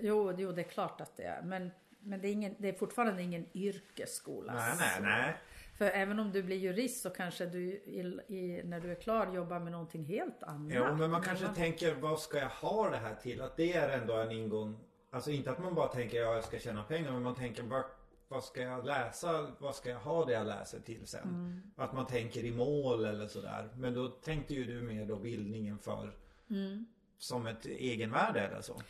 Jo, 0.00 0.32
jo, 0.38 0.52
det 0.52 0.60
är 0.62 0.68
klart 0.68 1.00
att 1.00 1.16
det 1.16 1.22
är. 1.22 1.42
Men, 1.42 1.70
men 2.00 2.20
det, 2.20 2.28
är 2.28 2.32
ingen, 2.32 2.54
det 2.58 2.68
är 2.68 2.72
fortfarande 2.72 3.22
ingen 3.22 3.46
yrkesskola. 3.54 4.54
nej, 4.54 4.74
nej, 4.78 5.00
nej. 5.02 5.36
För 5.78 5.84
även 5.84 6.18
om 6.18 6.32
du 6.32 6.42
blir 6.42 6.56
jurist 6.56 7.02
så 7.02 7.10
kanske 7.10 7.46
du 7.46 7.58
i, 7.64 8.20
i, 8.28 8.62
när 8.64 8.80
du 8.80 8.90
är 8.90 8.94
klar 8.94 9.32
jobbar 9.34 9.60
med 9.60 9.72
någonting 9.72 10.04
helt 10.04 10.42
annat. 10.42 10.72
Jo, 10.74 10.94
men 10.98 11.10
man 11.10 11.22
kanske 11.22 11.48
tänker 11.48 11.94
vad 11.94 12.20
ska 12.20 12.38
jag 12.38 12.48
ha 12.48 12.90
det 12.90 12.96
här 12.96 13.14
till? 13.14 13.42
Att 13.42 13.56
det 13.56 13.72
är 13.72 13.98
ändå 13.98 14.14
en 14.14 14.30
ingång. 14.30 14.78
Alltså 15.10 15.30
inte 15.30 15.50
att 15.50 15.58
man 15.58 15.74
bara 15.74 15.88
tänker 15.88 16.18
ja, 16.20 16.34
jag 16.34 16.44
ska 16.44 16.58
tjäna 16.58 16.82
pengar. 16.82 17.12
Men 17.12 17.22
man 17.22 17.34
tänker 17.34 17.62
vad, 17.62 17.84
vad 18.28 18.44
ska 18.44 18.60
jag 18.60 18.86
läsa? 18.86 19.46
Vad 19.58 19.74
ska 19.74 19.90
jag 19.90 19.98
ha 19.98 20.24
det 20.24 20.32
jag 20.32 20.46
läser 20.46 20.80
till 20.80 21.06
sen? 21.06 21.28
Mm. 21.28 21.60
Att 21.76 21.92
man 21.92 22.06
tänker 22.06 22.44
i 22.44 22.50
mål 22.52 23.04
eller 23.04 23.26
sådär. 23.28 23.68
Men 23.74 23.94
då 23.94 24.08
tänkte 24.08 24.54
ju 24.54 24.64
du 24.64 24.82
mer 24.82 25.06
då 25.06 25.16
bildningen 25.16 25.78
för 25.78 26.12
Mm. 26.50 26.86
som 27.18 27.46
ett 27.46 27.66
egenvärde 27.66 28.40
eller 28.40 28.60
så. 28.60 28.80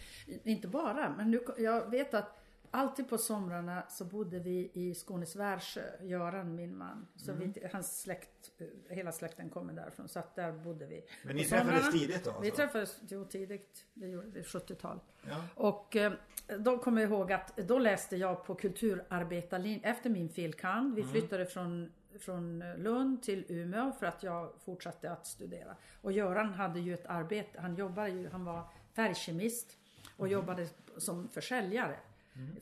Inte 0.45 0.69
bara, 0.69 1.15
men 1.17 1.31
nu, 1.31 1.41
jag 1.59 1.91
vet 1.91 2.15
att 2.15 2.39
alltid 2.77 3.09
på 3.09 3.19
somrarna 3.19 3.83
så 3.89 4.05
bodde 4.05 4.39
vi 4.39 4.71
i 4.75 4.95
Skånes 4.95 5.37
Värsjö, 5.37 5.83
Göran 6.03 6.55
min 6.55 6.77
man. 6.77 7.07
Så 7.17 7.33
Mm. 7.33 7.53
vi, 7.53 7.67
hans 7.73 8.01
släkt, 8.01 8.51
hela 8.89 9.13
släkten 9.13 9.51
kommer 9.51 9.73
därifrån, 9.73 10.09
så 10.09 10.19
att 10.19 10.35
där 10.35 10.53
bodde 10.53 10.87
vi. 10.87 11.05
Men 11.25 11.37
ni 11.37 11.43
På 11.43 11.49
träffades 11.49 11.85
somrarna- 11.85 11.93
tidigt 11.93 12.25
då? 12.25 12.31
Vi 12.31 12.37
alltså? 12.37 12.57
träffades 12.63 12.99
jo, 13.09 13.25
tidigt, 13.25 13.85
det 13.95 14.07
gjorde 14.09 14.27
vi, 14.31 14.43
70-tal. 14.43 15.01
Ja. 15.29 15.45
Och 15.55 15.97
eh, 15.97 16.13
då 16.59 16.79
kommer 16.79 17.03
jag 17.03 17.11
ihåg 17.11 17.33
att 17.33 17.57
då 17.57 17.79
läste 17.79 18.17
jag 18.17 18.45
på 18.45 18.55
kulturarbetarlinjen 18.55 19.81
efter 19.85 20.11
min 20.11 20.29
filkand. 20.29 20.95
Vi 20.95 21.05
flyttade 21.05 21.47
från, 21.47 21.93
från 22.21 22.59
Lund 22.77 23.23
till 23.23 23.45
Umeå 23.49 23.93
för 23.93 24.07
att 24.07 24.23
jag 24.23 24.53
fortsatte 24.65 25.11
att 25.11 25.27
studera. 25.27 25.77
Och 26.03 26.13
Göran 26.13 26.55
hade 26.55 26.81
ju 26.81 26.95
ett 26.95 27.07
arbete, 27.07 27.61
han 27.61 27.75
jobbade 27.77 28.09
ju, 28.11 28.29
han 28.29 28.45
var 28.45 28.69
färgkemist 28.95 29.79
och 30.17 30.29
jobbade 30.29 30.69
som 30.97 31.29
försäljare 31.29 31.97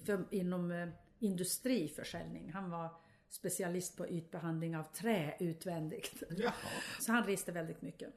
för, 0.04 0.24
inom 0.30 0.70
eh, 0.70 0.88
industriförsäljning. 1.18 2.52
Han 2.52 2.70
var 2.70 2.88
specialist 3.28 3.96
på 3.96 4.08
ytbehandling 4.08 4.76
av 4.76 4.82
trä 4.82 5.36
utvändigt. 5.40 6.22
Jaha. 6.30 6.52
Så 7.00 7.12
han 7.12 7.24
reste 7.24 7.52
väldigt 7.52 7.82
mycket. 7.82 8.14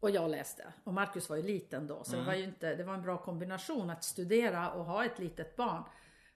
Och 0.00 0.10
jag 0.10 0.30
läste. 0.30 0.72
Och 0.84 0.94
Marcus 0.94 1.28
var 1.28 1.36
ju 1.36 1.42
liten 1.42 1.86
då, 1.86 2.04
så 2.04 2.16
det 2.16 2.22
var 2.22 2.34
ju 2.34 2.44
inte, 2.44 2.74
det 2.74 2.84
var 2.84 2.94
en 2.94 3.02
bra 3.02 3.18
kombination 3.18 3.90
att 3.90 4.04
studera 4.04 4.70
och 4.70 4.84
ha 4.84 5.04
ett 5.04 5.18
litet 5.18 5.56
barn. 5.56 5.84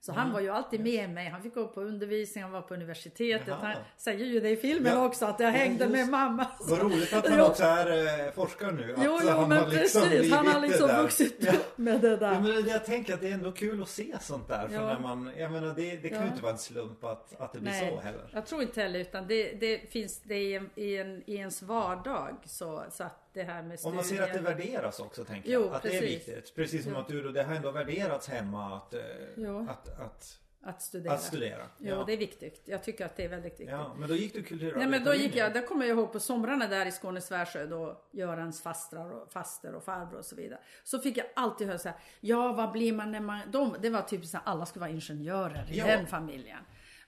Så 0.07 0.13
han 0.13 0.33
var 0.33 0.41
ju 0.41 0.49
alltid 0.51 0.81
med 0.81 1.11
mig. 1.11 1.29
Han 1.29 1.43
fick 1.43 1.55
gå 1.55 1.69
på 1.69 1.81
undervisning, 1.81 2.43
han 2.45 2.53
var 2.53 2.63
på 2.63 2.75
universitetet. 2.75 3.49
Jaha. 3.49 3.59
Han 3.63 3.75
säger 3.97 4.25
ju 4.27 4.41
det 4.41 4.51
i 4.51 4.57
filmen 4.57 4.93
Ja. 4.93 5.07
också, 5.07 5.27
att 5.27 5.41
jag 5.41 5.51
hängde 5.51 5.89
med 5.89 6.09
mamma. 6.09 6.47
Vad 6.61 6.79
roligt 6.79 7.13
att 7.13 7.29
han 7.29 7.41
också 7.41 7.63
är 7.65 8.27
eh, 8.27 8.33
forskare 8.33 8.73
nu. 8.73 8.95
Jo, 9.05 9.17
att 9.17 9.23
jo, 9.25 9.29
han 9.31 9.49
men 9.49 9.59
har 9.59 9.69
liksom 9.69 10.03
precis. 10.03 10.33
Han 10.33 10.47
har 10.47 10.61
liksom 10.61 10.89
vuxit 11.03 11.37
Ja. 11.39 11.53
upp 11.53 11.79
med 11.79 12.01
det 12.01 12.09
Ja, 12.11 12.17
där. 12.17 12.41
men 12.41 12.45
det- 12.65 12.71
jag 12.71 12.85
tänker 12.85 13.15
att 13.15 13.21
det 13.21 13.29
är 13.29 13.35
ändå 13.35 13.53
kul 13.53 13.83
att 13.83 13.89
se 13.89 14.17
sånt 14.21 14.49
där. 14.49 14.69
För 14.69 14.75
Ja. 14.75 14.87
när 14.87 14.99
man, 15.01 15.31
jag 15.37 15.53
menar, 15.53 15.75
det, 15.77 15.97
det 15.97 16.09
kan 16.09 16.19
ju 16.19 16.25
Ja. 16.25 16.31
inte 16.31 16.43
vara 16.43 16.53
en 16.53 16.59
slump 16.59 17.05
att, 17.05 17.41
att 17.41 17.53
det 17.53 17.61
blir 17.61 17.71
Nej, 17.71 17.91
så 17.97 18.01
heller. 18.01 18.31
jag 18.33 18.47
tror 18.47 18.63
inte 18.63 18.83
heller 18.83 18.99
utan 19.01 19.27
det, 19.27 19.53
det 19.53 19.79
finns 19.93 20.21
det 20.23 20.37
i, 20.39 20.55
en, 20.55 20.71
i, 20.75 20.97
en, 20.97 21.23
i 21.27 21.35
ens 21.37 21.63
vardag 21.63 22.37
så, 22.45 22.85
så 22.91 23.05
att 23.05 23.21
det 23.35 23.43
här 23.43 23.63
med 23.63 23.79
Om 23.85 23.95
man 23.95 24.05
ser 24.05 24.23
att 24.23 24.33
det 24.33 24.39
studier- 24.39 24.43
värderas 24.57 25.01
också 25.01 25.25
tänker 25.25 25.51
Jo, 25.51 25.61
jag. 25.67 25.75
Att 25.75 25.83
det 25.83 25.89
är 25.97 26.01
precis. 26.01 26.29
viktigt. 26.29 26.55
Precis 26.55 26.85
som 26.85 26.93
Jo. 26.93 26.99
att 26.99 27.09
du 27.09 27.33
det 27.33 27.43
har 27.43 27.55
ändå 27.55 27.71
värderats 27.71 28.29
hemma 28.29 28.77
att, 28.77 28.95
eh, 28.95 29.01
Jo. 29.37 29.67
att, 29.71 30.01
att, 30.01 30.39
att 30.63 30.83
studera. 30.83 31.13
att 31.13 31.23
studera. 31.23 31.67
Jo, 31.79 31.89
ja. 31.97 32.05
det 32.07 32.13
är 32.13 32.17
viktigt. 32.17 32.63
Jag 32.65 32.83
tycker 32.85 33.07
att 33.07 33.17
det 33.17 33.25
är 33.25 33.29
väldigt 33.29 33.53
viktigt. 33.53 33.69
ja, 33.69 33.95
men 33.99 34.09
då 34.09 34.15
gick 34.15 34.49
du 34.49 34.73
Nej 34.77 34.87
men 34.87 35.05
då 35.05 35.15
gick 35.15 35.23
jag, 35.25 35.33
kulturarbetarlinjen. 35.33 35.53
det 35.53 35.63
kommer 35.63 35.87
jag 35.87 35.99
ihåg 35.99 36.13
på 36.13 36.21
somrarna 36.21 36.67
där 36.67 36.87
i 36.87 36.93
Skånes 36.93 37.31
Värsjö 37.33 37.67
då 37.67 38.03
Görans 38.13 38.63
fastrar 38.63 39.11
och 39.11 39.33
faster 39.33 39.75
och 39.75 39.85
farbror 39.85 40.19
och 40.19 40.25
så 40.25 40.37
vidare. 40.37 40.61
Så 40.85 40.99
fick 40.99 41.17
jag 41.17 41.27
alltid 41.37 41.67
höra 41.67 41.79
så 41.79 41.89
här, 41.89 41.99
ja 42.21 42.53
vad 42.53 42.73
blir 42.73 42.93
man 42.93 43.13
när 43.13 43.21
man, 43.21 43.41
de, 43.51 43.77
det 43.81 43.91
var 43.91 44.03
typ 44.03 44.25
så 44.27 44.37
här, 44.37 44.45
alla 44.47 44.67
skulle 44.67 44.81
vara 44.81 44.91
ingenjörer 44.91 45.67
i 45.71 45.79
Ja. 45.79 45.87
den 45.87 46.07
familjen. 46.07 46.59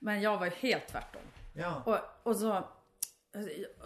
Men 0.01 0.21
jag 0.21 0.39
var 0.39 0.47
ju 0.47 0.53
helt 0.53 0.87
tvärtom. 0.89 1.23
Ja. 1.55 1.83
Och, 1.87 1.99
och 2.31 2.37
så, 2.37 2.69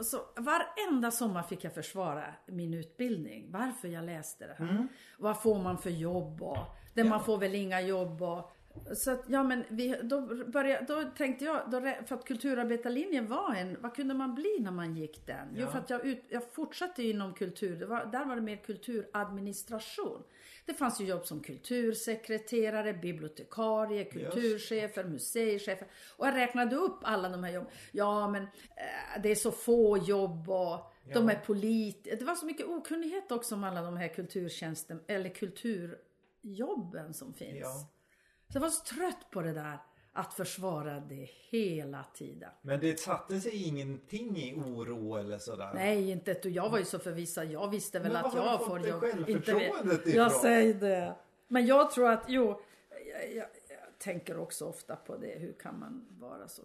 så 0.03 0.17
varenda 0.37 1.11
sommar 1.11 1.43
fick 1.43 1.65
jag 1.65 1.75
försvara 1.75 2.25
min 2.47 2.75
utbildning. 2.75 3.53
Varför 3.53 3.89
jag 3.89 4.05
läste 4.05 4.47
det 4.47 4.55
här. 4.59 4.89
Vad 5.19 5.43
får 5.43 5.59
man 5.59 5.79
för 5.79 5.91
jobb 5.91 6.43
och 6.43 6.59
det 6.95 7.05
man 7.05 7.25
får 7.25 7.39
väl 7.39 7.55
inga 7.55 7.81
jobb 7.81 8.23
och 8.23 8.53
så 8.95 9.11
att, 9.11 9.25
ja 9.29 9.43
men 9.43 9.65
vi, 9.69 9.97
då 10.03 10.21
började, 10.47 10.85
då 10.89 11.11
tänkte 11.17 11.45
jag, 11.45 11.71
då, 11.71 11.81
för 11.81 12.15
att 12.15 12.25
kulturarbetarlinjen 12.25 13.27
var 13.27 13.55
en, 13.55 13.77
vad 13.81 13.95
kunde 13.95 14.15
man 14.15 14.35
bli 14.35 14.57
när 14.61 14.71
man 14.71 14.97
gick 14.97 15.27
den? 15.27 15.49
Jo 15.55 15.61
Ja. 15.61 15.71
för 15.71 15.79
att 15.79 15.91
jag, 15.91 16.07
ut, 16.07 16.25
jag 16.29 16.53
fortsatte 16.53 17.03
inom 17.03 17.35
kultur, 17.35 17.87
var, 17.87 18.07
där 18.07 18.25
var 18.25 18.37
det 18.37 18.43
mer 18.43 18.57
kulturadministration. 18.57 20.23
Det 20.67 20.75
fanns 20.75 21.01
ju 21.01 21.05
jobb 21.05 21.27
som 21.27 21.41
kultursekreterare, 21.41 22.93
bibliotekarie, 22.95 24.05
kulturchefer, 24.05 25.05
museichefer. 25.05 25.87
Och 26.17 26.27
jag 26.27 26.35
räknade 26.37 26.77
upp 26.77 26.99
alla 27.03 27.29
de 27.29 27.45
här 27.45 27.53
jobben. 27.53 27.71
Ja 27.93 28.29
men 28.31 28.43
eh, 28.43 29.23
det 29.23 29.29
är 29.31 29.35
så 29.35 29.51
få 29.51 29.99
jobb 29.99 30.49
och 30.51 30.93
de 31.15 31.25
Ja. 31.29 31.31
är 31.31 31.39
polit... 31.47 32.05
Det 32.19 32.25
var 32.25 32.35
så 32.35 32.47
mycket 32.47 32.67
okunnighet 32.67 33.33
också 33.33 33.55
om 33.55 33.65
alla 33.65 33.83
de 33.83 33.97
här 33.97 34.09
kulturtjänsten, 34.09 35.01
eller 35.07 35.29
kulturjobben 35.31 37.15
som 37.15 37.35
finns. 37.35 37.59
Ja. 37.61 37.89
Så 38.53 38.57
jag 38.57 38.61
var 38.61 38.69
så 38.69 38.85
trött 38.95 39.31
på 39.31 39.43
det 39.43 39.53
där 39.53 39.79
att 40.13 40.35
försvara 40.35 41.01
det 41.01 41.29
hela 41.51 42.05
tiden. 42.15 42.51
Men 42.63 42.81
det 42.81 43.01
satte 43.01 43.41
sig 43.41 43.69
ingenting 43.69 44.37
i 44.37 44.55
oro 44.55 45.17
eller 45.17 45.39
sådär? 45.39 45.71
Nej, 45.75 46.11
inte 46.11 46.33
ett 46.33 46.45
Jag 46.45 46.71
var 46.71 46.79
ju 46.79 46.85
så 46.85 46.99
förvissad. 46.99 47.47
Jag 47.47 47.71
visste 47.71 47.99
väl 47.99 48.13
Men 48.13 48.25
att 48.25 48.35
jag 48.35 48.67
får 48.67 48.87
jobb. 48.87 49.01
självförtroendet 49.01 50.07
Jag 50.07 50.27
ifrån? 50.27 50.41
säger 50.41 50.75
det. 50.75 51.15
Men 51.49 51.67
jag 51.67 51.91
tror 51.91 52.11
att, 52.11 52.25
jo, 52.29 52.61
jag, 53.13 53.35
jag, 53.35 53.47
jag 53.69 53.99
tänker 53.99 54.39
också 54.39 54.67
ofta 54.67 54.97
på 54.97 55.17
det. 55.17 55.39
Hur 55.39 55.53
kan 55.53 55.79
man 55.79 56.07
vara 56.21 56.49
så 56.49 56.63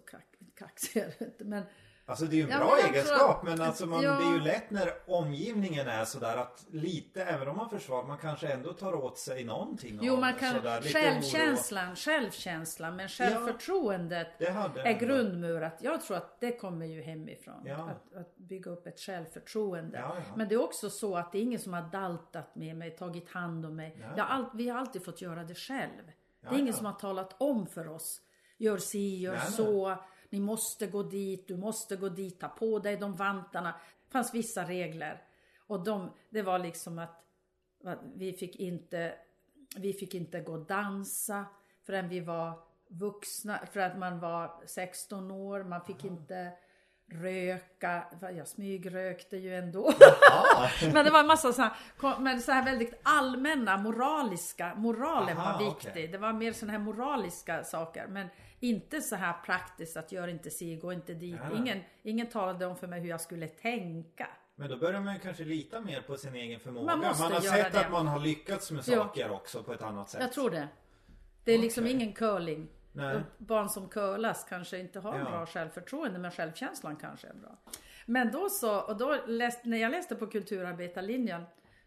kaxig? 0.54 1.02
Jag 1.18 1.28
inte, 1.28 1.44
Men 1.44 1.62
Alltså 2.08 2.24
det 2.24 2.34
är 2.36 2.36
ju 2.36 2.42
en 2.42 2.50
Ja, 2.50 2.58
bra 2.58 2.76
men 2.82 2.90
egenskap 2.94 3.42
men 3.42 3.60
alltså 3.60 3.86
man, 3.86 4.02
Ja. 4.02 4.10
det 4.12 4.24
är 4.26 4.32
ju 4.32 4.40
lätt 4.40 4.70
när 4.70 4.90
omgivningen 5.06 5.88
är 5.88 6.04
sådär 6.04 6.36
att 6.36 6.64
lite, 6.70 7.24
även 7.24 7.48
om 7.48 7.56
man 7.56 7.70
försvarar, 7.70 8.06
man 8.06 8.18
kanske 8.18 8.48
ändå 8.52 8.72
tar 8.72 8.94
åt 8.94 9.18
sig 9.18 9.44
någonting 9.44 9.98
jo, 10.02 10.16
man 10.16 10.34
kan, 10.34 10.54
sådär, 10.54 10.80
lite 10.80 10.98
oro. 10.98 11.02
självkänslan, 11.02 11.96
självkänslan, 11.96 12.96
men 12.96 13.08
självförtroendet 13.08 14.28
Det 14.38 14.50
hade 14.50 14.80
är 14.82 14.92
grundmurat. 14.98 15.78
Jag 15.80 16.02
tror 16.02 16.16
att 16.16 16.40
det 16.40 16.52
kommer 16.56 16.86
ju 16.86 17.02
hemifrån. 17.02 17.62
Ja. 17.64 17.74
Att, 17.90 18.14
att 18.20 18.36
bygga 18.36 18.70
upp 18.70 18.86
ett 18.86 19.00
självförtroende. 19.00 19.98
Ja, 19.98 20.16
ja. 20.28 20.36
Men 20.36 20.48
det 20.48 20.54
är 20.54 20.62
också 20.64 20.90
så 20.90 21.16
att 21.16 21.32
det 21.32 21.38
är 21.38 21.42
ingen 21.42 21.60
som 21.60 21.72
har 21.72 21.82
daltat 21.82 22.54
med 22.56 22.76
mig, 22.76 22.90
tagit 22.90 23.28
hand 23.30 23.66
om 23.66 23.76
mig. 23.76 24.02
Ja. 24.16 24.24
All, 24.24 24.44
vi 24.54 24.68
har 24.68 24.78
alltid 24.78 25.04
fått 25.04 25.20
göra 25.22 25.44
det 25.44 25.54
själv. 25.54 26.06
det 26.06 26.12
Ja, 26.40 26.48
är 26.50 26.54
ingen 26.54 26.66
ja. 26.66 26.72
som 26.72 26.86
har 26.86 26.92
talat 26.92 27.36
om 27.38 27.66
för 27.66 27.88
oss. 27.88 28.20
Gör 28.58 28.78
si, 28.78 29.16
gör 29.20 29.36
så. 29.36 29.94
Ni 30.36 30.40
måste 30.40 30.86
gå 30.86 31.02
dit, 31.02 31.48
du 31.48 31.56
måste 31.56 31.96
gå 31.96 32.08
dit, 32.08 32.40
ta 32.40 32.48
på 32.48 32.78
dig 32.78 32.96
de 32.96 33.16
vantarna. 33.16 33.74
Det 34.06 34.12
fanns 34.12 34.34
vissa 34.34 34.64
regler. 34.64 35.22
Och 35.66 35.84
de, 35.84 36.10
det 36.30 36.42
var 36.42 36.58
liksom 36.58 36.98
att, 36.98 37.24
att 37.84 37.98
vi 38.14 38.32
fick 38.32 38.56
inte 38.56 39.14
vi 39.76 39.92
fick 39.92 40.14
inte 40.14 40.40
gå 40.40 40.52
och 40.52 40.66
dansa 40.66 41.44
förrän 41.86 42.08
vi 42.08 42.20
var 42.20 42.58
vuxna, 42.88 43.60
för 43.72 43.80
att 43.80 43.98
man 43.98 44.20
var 44.20 44.62
16 44.66 45.30
år. 45.30 45.64
Man 45.64 45.84
fick 45.84 46.04
inte 46.04 46.52
röka. 47.12 48.04
Jag 48.20 48.48
smygrökte 48.48 49.36
ju 49.36 49.56
ändå. 49.56 49.92
Men 50.92 51.04
det 51.04 51.10
var 51.10 51.20
en 51.20 51.26
massa 51.26 51.52
så 51.52 51.62
här, 51.62 51.72
men 52.20 52.40
så 52.40 52.52
här 52.52 52.64
väldigt 52.64 53.00
allmänna 53.02 53.76
moraliska, 53.76 54.74
moralen 54.74 55.38
Aha, 55.38 55.52
var 55.52 55.64
viktig. 55.64 55.90
okej. 55.90 56.08
Det 56.08 56.18
var 56.18 56.32
mer 56.32 56.52
sådana 56.52 56.78
här 56.78 56.84
moraliska 56.84 57.64
saker. 57.64 58.06
Men 58.06 58.28
inte 58.60 59.00
så 59.00 59.16
här 59.16 59.32
praktiskt 59.44 59.96
att 59.96 60.12
gör 60.12 60.28
inte 60.28 60.50
si, 60.50 60.76
gå 60.76 60.92
inte 60.92 61.14
dit. 61.14 61.40
Ja. 61.50 61.56
Ingen, 61.56 61.80
ingen 62.02 62.26
talade 62.26 62.66
om 62.66 62.76
för 62.76 62.86
mig 62.86 63.00
hur 63.00 63.08
jag 63.08 63.20
skulle 63.20 63.48
tänka. 63.48 64.28
Men 64.54 64.70
då 64.70 64.76
börjar 64.76 65.00
man 65.00 65.14
ju 65.14 65.20
kanske 65.20 65.44
lita 65.44 65.80
mer 65.80 66.00
på 66.00 66.16
sin 66.16 66.34
egen 66.34 66.60
förmåga. 66.60 66.86
Man 66.86 66.98
måste 66.98 67.22
har 67.24 67.30
göra 67.30 67.40
sett 67.42 67.72
det. 67.72 67.80
att 67.80 67.92
man 67.92 68.06
har 68.06 68.20
lyckats 68.20 68.70
med 68.70 68.84
saker 68.84 69.30
också 69.30 69.62
på 69.62 69.72
ett 69.72 69.82
annat 69.82 70.10
sätt. 70.10 70.20
Jag 70.20 70.32
tror 70.32 70.50
det. 70.50 70.68
Det 71.44 71.52
är 71.52 71.58
liksom 71.58 71.84
Okej. 71.84 71.94
ingen 71.94 72.12
curling. 72.12 72.68
Nej. 72.92 73.20
Barn 73.38 73.68
som 73.68 73.88
curlas 73.88 74.46
kanske 74.48 74.78
inte 74.78 75.00
har 75.00 75.18
Ja. 75.18 75.24
bra 75.24 75.46
självförtroende 75.46 76.18
men 76.18 76.30
självkänslan 76.30 76.96
kanske 76.96 77.26
är 77.28 77.34
bra. 77.34 77.58
Men 78.06 78.32
då 78.32 78.48
så, 78.50 78.80
och 78.80 78.96
då 78.96 79.16
läst, 79.26 79.64
när 79.64 79.78
jag 79.78 79.90
läste 79.90 80.14
på 80.16 80.26
kulturarbetarlinjen 80.26 81.42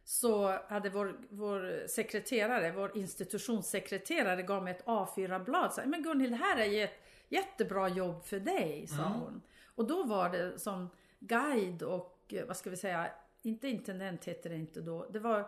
så 0.10 0.60
hade 0.68 0.90
vår, 0.90 1.18
vår 1.30 1.88
sekreterare, 1.88 2.72
vår 2.72 2.98
institutionssekreterare 2.98 4.44
gav 4.44 4.64
mig 4.64 4.72
ett 4.76 4.86
A4-blad. 4.86 5.74
Så, 5.74 5.82
men 5.86 6.04
Gunhild, 6.04 6.34
här 6.36 6.58
är 6.58 6.84
ett 6.84 7.04
jättebra 7.30 7.90
jobb 7.90 8.26
för 8.26 8.40
dig, 8.40 8.88
sa 8.88 9.06
Mm. 9.06 9.12
hon. 9.20 9.42
Och 9.76 9.88
då 9.88 10.04
var 10.04 10.30
det 10.30 10.60
som 10.60 10.90
guide 11.20 11.84
och, 11.84 12.34
eh, 12.34 12.46
vad 12.48 12.58
ska 12.58 12.70
vi 12.70 12.78
säga, 12.78 13.12
inte 13.42 13.68
intendent 13.68 14.26
hette 14.26 14.50
det 14.50 14.56
inte 14.56 14.82
då. 14.82 15.06
Det 15.10 15.20
var 15.20 15.40
eh, 15.40 15.46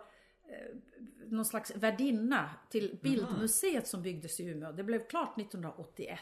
någon 1.28 1.46
slags 1.46 1.76
värdinna 1.76 2.50
till 2.70 3.00
Bildmuseet 3.02 3.88
som 3.88 4.02
byggdes 4.02 4.40
i 4.40 4.46
Umeå. 4.46 4.72
Det 4.72 4.84
blev 4.84 5.08
klart 5.08 5.38
1981. 5.40 6.20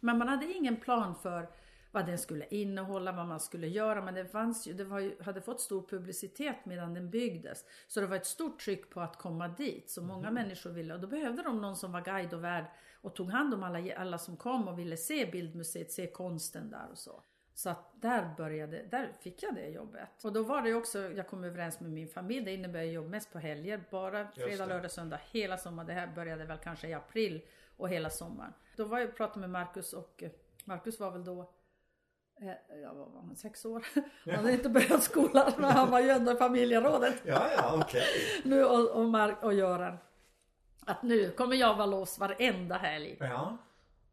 Men 0.00 0.18
man 0.18 0.28
hade 0.28 0.46
ingen 0.52 0.76
plan 0.76 1.14
för 1.22 1.48
vad 1.96 2.06
den 2.06 2.18
skulle 2.18 2.46
innehålla, 2.50 3.12
vad 3.12 3.26
man 3.26 3.40
skulle 3.40 3.68
göra. 3.68 4.02
Men 4.02 4.14
det 4.14 4.26
fanns 4.26 4.66
ju, 4.66 4.72
det 4.72 5.00
ju, 5.00 5.22
hade 5.22 5.40
fått 5.40 5.60
stor 5.60 5.82
publicitet 5.82 6.56
medan 6.64 6.94
den 6.94 7.10
byggdes. 7.10 7.64
Så 7.86 8.00
det 8.00 8.06
var 8.06 8.16
ett 8.16 8.26
stort 8.26 8.60
tryck 8.60 8.90
på 8.90 9.00
att 9.00 9.16
komma 9.16 9.48
dit. 9.48 9.90
Så 9.90 10.02
många 10.02 10.30
människor 10.30 10.70
ville, 10.70 10.94
och 10.94 11.00
då 11.00 11.06
behövde 11.06 11.42
de 11.42 11.60
någon 11.60 11.76
som 11.76 11.92
var 11.92 12.00
guide 12.00 12.34
och 12.34 12.44
värd 12.44 12.64
och 13.00 13.14
tog 13.14 13.30
hand 13.30 13.54
om 13.54 13.62
alla, 13.62 13.94
alla 13.96 14.18
som 14.18 14.36
kom 14.36 14.68
och 14.68 14.78
ville 14.78 14.96
se 14.96 15.26
Bildmuseet, 15.26 15.92
se 15.92 16.06
konsten 16.06 16.70
där 16.70 16.88
och 16.90 16.98
så. 16.98 17.22
Så 17.54 17.70
att 17.70 18.02
där 18.02 18.34
började, 18.36 18.86
där 18.90 19.12
fick 19.20 19.42
jag 19.42 19.54
det 19.54 19.68
jobbet. 19.68 20.24
Och 20.24 20.32
då 20.32 20.42
var 20.42 20.62
det 20.62 20.74
också, 20.74 20.98
jag 20.98 21.28
kom 21.28 21.44
överens 21.44 21.80
med 21.80 21.90
min 21.90 22.08
familj, 22.08 22.44
det 22.44 22.54
innebär 22.54 22.82
jobb 22.82 23.08
mest 23.08 23.32
på 23.32 23.38
helger, 23.38 23.84
bara 23.90 24.28
fredag, 24.30 24.66
lördag, 24.66 24.90
söndag, 24.90 25.20
hela 25.30 25.58
sommaren. 25.58 25.86
Det 25.86 25.92
här 25.92 26.06
började 26.14 26.44
väl 26.44 26.58
kanske 26.58 26.88
i 26.88 26.94
april 26.94 27.42
och 27.76 27.88
hela 27.88 28.10
sommaren. 28.10 28.52
Då 28.76 28.84
var 28.84 28.98
jag 28.98 29.08
och 29.08 29.16
pratade 29.16 29.40
med 29.40 29.50
Marcus 29.50 29.92
och 29.92 30.22
eh, 30.22 30.30
Marcus 30.64 31.00
var 31.00 31.10
väl 31.10 31.24
då 31.24 31.52
eh, 32.40 32.78
Ja, 32.82 32.92
vad 32.94 33.12
var? 33.12 33.34
Sex 33.34 33.64
år? 33.64 33.86
Han 34.24 34.34
hade 34.34 34.52
inte 34.52 34.68
börjat 34.68 35.02
skolan 35.02 35.52
men 35.58 35.70
han 35.70 35.90
var 35.90 36.00
ju 36.00 36.08
ändå 36.10 36.32
i 36.32 36.36
familjerådet 36.36 37.22
Ja, 37.24 37.48
ja, 37.56 37.80
okej. 37.82 38.04
nu 38.44 38.64
och, 38.64 38.90
och, 38.90 39.04
Mark 39.04 39.42
och 39.42 39.54
Göran. 39.54 39.96
Att 40.86 41.02
nu 41.02 41.30
kommer 41.30 41.56
jag 41.56 41.74
vara 41.74 41.86
låst 41.86 42.18
varenda 42.18 42.76
helg. 42.76 43.16
Ja. 43.20 43.56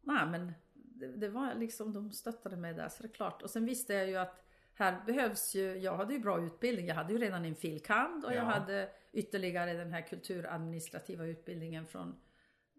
Nej 0.02 0.26
men 0.26 0.52
det, 0.74 1.06
det 1.06 1.28
var 1.28 1.54
liksom, 1.54 1.92
de 1.92 2.12
stöttade 2.12 2.56
mig 2.56 2.74
där 2.74 2.88
så 2.88 3.02
det 3.02 3.08
är 3.08 3.12
klart. 3.12 3.42
Och 3.42 3.50
sen 3.50 3.64
visste 3.66 3.94
jag 3.94 4.08
ju 4.08 4.16
att 4.16 4.44
här 4.74 5.02
behövs 5.06 5.54
ju, 5.54 5.78
jag 5.78 5.96
hade 5.96 6.12
ju 6.14 6.20
bra 6.20 6.40
utbildning. 6.40 6.86
Jag 6.86 6.94
hade 6.94 7.12
ju 7.12 7.18
redan 7.18 7.44
en 7.44 7.54
filkand 7.54 8.24
och 8.24 8.32
jag 8.32 8.38
Ja. 8.44 8.44
hade 8.44 8.88
ytterligare 9.12 9.72
den 9.72 9.92
här 9.92 10.00
kulturadministrativa 10.00 11.24
utbildningen 11.26 11.86
från, 11.86 12.16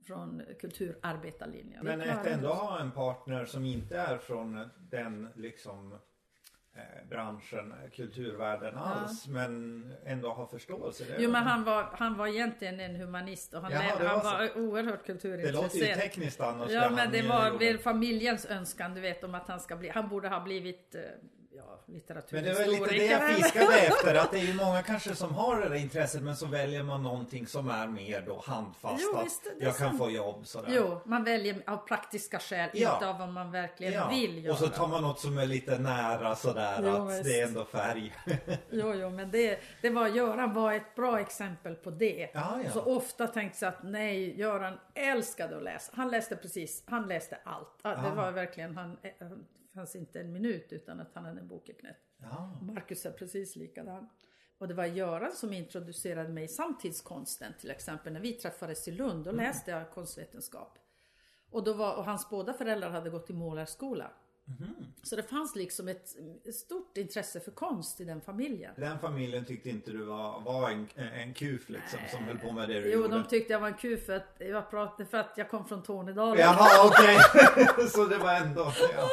från 0.08 0.41
kulturarbetarlinjen. 0.62 1.86
Men 1.86 1.99
Det 1.99 2.14
att 2.14 2.26
ändå 2.28 2.49
ha 2.53 2.80
en 2.80 2.91
partner 2.91 3.45
som 3.45 3.66
inte 3.66 3.97
är 3.97 4.18
från 4.18 4.70
den 4.91 5.30
liksom 5.36 5.93
eh, 6.76 6.82
branschen, 7.10 7.72
eh, 7.84 7.89
kulturvärlden 7.89 8.76
alls. 8.78 9.28
Men 9.28 9.93
ändå 10.06 10.34
ha 10.34 10.47
förståelse. 10.47 11.03
Det, 11.03 11.16
Jo 11.20 11.32
men 11.32 11.43
han 11.43 11.64
var, 11.64 11.84
han 11.84 12.18
var 12.18 12.28
egentligen 12.28 12.80
en 12.80 12.95
humanist 12.95 13.53
och 13.53 13.62
han, 13.62 13.72
Jaha, 13.72 13.82
det 13.99 14.08
han 14.08 14.20
var 14.24 14.47
så. 14.47 14.60
oerhört 14.60 14.99
det 14.99 15.06
kulturintresserad. 15.14 15.64
låter 15.64 15.78
ju 15.78 15.95
tekniskt 15.95 16.41
annars. 16.41 16.72
Ja 16.72 16.89
det 16.89 16.95
men 16.95 17.12
det 17.12 17.22
var 17.22 17.49
gjorde. 17.49 17.78
familjens 17.78 18.45
önskan 18.45 18.93
du 18.93 19.01
vet 19.01 19.24
om 19.24 19.36
att 19.36 19.47
han 19.47 19.60
ska 19.60 19.76
bli, 19.76 19.89
han 19.89 20.10
borde 20.10 20.28
ha 20.30 20.39
blivit 20.39 20.95
ja, 21.88 22.15
Men 22.29 22.43
det 22.43 22.53
väl 22.53 22.71
lite 22.71 22.86
det 22.89 23.05
jag 23.05 23.36
fiskade 23.36 23.79
efter. 23.79 24.15
Att 24.15 24.31
det 24.31 24.38
är 24.39 24.43
ju 24.43 24.53
många 24.53 24.83
kanske 24.83 25.15
som 25.15 25.36
har 25.36 25.61
det 25.61 25.69
där 25.69 25.75
intresset 25.75 26.21
men 26.23 26.36
så 26.36 26.45
väljer 26.45 26.83
man 26.83 27.03
någonting 27.03 27.47
som 27.47 27.69
är 27.69 27.88
mer 27.88 28.23
då 28.27 28.43
handfast. 28.45 29.03
Jo, 29.11 29.17
att 29.19 29.25
visst, 29.25 29.45
är 29.45 29.51
jag 29.65 29.77
kan 29.77 29.88
sant. 29.88 29.97
få 29.97 30.09
jobb 30.11 30.47
sådär. 30.47 30.69
Jo, 30.71 30.99
man 31.05 31.23
väljer 31.23 31.55
av 31.67 31.77
praktiska 31.77 32.39
skäl, 32.39 32.69
Ja. 32.73 32.93
inte 32.93 33.07
av 33.09 33.19
vad 33.19 33.29
man 33.29 33.51
verkligen 33.51 33.93
Ja. 33.93 34.07
vill 34.09 34.43
göra. 34.45 34.53
Och 34.53 34.59
så 34.59 34.67
tar 34.67 34.88
man 34.88 35.01
något 35.03 35.19
som 35.19 35.38
är 35.38 35.45
lite 35.45 35.77
nära 35.77 36.36
sådär 36.36 36.79
Jo, 36.83 36.89
att 36.89 37.09
visst. 37.13 37.23
det 37.23 37.39
är 37.41 37.47
ändå 37.47 37.65
färg. 37.65 38.13
Jo, 38.69 38.93
jo, 38.93 39.09
men 39.09 39.31
det, 39.31 39.59
det 39.81 39.89
var, 39.89 40.07
Göran 40.07 40.53
var 40.53 40.73
ett 40.73 40.95
bra 40.95 41.19
exempel 41.19 41.75
på 41.75 41.89
det. 41.89 42.29
Ja, 42.33 42.59
ja. 42.65 42.71
Så 42.71 42.81
ofta 42.81 43.27
tänkte 43.27 43.65
jag 43.65 43.73
att 43.73 43.83
nej, 43.83 44.39
Göran 44.39 44.79
älskade 44.93 45.57
att 45.57 45.63
läsa. 45.63 45.91
Han 45.95 46.11
läste 46.11 46.36
precis, 46.36 46.83
han 46.86 47.07
läste 47.07 47.38
allt. 47.43 47.83
Det 47.83 48.11
var 48.15 48.31
verkligen, 48.31 48.77
han, 48.77 48.97
eh, 49.03 49.11
han 49.19 49.45
fanns 49.76 49.95
inte 49.95 50.19
en 50.19 50.32
minut 50.34 50.67
utan 50.73 50.99
att 50.99 51.13
han 51.13 51.26
hade 51.26 51.39
en 51.39 51.47
bok 51.47 51.69
i 51.69 51.73
knät. 51.73 51.97
Ja. 52.17 52.59
Marcus 52.61 53.05
är 53.05 53.11
precis 53.11 53.55
likadan. 53.55 54.09
Och 54.57 54.67
det 54.67 54.73
var 54.73 54.86
Göran 54.86 55.32
som 55.32 55.53
introducerade 55.53 56.30
mig 56.30 56.43
i 56.43 56.47
samtidskonsten 56.47 57.53
till 57.59 57.71
exempel. 57.71 58.13
När 58.13 58.19
vi 58.19 58.34
träffades 58.34 58.88
i 58.88 58.91
Lund, 58.91 59.23
då 59.23 59.30
Mm. 59.32 59.45
läste 59.45 59.71
jag 59.71 59.91
konstvetenskap. 59.91 60.80
Och, 61.49 61.63
då 61.63 61.73
var, 61.73 61.95
och 61.95 62.05
hans 62.05 62.30
båda 62.30 62.53
föräldrar 62.53 62.89
hade 62.89 63.09
gått 63.09 63.30
i 63.30 63.34
målarskola. 63.34 64.11
Mhm. 64.48 64.76
Så 65.04 65.16
det 65.16 65.24
fanns 65.24 65.56
liksom 65.56 65.88
ett, 65.88 66.10
stort 66.56 66.98
intresse 66.98 67.39
för 67.39 67.52
konst 67.52 68.02
i 68.02 68.04
den 68.04 68.22
familjen. 68.22 68.74
Den 68.78 69.00
familjen 69.00 69.46
tyckte 69.46 69.70
inte 69.70 69.91
du 69.91 70.04
var, 70.04 70.41
var 70.41 70.70
en, 70.70 70.88
en 70.96 71.34
kuf 71.34 71.70
liksom 71.70 72.00
som 72.12 72.24
höll 72.24 72.38
på 72.38 72.52
med 72.52 72.70
det 72.70 72.82
du 72.82 72.91
Jo, 72.91 73.02
gjorde? 73.02 73.14
de 73.18 73.24
tyckte 73.28 73.54
jag 73.54 73.60
var 73.60 73.68
en 73.68 73.74
kuf 73.74 74.06
för 74.06 74.14
att 74.16 74.36
jag 74.39 74.70
pratade 74.70 75.06
för 75.10 75.18
att 75.18 75.34
jag 75.36 75.50
kom 75.50 75.66
från 75.68 75.84
Tornedalen. 75.84 76.39
Jaha 76.39 76.88
okej. 76.88 77.18
så 77.89 78.06
det 78.06 78.18
var 78.18 78.34
ändå... 78.34 78.74
Ja. 78.96 79.10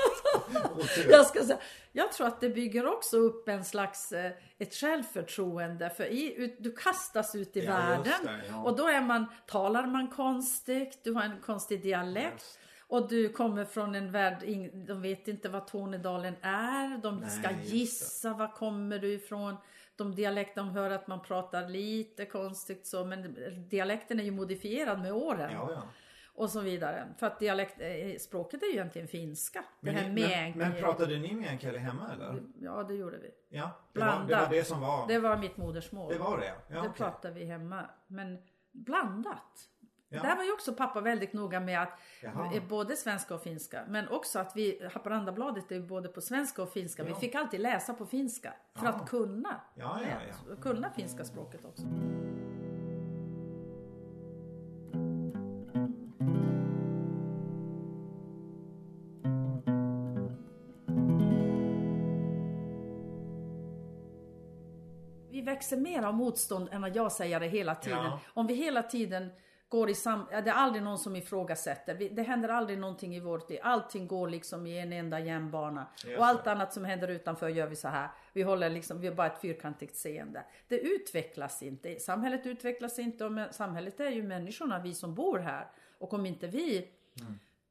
Jag 1.10 1.26
ska 1.26 1.44
säga, 1.44 1.58
jag 1.92 2.12
tror 2.12 2.26
att 2.26 2.40
det 2.40 2.48
bygger 2.48 2.86
också 2.86 3.16
upp 3.16 3.48
en 3.48 3.64
slags 3.64 4.12
eh, 4.12 4.32
ett 4.58 4.74
självförtroende 4.74 5.90
för 5.90 6.04
i, 6.04 6.34
ut, 6.36 6.56
du 6.58 6.72
kastas 6.72 7.34
ut 7.34 7.56
i 7.56 7.64
Ja, 7.64 7.72
världen 7.72 8.04
det, 8.24 8.40
ja. 8.48 8.62
och 8.62 8.76
då 8.76 8.88
är 8.88 9.00
man, 9.00 9.26
talar 9.46 9.86
man 9.86 10.08
konstigt, 10.08 10.98
du 11.04 11.12
har 11.12 11.22
en 11.22 11.40
konstig 11.40 11.82
dialekt. 11.82 12.58
Och 12.92 13.08
du 13.08 13.28
kommer 13.28 13.64
från 13.64 13.94
en 13.94 14.12
värld, 14.12 14.44
de 14.86 15.02
vet 15.02 15.28
inte 15.28 15.48
vad 15.48 15.66
Tornedalen 15.66 16.34
är, 16.42 16.98
de 16.98 17.20
Nej, 17.20 17.30
ska 17.30 17.50
gissa 17.62 18.34
var 18.34 18.52
kommer 18.52 18.98
du 18.98 19.12
ifrån. 19.12 19.56
De 19.96 20.14
dialekter, 20.14 20.62
de 20.62 20.70
hör 20.70 20.90
att 20.90 21.06
man 21.06 21.22
pratar 21.22 21.68
lite 21.68 22.26
konstigt 22.26 22.86
så 22.86 23.04
men 23.04 23.34
dialekten 23.68 24.20
är 24.20 24.24
ju 24.24 24.30
modifierad 24.30 25.00
med 25.00 25.12
åren 25.12 25.50
Ja, 25.52 25.70
ja. 25.72 25.82
och 26.34 26.50
så 26.50 26.60
vidare. 26.60 27.08
För 27.18 27.26
att 27.26 27.38
dialekt, 27.38 27.80
eh, 27.80 28.18
språket 28.18 28.62
är 28.62 28.66
ju 28.66 28.72
egentligen 28.72 29.08
finska. 29.08 29.64
Men, 29.80 29.94
det 29.94 30.00
här 30.00 30.52
men, 30.56 30.58
men 30.58 30.82
pratade 30.82 31.18
ni 31.18 31.34
meänkieli 31.34 31.78
hemma 31.78 32.10
eller? 32.12 32.42
Ja, 32.60 32.82
det 32.82 32.94
gjorde 32.94 33.18
vi. 33.18 33.30
Ja, 33.48 33.70
det 33.92 34.00
var, 34.00 34.24
det 34.28 34.36
var 34.36 34.48
det 34.50 34.64
som 34.64 34.80
var... 34.80 35.08
Det 35.08 35.18
var 35.18 35.36
mitt 35.36 35.56
modersmål. 35.56 36.12
Det 36.12 36.18
var 36.18 36.38
det? 36.38 36.54
Ja, 36.68 36.74
det 36.74 36.78
okej. 36.80 36.92
pratade 36.96 37.34
vi 37.34 37.44
hemma. 37.44 37.90
Men 38.06 38.38
blandat. 38.72 39.68
Ja. 40.12 40.22
Där 40.22 40.36
var 40.36 40.44
ju 40.44 40.52
också 40.52 40.72
pappa 40.74 41.00
väldigt 41.00 41.32
noga 41.32 41.60
med 41.60 41.82
att 41.82 41.98
Jaha. 42.22 42.54
eh, 42.54 42.62
både 42.68 42.96
svenska 42.96 43.34
och 43.34 43.42
finska. 43.42 43.84
Men 43.88 44.08
också 44.08 44.38
att 44.38 44.56
vi, 44.56 44.88
Haparandabladet 44.92 45.70
är 45.72 45.74
ju 45.76 45.82
både 45.82 46.08
på 46.08 46.20
svenska 46.20 46.62
och 46.62 46.72
finska. 46.72 47.04
Vi 47.04 47.10
Ja. 47.10 47.16
fick 47.16 47.34
alltid 47.34 47.60
läsa 47.60 47.94
på 47.94 48.06
finska. 48.06 48.54
För 48.74 48.86
Ja. 48.86 48.92
att 48.92 49.08
kunna. 49.10 49.60
Ja. 49.74 49.98
Kunna 50.62 50.90
finska 50.90 51.24
språket 51.24 51.64
också. 51.64 51.86
Vi 65.30 65.40
växer 65.42 65.76
mer 65.76 66.02
av 66.02 66.14
motstånd 66.14 66.68
än 66.72 66.84
att 66.84 66.96
jag 66.96 67.12
säger 67.12 67.40
det 67.40 67.46
hela 67.48 67.74
tiden. 67.74 68.10
Om 68.34 68.46
vi 68.46 68.54
hela 68.54 68.82
tiden 68.82 69.30
går 69.72 69.90
i 69.90 69.94
sam... 69.94 70.26
Det 70.30 70.36
är 70.36 70.52
aldrig 70.52 70.82
någon 70.82 70.98
som 70.98 71.16
ifrågasätter. 71.16 72.08
Det 72.10 72.22
händer 72.22 72.48
aldrig 72.48 72.78
någonting 72.78 73.16
i 73.16 73.20
vårt 73.20 73.50
liv. 73.50 73.58
Allting 73.62 74.06
går 74.06 74.28
liksom 74.28 74.66
i 74.66 74.78
en 74.78 74.92
enda 74.92 75.20
jämn 75.20 75.50
bana. 75.50 75.86
Just 76.04 76.18
Och 76.18 76.26
allt 76.26 76.46
annat 76.46 76.72
som 76.72 76.84
händer 76.84 77.08
utanför 77.08 77.48
gör 77.48 77.66
vi 77.66 77.76
så 77.76 77.88
här. 77.88 78.08
Vi 78.32 78.42
håller 78.42 78.70
liksom, 78.70 79.00
vi 79.00 79.06
har 79.08 79.14
bara 79.14 79.26
ett 79.26 79.40
fyrkantigt 79.40 79.96
seende. 79.96 80.44
Det 80.68 80.78
utvecklas 80.78 81.62
inte. 81.62 81.98
Samhället 81.98 82.46
utvecklas 82.46 82.98
inte 82.98 83.24
och 83.24 83.54
samhället 83.54 84.00
är 84.00 84.10
ju 84.10 84.22
människorna, 84.22 84.78
vi 84.78 84.94
som 84.94 85.14
bor 85.14 85.38
här. 85.38 85.66
Och 85.98 86.14
om 86.14 86.26
inte 86.26 86.46
vi 86.46 86.88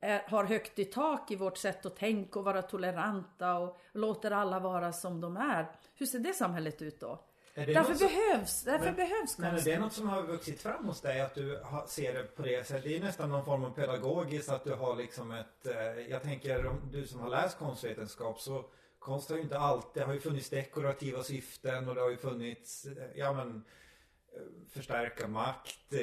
är, 0.01 0.21
har 0.29 0.43
högt 0.43 0.79
i 0.79 0.85
tak 0.85 1.31
i 1.31 1.35
vårt 1.35 1.57
sätt 1.57 1.85
att 1.85 1.95
tänka 1.95 2.39
och 2.39 2.45
vara 2.45 2.61
toleranta 2.61 3.57
och 3.57 3.79
låter 3.91 4.31
alla 4.31 4.59
vara 4.59 4.93
som 4.93 5.21
de 5.21 5.37
är. 5.37 5.71
Hur 5.95 6.05
ser 6.05 6.19
det 6.19 6.33
samhället 6.33 6.81
ut 6.81 6.99
då? 6.99 7.19
Är 7.53 7.65
Därför 7.65 7.93
som- 7.93 8.07
behövs, 8.07 8.63
därför 8.63 8.85
Men- 8.85 8.95
behövs 8.95 9.37
Men 9.37 9.47
är 9.47 9.51
konsten. 9.51 9.73
det 9.73 9.79
något 9.79 9.93
som 9.93 10.09
har 10.09 10.23
vuxit 10.23 10.61
fram 10.61 10.85
hos 10.85 11.01
dig? 11.01 11.21
Att 11.21 11.35
du 11.35 11.59
har, 11.63 11.85
ser 11.87 12.13
det 12.13 12.23
på 12.23 12.41
det 12.41 12.67
sättet? 12.67 12.83
Det 12.83 12.97
är 12.97 13.01
nästan 13.01 13.29
någon 13.29 13.45
form 13.45 13.63
av 13.63 13.69
pedagogiskt 13.69 14.49
att 14.49 14.63
du 14.63 14.73
har 14.73 14.95
liksom 14.95 15.31
ett... 15.31 15.65
Eh, 15.67 15.99
jag 16.09 16.21
tänker 16.23 16.65
om 16.65 16.89
du 16.91 17.07
som 17.07 17.19
har 17.19 17.29
läst 17.29 17.57
konstvetenskap 17.57 18.39
så 18.39 18.65
konst 18.99 19.29
har 19.29 19.37
ju 19.37 19.43
inte 19.43 19.59
alltid... 19.59 20.01
Det 20.01 20.05
har 20.05 20.13
ju 20.13 20.19
funnits 20.19 20.49
dekorativa 20.49 21.23
syften 21.23 21.89
och 21.89 21.95
det 21.95 22.01
har 22.01 22.09
ju 22.09 22.17
funnits, 22.17 22.85
eh, 22.85 23.07
ja 23.15 23.33
men 23.33 23.63
eh, 24.35 24.41
förstärka 24.69 25.27
makt, 25.27 25.93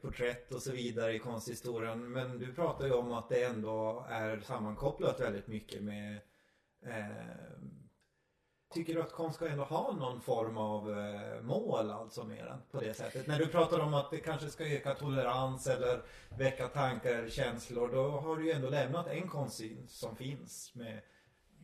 porträtt 0.00 0.52
och 0.52 0.62
så 0.62 0.72
vidare 0.72 1.14
i 1.14 1.18
konsthistorien. 1.18 2.12
Men 2.12 2.38
du 2.38 2.52
pratar 2.54 2.86
ju 2.86 2.92
om 2.92 3.12
att 3.12 3.28
det 3.28 3.42
ändå 3.44 4.06
är 4.10 4.40
sammankopplat 4.40 5.20
väldigt 5.20 5.46
mycket 5.46 5.82
med 5.82 6.20
eh, 6.86 7.06
Tycker 8.70 8.94
du 8.94 9.02
att 9.02 9.12
konst 9.12 9.36
ska 9.36 9.48
ändå 9.48 9.64
ha 9.64 9.92
någon 9.92 10.20
form 10.20 10.58
av 10.58 10.98
eh, 10.98 11.42
mål 11.42 11.90
alltså 11.90 12.24
mer 12.24 12.46
än 12.46 12.58
på 12.70 12.80
det 12.80 12.94
sättet? 12.94 13.26
När 13.26 13.38
du 13.38 13.46
pratar 13.46 13.80
om 13.80 13.94
att 13.94 14.10
det 14.10 14.18
kanske 14.18 14.48
ska 14.48 14.64
öka 14.64 14.94
tolerans 14.94 15.66
eller 15.66 16.02
väcka 16.38 16.68
tankar 16.68 17.10
eller 17.10 17.30
känslor 17.30 17.88
då 17.92 18.10
har 18.10 18.36
du 18.36 18.46
ju 18.46 18.52
ändå 18.52 18.68
lämnat 18.68 19.06
en 19.06 19.28
konstsyn 19.28 19.84
som 19.88 20.16
finns 20.16 20.74
med, 20.74 21.00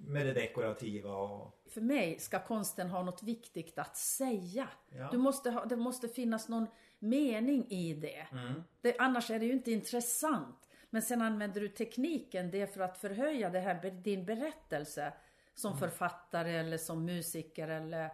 med 0.06 0.26
det 0.26 0.32
dekorativa 0.32 1.10
och... 1.10 1.60
För 1.68 1.80
mig 1.80 2.18
ska 2.18 2.38
konsten 2.38 2.90
ha 2.90 3.02
något 3.02 3.22
viktigt 3.22 3.78
att 3.78 3.96
säga. 3.96 4.68
Ja. 4.88 5.08
Du 5.10 5.18
måste 5.18 5.50
ha, 5.50 5.64
det 5.64 5.76
måste 5.76 6.08
finnas 6.08 6.48
någon 6.48 6.66
mening 6.98 7.66
i 7.70 7.94
det. 7.94 8.26
Mm. 8.32 8.62
det. 8.80 8.96
Annars 8.98 9.30
är 9.30 9.38
det 9.38 9.46
ju 9.46 9.52
inte 9.52 9.70
intressant. 9.70 10.68
Men 10.90 11.02
sen 11.02 11.22
använder 11.22 11.60
du 11.60 11.68
tekniken, 11.68 12.50
det 12.50 12.74
för 12.74 12.80
att 12.80 12.98
förhöja 12.98 13.50
det 13.50 13.60
här, 13.60 13.90
din 13.90 14.24
berättelse. 14.24 15.12
Som 15.54 15.72
Mm. 15.72 15.80
författare 15.80 16.50
eller 16.52 16.78
som 16.78 17.04
musiker 17.04 17.68
eller, 17.68 18.10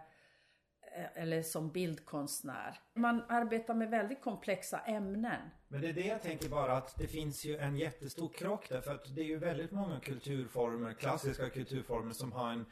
eller 1.13 1.43
som 1.43 1.71
bildkonstnär. 1.71 2.79
Man 2.93 3.21
arbetar 3.29 3.73
med 3.73 3.89
väldigt 3.89 4.21
komplexa 4.21 4.79
ämnen. 4.79 5.49
Men 5.67 5.81
det 5.81 5.89
är 5.89 5.93
det 5.93 6.07
jag 6.07 6.21
tänker 6.21 6.49
bara 6.49 6.77
att 6.77 6.95
det 6.97 7.07
finns 7.07 7.45
ju 7.45 7.57
en 7.57 7.77
jättestor 7.77 8.29
krock 8.29 8.69
där 8.69 8.81
för 8.81 8.95
att 8.95 9.15
det 9.15 9.21
är 9.21 9.25
ju 9.25 9.37
väldigt 9.37 9.71
många 9.71 9.99
kulturformer, 9.99 10.93
klassiska 10.93 11.49
kulturformer 11.49 12.13
som 12.13 12.31
har 12.31 12.51
en 12.51 12.65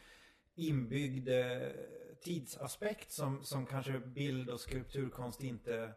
inbyggd 0.55 1.29
eh, 1.29 1.69
tidsaspekt 2.21 3.11
som, 3.11 3.43
som 3.43 3.65
kanske 3.65 3.99
bild 3.99 4.49
och 4.49 4.59
skulpturkonst 4.59 5.43
inte 5.43 5.93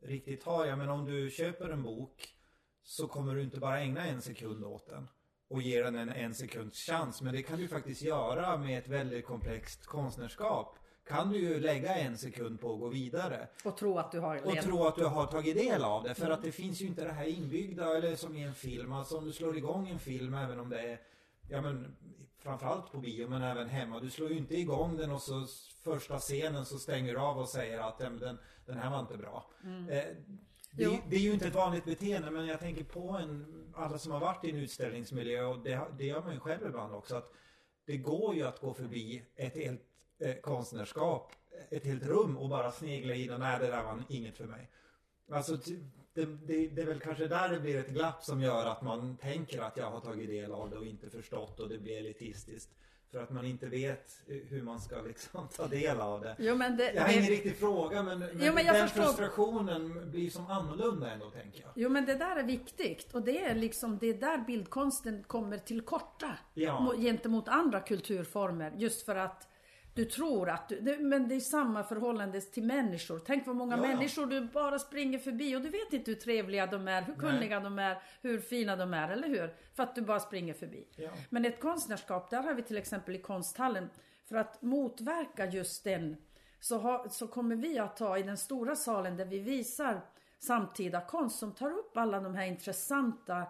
riktigt 0.00 0.44
har. 0.44 0.66
Jag 0.66 0.78
menar 0.78 0.92
om 0.92 1.04
du 1.04 1.30
köper 1.30 1.68
en 1.70 1.82
bok 1.82 2.34
så 2.82 3.08
kommer 3.08 3.34
du 3.34 3.42
inte 3.42 3.60
bara 3.60 3.80
ägna 3.80 4.06
en 4.06 4.22
sekund 4.22 4.64
åt 4.64 4.86
den 4.86 5.08
och 5.54 5.62
ge 5.62 5.82
den 5.82 5.94
en 5.94 6.08
en 6.08 6.34
sekunds 6.34 6.78
chans. 6.86 7.22
Men 7.22 7.34
det 7.34 7.42
kan 7.42 7.58
du 7.58 7.68
faktiskt 7.68 8.02
göra 8.02 8.56
med 8.56 8.78
ett 8.78 8.88
väldigt 8.88 9.26
komplext 9.26 9.86
konstnärskap. 9.86 10.78
Kan 11.08 11.30
du 11.30 11.38
ju 11.38 11.60
lägga 11.60 11.94
en 11.94 12.18
sekund 12.18 12.60
på 12.60 12.74
att 12.74 12.80
gå 12.80 12.88
vidare. 12.88 13.48
Och 13.64 13.76
tro 13.76 13.98
att 13.98 14.12
du 14.12 14.20
har 14.20 14.36
Och 14.46 14.56
tro 14.56 14.86
att 14.86 14.96
du 14.96 15.04
har 15.04 15.26
tagit 15.26 15.56
del 15.56 15.84
av 15.84 16.02
det. 16.02 16.14
För 16.14 16.30
att 16.30 16.42
det 16.42 16.52
finns 16.52 16.80
ju 16.82 16.86
inte 16.86 17.04
det 17.04 17.12
här 17.12 17.24
inbyggda 17.26 17.96
eller 17.96 18.16
som 18.16 18.36
i 18.36 18.42
en 18.42 18.54
film. 18.54 18.92
Alltså 18.92 19.18
om 19.18 19.24
du 19.24 19.32
slår 19.32 19.56
igång 19.56 19.88
en 19.88 19.98
film 19.98 20.34
även 20.34 20.60
om 20.60 20.68
det 20.68 20.80
är 20.80 21.00
Ja 21.48 21.60
men 21.60 21.96
framförallt 22.38 22.92
på 22.92 22.98
bio 22.98 23.28
men 23.28 23.42
även 23.42 23.68
hemma. 23.68 24.00
Du 24.00 24.10
slår 24.10 24.30
ju 24.30 24.36
inte 24.36 24.56
igång 24.56 24.96
den 24.96 25.10
och 25.10 25.22
så 25.22 25.46
första 25.84 26.18
scenen 26.18 26.64
så 26.64 26.78
stänger 26.78 27.12
du 27.12 27.18
av 27.20 27.38
och 27.38 27.48
säger 27.48 27.78
att 27.80 27.96
"Ja, 27.98 28.10
men 28.10 28.18
den, 28.18 28.38
den 28.66 28.78
här 28.78 28.90
var 28.90 29.00
inte 29.00 29.16
bra. 29.16 29.50
Eh, 29.90 30.04
det, 30.76 31.00
det 31.10 31.16
är 31.16 31.20
ju 31.20 31.32
inte 31.32 31.46
ett 31.46 31.54
vanligt 31.54 31.84
beteende 31.84 32.30
men 32.30 32.46
jag 32.46 32.60
tänker 32.60 32.84
på 32.84 33.08
en, 33.08 33.64
alla 33.74 33.98
som 33.98 34.12
har 34.12 34.20
varit 34.20 34.44
i 34.44 34.50
en 34.50 34.56
utställningsmiljö 34.56 35.44
och 35.44 35.58
det, 35.58 35.80
det 35.98 36.04
gör 36.04 36.22
man 36.22 36.34
ju 36.34 36.40
själv 36.40 36.66
ibland 36.66 36.94
också. 36.94 37.16
att 37.16 37.32
Det 37.86 37.96
går 37.96 38.34
ju 38.34 38.42
att 38.42 38.60
gå 38.60 38.74
förbi 38.74 39.24
ett 39.36 39.54
helt 39.54 39.82
eh, 40.18 40.34
konstnärskap, 40.34 41.32
ett 41.70 41.84
helt 41.84 42.06
rum 42.06 42.36
och 42.36 42.48
bara 42.48 42.72
snegla 42.72 43.14
in 43.14 43.32
och 43.32 43.40
nej 43.40 43.58
det 43.60 43.66
där 43.66 43.84
var 43.84 44.02
inget 44.08 44.36
för 44.36 44.46
mig. 44.46 44.70
Alltså 45.30 45.56
det, 46.14 46.24
det, 46.24 46.68
det 46.68 46.82
är 46.82 46.86
väl 46.86 47.00
kanske 47.00 47.28
där 47.28 47.48
det 47.48 47.60
blir 47.60 47.78
ett 47.78 47.90
glapp 47.90 48.24
som 48.24 48.40
gör 48.40 48.66
att 48.66 48.82
man 48.82 49.16
tänker 49.16 49.60
att 49.60 49.76
jag 49.76 49.90
har 49.90 50.00
tagit 50.00 50.28
del 50.28 50.52
av 50.52 50.70
det 50.70 50.76
och 50.76 50.86
inte 50.86 51.10
förstått 51.10 51.60
och 51.60 51.68
det 51.68 51.78
blir 51.78 51.98
elitistiskt. 51.98 52.70
För 53.14 53.22
att 53.22 53.30
man 53.30 53.44
inte 53.46 53.66
vet 53.66 54.20
hur 54.26 54.62
man 54.62 54.80
ska 54.80 55.02
liksom 55.02 55.48
ta 55.56 55.66
del 55.66 56.00
av 56.00 56.20
det. 56.20 56.36
Jo, 56.38 56.54
men 56.56 56.76
det 56.76 56.92
jag 56.92 57.00
har 57.02 57.08
det, 57.08 57.14
ingen 57.14 57.30
riktig 57.30 57.56
fråga 57.56 58.02
men, 58.02 58.18
men, 58.18 58.28
Jo, 58.40 58.52
men 58.54 58.66
den 58.66 58.88
förstår. 58.88 59.02
frustrationen 59.02 60.10
blir 60.10 60.30
som 60.30 60.46
annorlunda 60.46 61.10
ändå 61.10 61.30
tänker 61.30 61.60
jag. 61.60 61.70
Jo 61.74 61.88
men 61.88 62.06
det 62.06 62.14
där 62.14 62.36
är 62.36 62.42
viktigt 62.42 63.14
och 63.14 63.22
det 63.22 63.44
är 63.44 63.54
liksom 63.54 63.98
det 63.98 64.06
är 64.06 64.14
där 64.14 64.38
bildkonsten 64.38 65.24
kommer 65.26 65.58
till 65.58 65.80
korta 65.80 66.38
Ja. 66.54 66.78
mo- 66.78 67.02
gentemot 67.02 67.48
andra 67.48 67.80
kulturformer 67.80 68.72
just 68.76 69.02
för 69.04 69.16
att 69.16 69.48
du 69.94 70.04
tror 70.04 70.50
att 70.50 70.68
du, 70.68 70.80
det, 70.80 70.98
men 70.98 71.28
det 71.28 71.34
är 71.34 71.40
samma 71.40 71.84
förhållande 71.84 72.40
till 72.40 72.62
människor. 72.62 73.18
Tänk 73.26 73.46
vad 73.46 73.56
många 73.56 73.76
Ja, 73.76 73.82
ja. 73.82 73.88
människor 73.88 74.26
du 74.26 74.40
bara 74.40 74.78
springer 74.78 75.18
förbi 75.18 75.56
och 75.56 75.60
du 75.60 75.68
vet 75.68 75.92
inte 75.92 76.10
hur 76.10 76.18
trevliga 76.18 76.66
de 76.66 76.88
är, 76.88 77.02
hur 77.02 77.14
kunniga 77.14 77.60
de 77.60 77.78
är, 77.78 78.02
hur 78.22 78.40
fina 78.40 78.76
de 78.76 78.94
är, 78.94 79.08
eller 79.08 79.28
hur? 79.28 79.54
För 79.74 79.82
att 79.82 79.94
du 79.94 80.02
bara 80.02 80.20
springer 80.20 80.54
förbi. 80.54 80.86
Ja. 80.96 81.10
Men 81.30 81.44
ett 81.44 81.60
konstnärskap, 81.60 82.30
där 82.30 82.42
har 82.42 82.54
vi 82.54 82.62
till 82.62 82.76
exempel 82.76 83.14
i 83.14 83.18
konsthallen, 83.18 83.90
för 84.28 84.36
att 84.36 84.62
motverka 84.62 85.46
just 85.46 85.84
den, 85.84 86.16
så, 86.60 86.78
har, 86.78 87.08
så 87.08 87.26
kommer 87.26 87.56
vi 87.56 87.78
att 87.78 87.96
ta 87.96 88.18
i 88.18 88.22
den 88.22 88.36
stora 88.36 88.76
salen 88.76 89.16
där 89.16 89.24
vi 89.24 89.38
visar 89.38 90.00
samtida 90.38 91.00
konst 91.00 91.38
som 91.38 91.52
tar 91.52 91.70
upp 91.70 91.96
alla 91.96 92.20
de 92.20 92.34
här 92.34 92.46
intressanta 92.46 93.46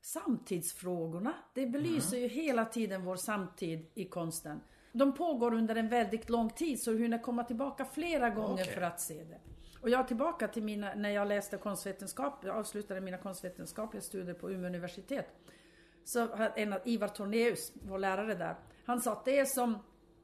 samtidsfrågorna. 0.00 1.32
Det 1.54 1.66
belyser 1.66 2.18
ju 2.18 2.28
hela 2.28 2.64
tiden 2.64 3.04
vår 3.04 3.16
samtid 3.16 3.90
i 3.94 4.04
konsten. 4.04 4.60
De 4.98 5.12
pågår 5.12 5.54
under 5.54 5.76
en 5.76 5.88
väldigt 5.88 6.30
lång 6.30 6.50
tid 6.50 6.82
så 6.82 6.90
du 6.90 6.98
hinner 6.98 7.22
komma 7.22 7.44
tillbaka 7.44 7.84
flera 7.84 8.30
gånger 8.30 8.62
Okej. 8.62 8.74
för 8.74 8.82
att 8.82 9.00
se 9.00 9.24
det. 9.24 9.38
Och 9.80 9.90
jag 9.90 10.00
är 10.00 10.04
tillbaka 10.04 10.48
till 10.48 10.62
mina, 10.62 10.94
när 10.94 11.10
jag 11.10 11.28
läste 11.28 11.56
konstvetenskap, 11.56 12.44
jag 12.44 12.56
avslutade 12.56 13.00
mina 13.00 13.18
konstvetenskapliga 13.18 14.02
studier 14.02 14.34
på 14.34 14.50
Umeå 14.50 14.66
universitet. 14.66 15.26
Så 16.04 16.28
en 16.56 16.74
Ivar 16.84 17.08
Tornéus, 17.08 17.72
vår 17.82 17.98
lärare 17.98 18.34
där, 18.34 18.56
han 18.84 19.00
sa 19.00 19.12
att 19.12 19.24
det 19.24 19.38
är 19.38 19.44
som 19.44 19.78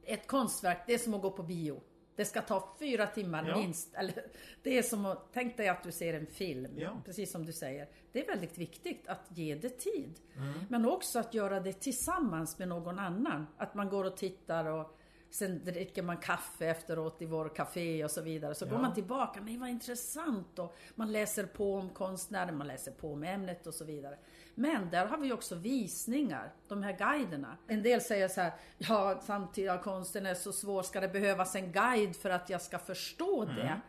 ett 0.04 0.26
konstverk, 0.26 0.78
det 0.86 0.94
är 0.94 0.98
som 0.98 1.14
att 1.14 1.22
gå 1.22 1.30
på 1.30 1.42
bio. 1.42 1.82
Det 2.16 2.24
ska 2.24 2.42
ta 2.42 2.74
fyra 2.78 3.06
timmar 3.06 3.48
Ja. 3.48 3.56
minst. 3.58 3.94
Eller, 3.94 4.24
det 4.62 4.78
är 4.78 4.82
som 4.82 5.06
att, 5.06 5.28
tänk 5.32 5.56
dig 5.56 5.68
att 5.68 5.82
du 5.82 5.92
ser 5.92 6.14
en 6.14 6.26
film, 6.26 6.72
Ja. 6.78 7.02
precis 7.04 7.32
som 7.32 7.46
du 7.46 7.52
säger. 7.52 7.88
Det 8.12 8.22
är 8.22 8.26
väldigt 8.26 8.58
viktigt 8.58 9.08
att 9.08 9.20
ge 9.28 9.54
det 9.54 9.78
tid. 9.78 10.20
Mm. 10.36 10.52
Men 10.68 10.86
också 10.88 11.18
att 11.18 11.34
göra 11.34 11.60
det 11.60 11.72
tillsammans 11.72 12.58
med 12.58 12.68
någon 12.68 12.98
annan. 12.98 13.46
Att 13.56 13.74
man 13.74 13.88
går 13.88 14.04
och 14.04 14.16
tittar 14.16 14.64
och 14.64 14.98
sen 15.30 15.64
dricker 15.64 16.02
man 16.02 16.16
kaffe 16.16 16.66
efteråt 16.66 17.22
i 17.22 17.26
vår 17.26 17.48
café 17.48 18.04
och 18.04 18.10
så 18.10 18.20
vidare. 18.20 18.54
Så 18.54 18.64
Ja. 18.64 18.70
går 18.70 18.78
man 18.78 18.94
tillbaka, 18.94 19.40
nej 19.40 19.58
vad 19.58 19.68
intressant 19.68 20.58
och 20.58 20.76
man 20.94 21.12
läser 21.12 21.46
på 21.46 21.74
om 21.74 21.88
konstnären, 21.90 22.56
man 22.56 22.66
läser 22.66 22.92
på 22.92 23.12
om 23.12 23.22
ämnet 23.24 23.66
och 23.66 23.74
så 23.74 23.84
vidare. 23.84 24.18
Men 24.55 24.90
där 24.90 25.07
har 25.07 25.18
vi 25.18 25.32
också 25.32 25.55
visningar, 25.55 26.53
de 26.68 26.82
här 26.82 26.92
guiderna. 26.92 27.57
En 27.66 27.82
del 27.82 28.00
säger 28.00 28.28
så 28.28 28.40
här, 28.40 28.53
ja 28.78 29.20
samtida 29.20 29.78
konsten 29.78 30.26
är 30.26 30.34
så 30.34 30.53
svår, 30.53 30.82
ska 30.82 31.00
det 31.00 31.09
behövas 31.09 31.55
en 31.55 31.72
guide 31.72 32.16
för 32.16 32.30
att 32.30 32.50
jag 32.50 32.62
ska 32.62 32.78
förstå 32.78 33.44
det? 33.44 33.80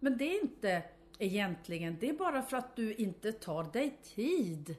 Men 0.00 0.18
det 0.18 0.24
är 0.24 0.42
inte 0.42 0.82
egentligen, 1.18 1.96
det 2.00 2.08
är 2.08 2.12
bara 2.12 2.42
för 2.42 2.56
att 2.56 2.76
du 2.76 2.94
inte 2.94 3.32
tar 3.32 3.64
dig 3.72 3.98
tid. 4.14 4.76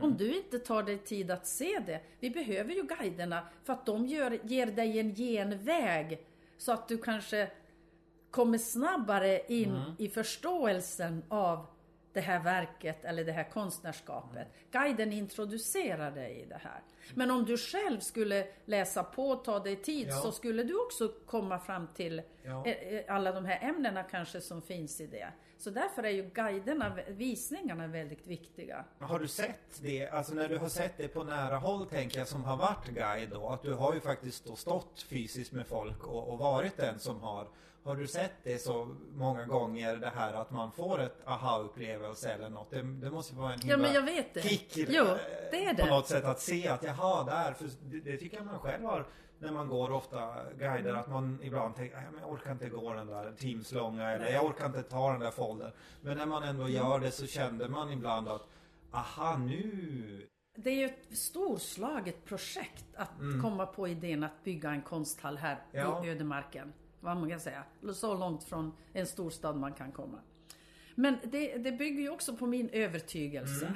Om 0.00 0.16
du 0.16 0.36
inte 0.36 0.58
tar 0.58 0.82
dig 0.82 0.98
tid 0.98 1.30
att 1.30 1.46
se 1.46 1.82
det. 1.86 2.00
Vi 2.20 2.30
behöver 2.30 2.74
ju 2.74 2.82
guiderna 2.82 3.46
för 3.64 3.72
att 3.72 3.86
de 3.86 4.06
gör, 4.06 4.38
ger 4.42 4.66
dig 4.66 4.98
en 4.98 5.14
genväg. 5.14 6.26
Så 6.58 6.72
att 6.72 6.88
du 6.88 6.98
kanske 6.98 7.50
kommer 8.30 8.58
snabbare 8.58 9.40
in 9.48 9.82
i 9.98 10.08
förståelsen 10.08 11.22
av 11.28 11.66
det 12.12 12.20
här 12.20 12.40
verket 12.40 13.04
eller 13.04 13.24
det 13.24 13.32
här 13.32 13.50
konstnärskapet. 13.50 14.48
Guiden 14.70 15.12
introducerar 15.12 16.10
dig 16.10 16.40
i 16.40 16.44
det 16.44 16.60
här. 16.62 16.80
Men 17.14 17.30
om 17.30 17.44
du 17.44 17.56
själv 17.58 18.00
skulle 18.00 18.46
läsa 18.64 19.04
på 19.04 19.36
ta 19.36 19.58
dig 19.58 19.76
tid 19.76 20.08
Ja. 20.10 20.16
så 20.16 20.32
skulle 20.32 20.62
du 20.62 20.74
också 20.86 21.08
komma 21.26 21.58
fram 21.58 21.86
till 21.94 22.22
Ja. 22.42 22.66
eh, 22.66 22.94
eh, 22.94 23.14
alla 23.16 23.32
de 23.32 23.44
här 23.44 23.68
ämnena 23.68 24.02
kanske 24.02 24.40
som 24.40 24.62
finns 24.62 25.00
i 25.00 25.06
det. 25.06 25.28
Så 25.58 25.70
därför 25.70 26.02
är 26.02 26.10
ju 26.10 26.30
guiderna, 26.34 26.98
visningarna 27.08 27.86
väldigt 27.86 28.26
viktiga. 28.26 28.84
Har 28.98 29.18
du 29.18 29.28
sett 29.28 29.80
det, 29.82 30.08
alltså 30.08 30.34
när 30.34 30.48
du 30.48 30.58
har 30.58 30.68
sett 30.68 30.96
det 30.96 31.08
på 31.08 31.24
nära 31.24 31.56
håll 31.56 31.86
tänker 31.86 32.18
jag 32.18 32.28
som 32.28 32.44
har 32.44 32.56
varit 32.56 32.86
guide 32.88 33.30
då, 33.30 33.48
att 33.48 33.62
du 33.62 33.74
har 33.74 33.94
ju 33.94 34.00
faktiskt 34.00 34.58
stått 34.58 35.02
fysiskt 35.08 35.52
med 35.52 35.66
folk 35.66 36.06
och, 36.06 36.28
och 36.32 36.38
varit 36.38 36.76
den 36.76 36.98
som 36.98 37.20
har 37.20 37.46
har 37.84 37.96
du 37.96 38.06
sett 38.06 38.32
det 38.42 38.58
så 38.58 38.96
många 39.14 39.44
gånger 39.46 39.96
det 39.96 40.12
här 40.16 40.32
att 40.32 40.50
man 40.50 40.72
får 40.72 41.00
ett 41.00 41.16
aha-upplevelse 41.26 42.28
eller 42.32 42.50
något? 42.50 42.70
Det, 42.70 42.82
det 42.82 43.10
måste 43.10 43.34
vara 43.34 43.52
en 43.52 43.60
Ja 43.64 43.76
men 43.76 43.92
jag 43.92 44.02
vet 44.02 44.34
det. 44.34 44.42
kick 44.42 44.72
Jo, 44.76 45.04
eh, 45.04 45.16
det 45.50 45.64
är 45.64 45.74
på 45.74 45.82
det. 45.82 45.90
något 45.90 46.06
sätt 46.08 46.24
att 46.24 46.40
se 46.40 46.68
att 46.68 46.82
jaha, 46.82 47.24
där, 47.24 47.52
för 47.52 47.68
det, 47.82 48.00
det 48.00 48.16
tycker 48.16 48.36
jag 48.36 48.46
man 48.46 48.58
själv 48.58 48.84
har 48.84 49.06
när 49.38 49.52
man 49.52 49.68
går 49.68 49.90
ofta 49.92 50.34
guider 50.58 50.94
att 50.94 51.08
man 51.08 51.38
ibland 51.42 51.74
tänker 51.76 51.96
"Nej, 51.96 52.06
men 52.12 52.20
jag 52.20 52.30
orkar 52.32 52.52
inte 52.52 52.68
gå 52.68 52.92
den 52.94 53.06
där 53.06 53.32
teamslånga 53.32 54.10
eller 54.10 54.32
jag 54.32 54.44
orkar 54.44 54.66
inte 54.66 54.82
ta 54.82 55.10
den 55.12 55.20
där 55.20 55.30
foldern. 55.30 55.70
Men 56.00 56.16
när 56.18 56.26
man 56.26 56.42
ändå 56.42 56.68
gör 56.68 56.98
det 57.00 57.10
så 57.10 57.26
kände 57.26 57.68
man 57.68 57.92
ibland 57.92 58.28
att 58.28 58.48
aha 58.92 59.36
nu 59.36 60.28
Det 60.54 60.70
är 60.70 60.74
ju 60.74 60.84
ett 60.84 61.18
storslaget 61.18 62.24
projekt 62.24 62.84
att 62.96 63.10
komma 63.42 63.66
på 63.66 63.88
idén 63.88 64.24
att 64.24 64.44
bygga 64.44 64.70
en 64.70 64.82
konsthall 64.82 65.36
här 65.36 65.62
Ja. 65.72 66.04
i 66.04 66.08
ödemarken. 66.10 66.72
Vad 67.02 67.16
man 67.16 67.30
kan 67.30 67.40
säga. 67.40 67.64
Så 67.94 68.14
långt 68.14 68.44
från 68.44 68.72
en 68.92 69.06
storstad 69.06 69.56
man 69.56 69.72
kan 69.72 69.92
komma. 69.92 70.18
Men 70.94 71.16
det, 71.24 71.56
det 71.56 71.72
bygger 71.72 72.00
ju 72.00 72.10
också 72.10 72.36
på 72.36 72.46
min 72.46 72.68
övertygelse. 72.68 73.74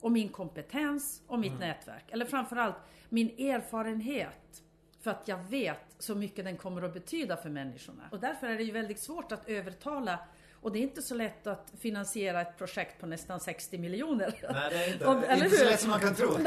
Och 0.00 0.12
min 0.12 0.28
kompetens 0.28 1.22
och 1.26 1.38
mitt 1.38 1.58
nätverk. 1.60 2.04
Eller 2.10 2.24
framförallt 2.24 2.76
min 3.08 3.28
erfarenhet. 3.28 4.62
För 5.00 5.10
att 5.10 5.28
jag 5.28 5.38
vet 5.38 5.94
så 5.98 6.14
mycket 6.14 6.44
den 6.44 6.56
kommer 6.56 6.82
att 6.82 6.94
betyda 6.94 7.36
för 7.36 7.50
människorna. 7.50 8.02
Och 8.10 8.20
därför 8.20 8.46
är 8.46 8.56
det 8.56 8.62
ju 8.62 8.72
väldigt 8.72 9.00
svårt 9.00 9.32
att 9.32 9.48
övertala 9.48 10.18
och 10.62 10.72
det 10.72 10.78
är 10.78 10.82
inte 10.82 11.02
så 11.02 11.14
lätt 11.14 11.46
att 11.46 11.72
finansiera 11.80 12.40
ett 12.40 12.58
projekt 12.58 13.00
på 13.00 13.06
nästan 13.06 13.40
60 13.40 13.78
miljoner. 13.78 14.34
Nej 14.52 14.70
det 14.70 14.84
är 14.84 14.92
inte, 14.92 15.06
Och- 15.06 15.24
eller 15.24 15.44
inte 15.44 15.56
så 15.56 15.64
lätt 15.64 15.80
som 15.80 15.90
man 15.90 16.00
kan 16.00 16.14
tro. 16.14 16.28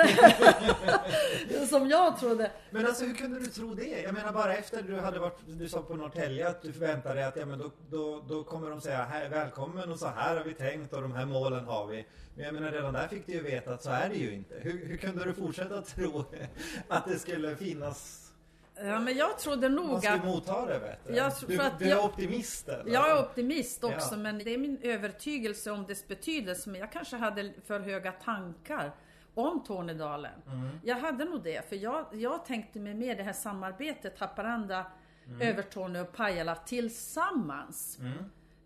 Som 1.69 1.89
jag 1.89 2.19
trodde. 2.19 2.51
Men 2.69 2.85
alltså 2.87 3.05
hur 3.05 3.13
kunde 3.15 3.39
du 3.39 3.45
tro 3.45 3.73
det? 3.73 4.01
Jag 4.01 4.13
menar 4.13 4.31
bara 4.33 4.55
efter 4.55 4.81
du 4.83 4.99
hade 4.99 5.19
varit, 5.19 5.37
du 5.45 5.69
sa 5.69 5.81
på 5.81 5.95
Norrtälje 5.95 6.47
att 6.49 6.61
du 6.61 6.73
förväntade 6.73 7.15
dig 7.15 7.23
att 7.23 7.35
ja 7.35 7.45
men 7.45 7.59
då, 7.59 7.71
då, 7.89 8.23
då 8.27 8.43
kommer 8.43 8.69
de 8.69 8.81
säga 8.81 9.03
här, 9.03 9.29
välkommen 9.29 9.91
och 9.91 9.99
så 9.99 10.07
här 10.07 10.37
har 10.37 10.43
vi 10.43 10.53
tänkt 10.53 10.93
och 10.93 11.01
de 11.01 11.11
här 11.11 11.25
målen 11.25 11.65
har 11.65 11.87
vi. 11.87 12.05
Men 12.35 12.45
jag 12.45 12.53
menar 12.53 12.71
redan 12.71 12.93
där 12.93 13.07
fick 13.07 13.25
du 13.25 13.31
ju 13.33 13.41
veta 13.41 13.73
att 13.73 13.83
så 13.83 13.89
är 13.89 14.09
det 14.09 14.15
ju 14.15 14.33
inte. 14.33 14.55
Hur, 14.61 14.85
hur 14.85 14.97
kunde 14.97 15.23
du 15.25 15.33
fortsätta 15.33 15.81
tro 15.81 16.23
att 16.87 17.05
det 17.07 17.19
skulle 17.19 17.55
finnas 17.55 18.30
Ja, 18.75 18.99
men 18.99 19.17
jag 19.17 19.39
trodde 19.39 19.69
man 19.69 19.85
nog 19.87 20.05
att... 20.05 20.25
motta 20.25 20.65
det 20.65 20.79
bättre? 20.79 21.15
Jag 21.15 21.35
tror- 21.37 21.49
du, 21.49 21.61
att 21.61 21.79
du 21.79 21.85
är 21.85 21.89
jag- 21.89 22.05
optimist 22.05 22.69
eller? 22.69 22.93
Jag 22.93 23.09
är 23.09 23.23
optimist 23.23 23.83
också, 23.83 24.15
Ja. 24.15 24.17
men 24.17 24.37
det 24.37 24.53
är 24.53 24.57
min 24.57 24.77
övertygelse 24.81 25.71
om 25.71 25.85
dess 25.85 26.07
betydelse. 26.07 26.69
Men 26.69 26.81
jag 26.81 26.91
kanske 26.91 27.15
hade 27.17 27.53
för 27.67 27.79
höga 27.79 28.11
tankar 28.11 28.91
om 29.33 29.63
Tornedalen. 29.63 30.41
Mm. 30.47 30.69
Jag 30.83 30.95
hade 30.95 31.25
nog 31.25 31.43
det, 31.43 31.69
för 31.69 31.75
jag, 31.75 32.05
jag 32.11 32.45
tänkte 32.45 32.79
mig 32.79 32.93
med 32.93 33.17
det 33.17 33.23
här 33.23 33.33
samarbetet 33.33 34.19
Haparanda, 34.19 34.85
Mm. 35.27 35.41
Övertorneå 35.41 36.01
och 36.01 36.11
Pajala 36.13 36.55
tillsammans. 36.55 37.97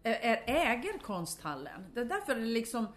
Är, 0.03 0.13
är, 0.13 0.43
äger 0.45 0.97
konsthallen. 0.99 1.85
Det 1.93 1.99
är 1.99 2.05
därför 2.05 2.35
det 2.35 2.41
liksom 2.41 2.87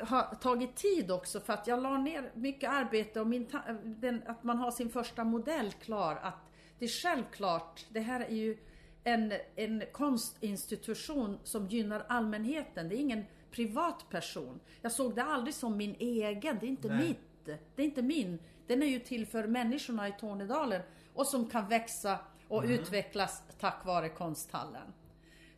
har 0.00 0.34
tagit 0.34 0.76
tid 0.76 1.10
också 1.10 1.40
för 1.40 1.52
att 1.52 1.66
jag 1.66 1.82
la 1.82 1.98
ner 1.98 2.30
mycket 2.34 2.70
arbete 2.70 3.20
och 3.20 3.26
min, 3.26 3.46
den, 3.84 4.22
att 4.26 4.44
man 4.44 4.58
har 4.58 4.70
sin 4.70 4.90
första 4.90 5.24
modell 5.24 5.72
klar. 5.72 6.18
Att 6.22 6.52
det 6.78 6.84
är 6.84 6.88
självklart, 6.88 7.86
det 7.88 8.00
här 8.00 8.20
är 8.20 8.34
ju 8.34 8.58
en, 9.04 9.32
en 9.56 9.82
konstinstitution 9.92 11.38
som 11.44 11.66
gynnar 11.66 12.04
allmänheten. 12.08 12.88
Det 12.88 12.96
är 12.96 13.00
ingen 13.00 13.24
privatperson. 13.50 14.60
Jag 14.82 14.92
såg 14.92 15.14
det 15.14 15.24
aldrig 15.24 15.54
som 15.54 15.76
min 15.76 15.96
egen, 15.98 16.58
det 16.60 16.66
är 16.66 16.70
inte 16.70 16.88
Nej. 16.88 17.08
mitt. 17.08 17.58
Det 17.74 17.82
är 17.82 17.86
inte 17.86 18.02
min. 18.02 18.38
Den 18.66 18.82
är 18.82 18.86
ju 18.86 18.98
till 18.98 19.26
för 19.26 19.46
människorna 19.46 20.08
i 20.08 20.12
Tornedalen 20.20 20.82
och 21.14 21.26
som 21.26 21.50
kan 21.50 21.68
växa 21.68 22.18
och 22.48 22.64
utvecklas 22.64 23.42
tack 23.60 23.84
vare 23.84 24.08
konsthallen. 24.08 24.92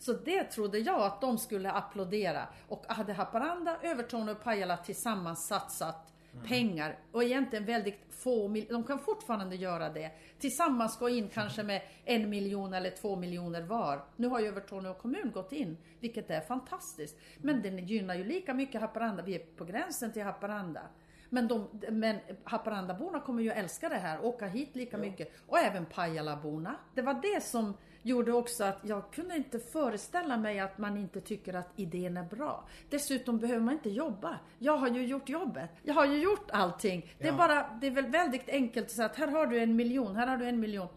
Så 0.00 0.12
det 0.12 0.44
trodde 0.44 0.78
jag 0.78 1.00
att 1.02 1.20
de 1.20 1.38
skulle 1.38 1.70
applådera. 1.70 2.48
Och 2.68 2.84
hade 2.88 3.12
Haparanda, 3.12 3.76
Övertorneå 3.82 4.34
och 4.34 4.42
Pajala 4.42 4.76
tillsammans 4.76 5.46
satsat 5.46 6.12
pengar 6.46 6.98
och 7.12 7.24
egentligen 7.24 7.64
väldigt 7.64 8.00
få 8.10 8.48
de 8.70 8.84
kan 8.84 8.98
fortfarande 8.98 9.56
göra 9.56 9.88
det. 9.88 10.10
Tillsammans 10.38 10.98
gå 10.98 11.08
in 11.08 11.28
kanske 11.28 11.62
med 11.62 11.82
en 12.04 12.30
miljon 12.30 12.74
eller 12.74 12.90
två 12.90 13.16
miljoner 13.16 13.62
var. 13.62 14.04
Nu 14.16 14.28
har 14.28 14.40
ju 14.40 14.46
Övertorneå 14.46 14.94
kommun 14.94 15.30
gått 15.34 15.52
in, 15.52 15.76
vilket 16.00 16.30
är 16.30 16.40
fantastiskt. 16.40 17.16
Men 17.38 17.62
den 17.62 17.86
gynnar 17.86 18.14
ju 18.14 18.24
lika 18.24 18.54
mycket 18.54 18.80
Haparanda, 18.80 19.22
vi 19.22 19.34
är 19.34 19.38
på 19.38 19.64
gränsen 19.64 20.12
till 20.12 20.22
Haparanda. 20.22 20.82
Men, 21.28 21.48
de, 21.48 21.68
men 21.90 22.18
Haparandaborna 22.44 23.20
kommer 23.20 23.42
ju 23.42 23.50
älska 23.50 23.88
det 23.88 23.94
här, 23.94 24.24
åka 24.24 24.46
hit 24.46 24.76
lika 24.76 24.98
mycket. 24.98 25.32
Och 25.46 25.58
även 25.58 25.86
Pajalaborna. 25.86 26.76
Det 26.94 27.02
var 27.02 27.14
det 27.14 27.44
som 27.44 27.74
gjorde 28.02 28.32
också 28.32 28.64
att 28.64 28.78
jag 28.82 29.10
kunde 29.12 29.36
inte 29.36 29.58
föreställa 29.58 30.36
mig 30.36 30.60
att 30.60 30.78
man 30.78 30.96
inte 30.96 31.20
tycker 31.20 31.54
att 31.54 31.68
idén 31.76 32.16
är 32.16 32.22
bra. 32.24 32.68
Dessutom 32.90 33.38
behöver 33.38 33.60
man 33.60 33.74
inte 33.74 33.90
jobba. 33.90 34.38
Jag 34.58 34.76
har 34.76 34.88
ju 34.88 35.06
gjort 35.06 35.28
jobbet. 35.28 35.70
Jag 35.82 35.94
har 35.94 36.06
ju 36.06 36.18
gjort 36.22 36.50
allting. 36.50 37.14
Det 37.18 37.24
är 37.24 37.32
Ja. 37.32 37.36
bara, 37.38 37.78
det 37.80 37.86
är 37.86 37.90
väl 37.90 38.06
väldigt 38.06 38.48
enkelt 38.48 38.86
att 38.86 38.92
säga 38.92 39.06
att 39.06 39.16
här 39.16 39.28
har 39.28 39.46
du 39.46 39.58
en 39.62 39.76
miljon, 39.76 40.16
här 40.16 40.26
har 40.26 40.36
du 40.36 40.44
en 40.44 40.60
miljon. 40.60 40.88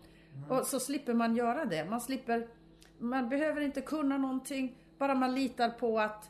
Och 0.49 0.65
så 0.65 0.79
slipper 0.79 1.13
man 1.13 1.35
göra 1.35 1.65
det. 1.65 1.85
Man 1.85 2.01
slipper, 2.01 2.47
man 2.97 3.29
behöver 3.29 3.61
inte 3.61 3.81
kunna 3.81 4.17
någonting. 4.17 4.77
Bara 4.97 5.15
man 5.15 5.35
litar 5.35 5.69
på 5.69 5.99
att 5.99 6.29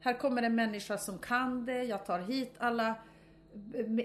här 0.00 0.14
kommer 0.18 0.42
en 0.42 0.54
människa 0.54 0.98
som 0.98 1.18
kan 1.18 1.66
det, 1.66 1.82
jag 1.82 2.06
tar 2.06 2.18
hit 2.18 2.54
alla 2.58 2.94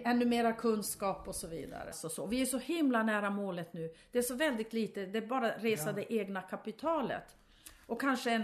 ännu 0.06 0.26
mera 0.26 0.54
kunskap 0.54 1.28
och 1.28 1.36
så 1.36 1.48
vidare. 1.48 1.94
Så, 1.94 2.10
så. 2.10 2.26
Vi 2.26 2.42
är 2.42 2.46
så 2.46 2.58
himla 2.58 3.04
nära 3.04 3.30
målet 3.30 3.74
nu. 3.74 3.94
Det 4.12 4.18
är 4.18 4.22
så 4.24 4.36
väldigt 4.36 4.74
lite, 4.74 5.06
det 5.06 5.18
är 5.18 5.28
bara 5.28 5.52
resa 5.58 5.94
det 5.94 6.14
egna 6.14 6.42
kapitalet. 6.42 7.38
Och 7.86 8.02
kanske 8.02 8.32
en 8.32 8.44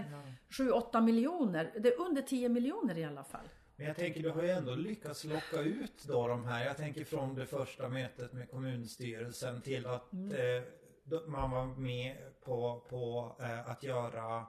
7-8 0.50 1.00
miljoner, 1.00 1.72
det 1.80 1.88
är 1.88 2.00
under 2.00 2.22
10 2.22 2.48
miljoner 2.48 2.98
i 2.98 3.04
alla 3.04 3.24
fall. 3.24 3.48
Men 3.76 3.86
jag 3.86 3.96
tänker 3.96 4.22
du 4.22 4.30
har 4.30 4.42
ju 4.42 4.50
ändå 4.50 4.74
lyckats 4.74 5.24
locka 5.24 5.60
ut 5.60 6.04
då 6.08 6.28
de 6.28 6.44
här. 6.44 6.64
Jag 6.66 6.76
tänker 6.76 7.04
från 7.04 7.34
det 7.34 7.46
första 7.46 7.88
mötet 7.88 8.32
med 8.32 8.50
kommunstyrelsen 8.50 9.60
till 9.60 9.86
att 9.86 10.12
Mm. 10.12 10.56
eh, 10.56 10.62
man 11.26 11.50
var 11.50 11.66
med 11.66 12.16
på, 12.44 12.84
på 12.90 13.36
eh, 13.40 13.70
att 13.70 13.82
göra 13.82 14.46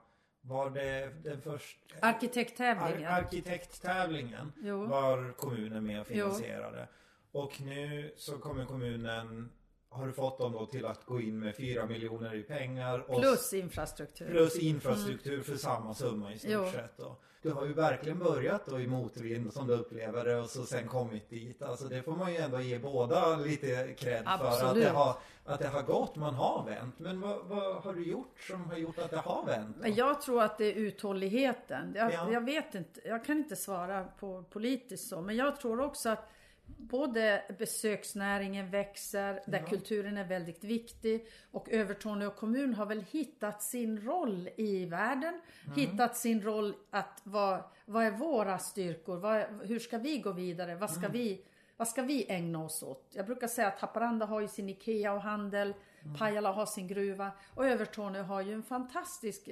var 0.47 0.69
det 0.69 1.09
den 1.23 1.41
första 1.41 1.79
Arkitekttävlingen. 2.01 3.11
Ar- 3.11 3.17
arkitekttävlingen 3.23 4.51
Jo. 4.61 4.85
var 4.85 5.31
kommunen 5.37 5.83
med 5.83 6.01
och 6.01 6.07
Jo. 6.09 6.13
finansierade. 6.25 6.87
Och 7.31 7.61
nu 7.61 8.13
så 8.17 8.37
kommer 8.37 8.65
kommunen 8.65 9.49
har 9.95 10.07
du 10.07 10.13
fått 10.13 10.37
dem 10.37 10.51
då 10.51 10.65
till 10.65 10.85
att 10.85 11.05
gå 11.05 11.21
in 11.21 11.39
med 11.39 11.55
4 11.55 11.85
miljoner 11.85 12.35
i 12.35 12.43
pengar 12.43 12.99
och 13.11 13.19
Plus 13.21 13.53
infrastruktur. 13.53 14.25
plus 14.29 14.59
infrastruktur 14.59 15.41
för 15.41 15.55
samma 15.57 15.93
summa 15.93 16.33
i 16.33 16.39
stort 16.39 16.71
sett 16.71 16.97
då. 16.97 17.15
Du 17.41 17.51
har 17.51 17.65
ju 17.65 17.73
verkligen 17.73 18.19
börjat 18.19 18.65
då 18.65 18.79
i 18.79 18.87
motvind 18.87 19.53
som 19.53 19.67
du 19.67 19.73
upplever 19.73 20.25
det 20.25 20.35
och 20.35 20.49
så 20.49 20.65
sen 20.65 20.87
kommit 20.87 21.29
dit. 21.29 21.61
Alltså 21.61 21.85
det 21.85 22.03
får 22.03 22.11
man 22.15 22.33
ju 22.33 22.37
ändå 22.37 22.59
ge 22.61 22.79
båda 22.79 23.35
lite 23.35 23.93
cred 23.97 24.23
för 24.25 24.65
att 24.65 24.75
det, 24.75 24.89
har, 24.89 25.15
att 25.45 25.59
det 25.59 25.67
har 25.67 25.81
gått, 25.83 26.15
man 26.15 26.33
har 26.33 26.65
vänt. 26.65 26.99
Men 26.99 27.21
vad, 27.21 27.45
vad 27.45 27.75
har 27.83 27.93
du 27.93 28.03
gjort 28.05 28.39
som 28.47 28.65
har 28.65 28.77
gjort 28.77 28.99
att 28.99 29.09
det 29.11 29.17
har 29.17 29.45
vänt? 29.45 29.75
då? 29.75 29.81
Men 29.81 29.95
jag 29.95 30.21
tror 30.21 30.43
att 30.43 30.57
det 30.57 30.65
är 30.65 30.73
uthålligheten. 30.73 31.93
Jag, 31.95 32.13
Ja. 32.13 32.31
jag 32.31 32.41
vet 32.45 32.75
inte, 32.75 33.07
jag 33.07 33.25
kan 33.25 33.37
inte 33.37 33.55
svara 33.55 34.03
på 34.19 34.43
politiskt 34.49 35.07
så. 35.09 35.21
Men 35.21 35.35
jag 35.35 35.59
tror 35.59 35.81
också 35.81 36.09
att 36.09 36.29
både 36.77 37.41
besöksnäringen 37.59 38.69
växer, 38.69 39.41
där 39.47 39.59
Ja. 39.59 39.65
kulturen 39.67 40.17
är 40.17 40.23
väldigt 40.23 40.63
viktig. 40.63 41.27
Och 41.51 41.69
Övertorneå 41.69 42.29
kommun 42.31 42.73
har 42.73 42.85
väl 42.85 43.01
hittat 43.11 43.63
sin 43.63 44.01
roll 44.01 44.49
i 44.57 44.85
världen. 44.85 45.41
Mm. 45.65 45.75
Hittat 45.79 46.17
sin 46.17 46.41
roll 46.41 46.75
att 46.89 47.21
vad, 47.23 47.63
vad 47.85 48.03
är 48.03 48.11
våra 48.11 48.57
styrkor? 48.59 49.17
Vad, 49.17 49.45
hur 49.63 49.79
ska 49.79 49.97
vi 49.97 50.17
gå 50.19 50.31
vidare? 50.31 50.75
Vad 50.75 50.89
Mm. 50.89 51.01
ska 51.01 51.11
vi 51.11 51.45
vad 51.77 51.87
ska 51.87 52.01
vi 52.01 52.25
ägna 52.31 52.63
oss 52.63 52.83
åt? 52.83 53.07
Jag 53.11 53.25
brukar 53.25 53.47
säga 53.47 53.67
att 53.67 53.79
Haparanda 53.79 54.25
har 54.25 54.41
ju 54.41 54.47
sin 54.47 54.69
IKEA 54.69 55.13
och 55.13 55.21
handel, 55.21 55.73
Mm. 56.03 56.17
Pajala 56.17 56.51
har 56.51 56.65
sin 56.65 56.87
gruva 56.87 57.31
och 57.55 57.65
Övertorneå 57.65 58.23
har 58.23 58.41
ju 58.41 58.53
en 58.53 58.63
fantastisk 58.63 59.49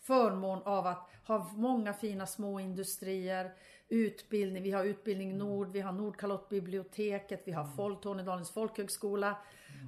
förmån 0.00 0.62
av 0.64 0.86
att 0.86 1.10
ha 1.26 1.50
många 1.56 1.92
fina 1.92 2.26
små 2.26 2.60
industrier, 2.60 3.52
utbildning, 3.88 4.62
vi 4.62 4.70
har 4.70 4.84
Utbildning 4.84 5.38
Nord, 5.38 5.72
vi 5.72 5.80
har 5.80 5.92
Nordkalottbiblioteket, 5.92 7.42
vi 7.44 7.52
har 7.52 7.64
Folk, 7.64 8.00
Tornedalens 8.00 8.50
folkhögskola 8.50 9.36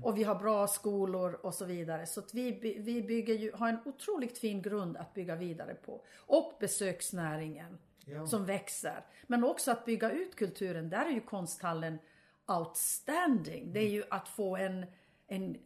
och 0.04 0.18
vi 0.18 0.24
har 0.24 0.34
bra 0.34 0.66
skolor 0.66 1.32
och 1.42 1.54
så 1.54 1.64
vidare. 1.64 2.06
Så 2.06 2.22
vi, 2.32 2.78
vi 2.78 3.02
bygger 3.02 3.34
ju, 3.34 3.52
har 3.52 3.68
en 3.68 3.78
otroligt 3.84 4.38
fin 4.38 4.62
grund 4.62 4.96
att 4.96 5.14
bygga 5.14 5.36
vidare 5.36 5.74
på. 5.74 6.04
Och 6.26 6.56
besöksnäringen 6.60 7.78
Ja. 8.08 8.26
som 8.26 8.44
växer. 8.44 9.04
Men 9.26 9.44
också 9.44 9.70
att 9.70 9.84
bygga 9.84 10.10
ut 10.10 10.36
kulturen. 10.36 10.90
Där 10.90 11.06
är 11.06 11.10
ju 11.10 11.20
konsthallen 11.20 11.98
outstanding. 12.46 13.72
Det 13.72 13.80
är 13.80 13.88
ju 13.88 14.04
att 14.10 14.28
få 14.28 14.56
en, 14.56 14.86
en 15.26 15.56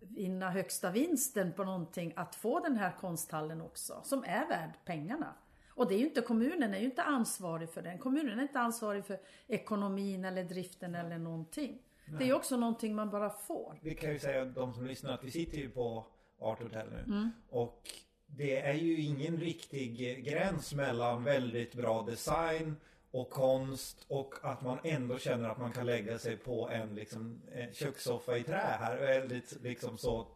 vinna 0.00 0.50
högsta 0.50 0.90
vinsten 0.90 1.52
på 1.52 1.64
någonting. 1.64 2.12
Att 2.16 2.34
få 2.34 2.60
den 2.60 2.76
här 2.76 2.92
konsthallen 3.00 3.60
också. 3.60 4.00
Som 4.04 4.24
är 4.24 4.48
värd 4.48 4.70
pengarna. 4.84 5.34
Och 5.78 5.88
det 5.88 5.94
är 5.94 5.98
ju 5.98 6.04
inte 6.04 6.20
kommunen 6.20 6.74
är 6.74 6.78
ju 6.78 6.84
inte 6.84 7.02
ansvarig 7.02 7.70
för 7.70 7.82
den. 7.82 7.98
Kommunen 7.98 8.38
är 8.38 8.42
inte 8.42 8.60
ansvarig 8.60 9.04
för 9.04 9.18
ekonomin 9.46 10.24
eller 10.24 10.44
driften 10.44 10.94
eller 10.94 11.18
någonting. 11.18 11.78
Det 12.18 12.24
är 12.24 12.26
ju 12.26 12.34
också 12.34 12.56
någonting 12.56 12.94
man 12.94 13.10
bara 13.10 13.30
får. 13.30 13.78
Vi 13.82 13.94
kan 13.94 14.12
ju 14.12 14.18
säga 14.18 14.44
de 14.44 14.74
som 14.74 14.86
lyssnar 14.86 15.14
att 15.14 15.24
vi 15.24 15.30
sitter 15.30 15.58
ju 15.58 15.70
på 15.70 16.06
Art 16.40 16.62
Hotel 16.62 16.86
nu. 16.90 16.98
Mm. 16.98 17.30
Och 17.50 17.82
det 18.26 18.60
är 18.60 18.74
ju 18.74 19.00
ingen 19.00 19.36
riktig 19.36 20.24
gräns 20.24 20.74
mellan 20.74 21.24
väldigt 21.24 21.74
bra 21.74 22.02
design 22.02 22.76
och 23.10 23.30
konst 23.30 24.06
och 24.08 24.34
att 24.42 24.62
man 24.62 24.78
ändå 24.84 25.18
känner 25.18 25.48
att 25.48 25.58
man 25.58 25.72
kan 25.72 25.86
lägga 25.86 26.18
sig 26.18 26.36
på 26.36 26.68
en 26.68 26.94
liksom, 26.94 27.42
kökssoffa 27.72 28.36
i 28.36 28.42
trä 28.42 28.76
här. 28.80 28.96
Väldigt 28.96 29.62
liksom 29.62 29.98
så 29.98 30.26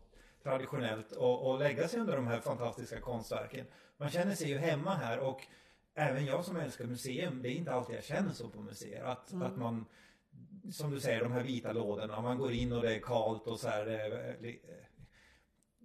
traditionellt 0.42 1.12
och, 1.12 1.50
och 1.50 1.58
lägga 1.58 1.88
sig 1.88 2.00
under 2.00 2.16
de 2.16 2.26
här 2.26 2.40
fantastiska 2.40 3.00
konstverken. 3.00 3.66
Man 3.96 4.10
känner 4.10 4.34
sig 4.34 4.48
ju 4.48 4.58
hemma 4.58 4.94
här 4.94 5.18
och 5.18 5.46
även 5.94 6.26
jag 6.26 6.44
som 6.44 6.56
älskar 6.56 6.84
museum, 6.84 7.42
det 7.42 7.48
är 7.48 7.54
inte 7.54 7.72
alltid 7.72 7.96
jag 7.96 8.04
känner 8.04 8.32
så 8.32 8.48
på 8.48 8.60
museer. 8.60 9.04
Att, 9.04 9.34
att 9.42 9.56
man 9.56 9.84
som 10.70 10.90
du 10.90 11.00
säger, 11.00 11.22
de 11.22 11.32
här 11.32 11.42
vita 11.42 11.72
lådorna. 11.72 12.20
Man 12.20 12.38
går 12.38 12.52
in 12.52 12.72
och 12.72 12.82
det 12.82 12.94
är 12.94 13.00
kalt 13.00 13.46
och 13.46 13.60
så 13.60 13.68
här. 13.68 13.86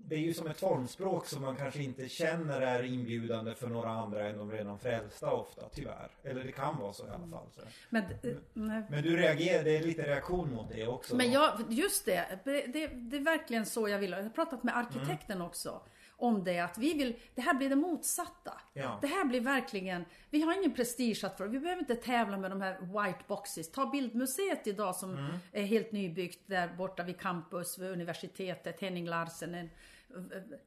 Det, 0.10 0.16
är 0.16 0.20
ju 0.20 0.34
som 0.34 0.47
ett 0.47 0.60
formspråk 0.60 1.28
som 1.28 1.41
man 1.41 1.55
kanske 1.55 1.84
inte 1.84 2.10
känner 2.10 2.62
är 2.62 2.84
inbjudande 2.84 3.55
för 3.55 3.68
några 3.68 3.89
andra 3.89 4.28
än 4.28 4.38
de 4.38 4.51
redan 4.51 4.80
frälsta 4.80 5.32
ofta, 5.32 5.62
tyvärr. 5.74 6.10
Eller 6.24 6.43
det 6.43 6.51
kan 6.51 6.78
vara 6.78 6.93
så 6.93 7.05
i 7.05 7.10
alla 7.10 7.28
fall. 7.28 7.47
Så. 7.55 7.62
Men, 7.89 8.03
eh, 8.03 8.36
nej. 8.53 8.84
Men 8.89 9.03
du 9.03 9.18
reagerar, 9.18 9.64
det 9.64 9.78
är 9.78 9.84
lite 9.84 10.03
reaktion 10.03 10.53
mot 10.53 10.70
det 10.70 10.88
också. 10.88 11.16
Men 11.16 11.32
jag, 11.32 11.51
just 11.70 12.05
det, 12.05 12.39
det, 12.43 12.68
det, 12.68 13.18
är 13.18 13.24
verkligen 13.24 13.66
så 13.66 13.89
jag 13.89 13.99
vill. 13.99 14.12
Jag 14.12 14.24
har 14.24 14.30
pratat 14.30 14.64
med 14.64 14.78
arkitekten 14.78 15.41
också 15.41 15.82
om 16.18 16.43
det. 16.43 16.60
Att 16.60 16.78
vi 16.78 16.93
vill, 16.93 17.16
det 17.36 17.41
här 17.41 17.53
blir 17.53 17.70
det 17.70 17.76
motsatta. 17.76 18.62
Ja. 18.74 18.97
Det 19.01 19.08
här 19.08 19.26
blir 19.26 19.41
verkligen, 19.41 20.05
vi 20.30 20.41
har 20.41 20.58
ingen 20.58 20.74
prestige 20.74 21.24
att 21.24 21.38
få. 21.38 21.47
Vi 21.47 21.60
behöver 21.60 21.82
inte 21.82 21.95
tävla 21.95 22.38
med 22.38 22.51
de 22.51 22.62
här 22.62 22.80
white 22.80 23.24
boxes. 23.28 23.72
Ta 23.72 23.86
Bildmuseet 23.86 24.68
idag 24.68 24.95
som 24.95 25.39
är 25.51 25.64
helt 25.64 25.91
nybyggt 25.91 26.39
där 26.45 26.68
borta 26.68 27.03
vid 27.03 27.20
campus, 27.20 27.78
vid 27.80 27.89
universitetet. 27.89 28.82
Henning 28.82 29.05
Larsen, 29.05 29.55
en, 29.55 29.70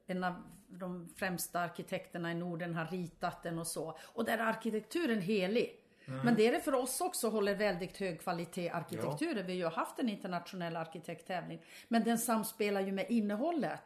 en 0.07 0.23
av 0.23 0.33
de 0.67 1.09
främsta 1.15 1.59
arkitekterna 1.59 2.31
i 2.31 2.35
Norden 2.35 2.75
har 2.75 2.85
ritat 2.85 3.43
den 3.43 3.59
och 3.59 3.67
så. 3.67 3.97
Och 4.01 4.25
där 4.25 4.37
är 4.37 4.43
arkitekturen 4.43 5.21
helig. 5.21 5.77
Men 6.05 6.35
det 6.35 6.47
är 6.47 6.51
det 6.51 6.59
för 6.59 6.73
oss 6.73 7.01
också, 7.01 7.29
håller 7.29 7.55
väldigt 7.55 7.97
hög 7.97 8.21
kvalitet 8.21 8.69
arkitekturen. 8.69 9.45
Vi 9.45 9.61
har 9.61 9.69
ju 9.69 9.75
haft 9.75 9.99
en 9.99 10.09
internationell 10.09 10.75
arkitekttävling. 10.75 11.61
Men 11.87 12.03
den 12.03 12.17
samspelar 12.17 12.81
ju 12.81 12.91
med 12.91 13.05
innehållet. 13.09 13.79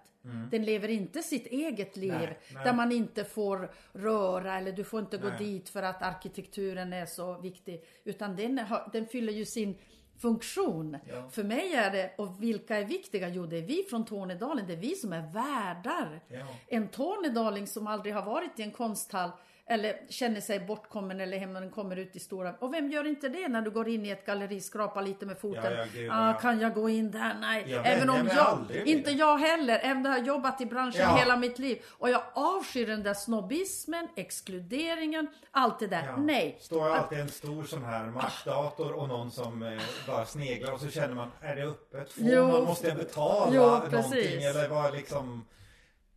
Den 0.51 0.65
lever 0.65 0.87
inte 0.87 1.21
sitt 1.21 1.47
eget 1.47 1.97
liv. 1.97 2.11
Nej, 2.11 2.39
nej. 2.53 2.63
Där 2.63 2.73
man 2.73 2.91
inte 2.91 3.23
får 3.23 3.71
röra 3.93 4.57
eller 4.57 4.71
du 4.71 4.83
får 4.83 4.99
inte 4.99 5.17
gå 5.17 5.27
Nej. 5.27 5.37
dit 5.37 5.69
för 5.69 5.83
att 5.83 6.01
arkitekturen 6.01 6.93
är 6.93 7.05
så 7.05 7.33
viktig. 7.33 7.83
Utan 8.03 8.35
den, 8.35 8.61
den 8.93 9.05
fyller 9.05 9.33
ju 9.33 9.45
sin 9.45 9.77
funktion. 10.17 10.97
Ja. 11.09 11.29
För 11.29 11.43
mig 11.43 11.73
är 11.73 11.91
det, 11.91 12.13
och 12.17 12.43
vilka 12.43 12.77
är 12.77 12.85
viktiga? 12.85 13.29
Jo, 13.29 13.45
det 13.45 13.57
är 13.57 13.61
vi 13.61 13.85
från 13.89 14.05
Tornedalen. 14.05 14.67
Det 14.67 14.73
är 14.73 14.77
vi 14.77 14.95
som 14.95 15.13
är 15.13 15.33
värdar. 15.33 16.21
Ja. 16.27 16.47
En 16.67 16.87
tornedaling 16.87 17.67
som 17.67 17.87
aldrig 17.87 18.13
har 18.15 18.25
varit 18.25 18.59
i 18.59 18.63
en 18.63 18.71
konsthall 18.71 19.31
eller 19.67 19.95
känner 20.09 20.41
sig 20.41 20.59
bortkommen 20.59 21.21
eller 21.21 21.37
hem 21.37 21.53
när 21.53 21.61
den 21.61 21.69
kommer 21.69 21.95
ut 21.95 22.15
i 22.15 22.19
stora. 22.19 22.53
Och 22.59 22.73
vem 22.73 22.91
gör 22.91 23.07
inte 23.07 23.29
det 23.29 23.47
när 23.47 23.61
du 23.61 23.71
går 23.71 23.87
in 23.87 24.05
i 24.05 24.09
ett 24.09 24.25
galleri, 24.25 24.61
skrapar 24.61 25.01
lite 25.01 25.25
med 25.25 25.37
foten. 25.39 25.63
Ja, 25.63 25.71
ja, 25.71 25.85
gud, 25.93 26.11
ah, 26.11 26.27
ja. 26.27 26.33
Kan 26.33 26.59
jag 26.59 26.73
gå 26.73 26.89
in 26.89 27.11
där? 27.11 27.37
Nej. 27.41 27.65
Jag 27.67 27.87
Även 27.87 28.09
om 28.09 28.29
jag, 28.35 28.87
inte 28.87 29.11
jag 29.11 29.37
heller, 29.37 29.79
även 29.83 29.97
om 29.97 30.05
jag 30.05 30.19
har 30.19 30.25
jobbat 30.25 30.61
i 30.61 30.65
branschen 30.65 31.17
hela 31.17 31.37
mitt 31.37 31.59
liv. 31.59 31.81
Och 31.91 32.09
jag 32.09 32.21
avskyr 32.33 32.87
den 32.87 33.03
där 33.03 33.13
snobbismen, 33.13 34.07
exkluderingen, 34.15 35.27
allt 35.51 35.79
det 35.79 35.87
där. 35.87 36.15
Nej. 36.17 36.57
Står 36.61 36.89
alltid 36.89 37.19
en 37.19 37.29
stor 37.29 37.63
sån 37.63 37.83
här 37.83 38.05
Mac-dator 38.05 38.93
och 38.93 39.07
någon 39.07 39.31
som 39.31 39.63
eh, 39.63 39.81
bara 40.07 40.25
sneglar 40.25 40.73
och 40.73 40.79
så 40.79 40.89
känner 40.89 41.15
man, 41.15 41.31
är 41.41 41.55
det 41.55 41.63
öppet? 41.63 42.11
Får 42.11 42.23
Jo. 42.23 42.47
man, 42.47 42.63
måste 42.63 42.87
jag 42.87 42.97
betala 42.97 43.51
Jo, 43.55 43.61
någonting? 43.61 44.43
Eller 44.43 44.69
vad 44.69 44.93
liksom... 44.93 45.45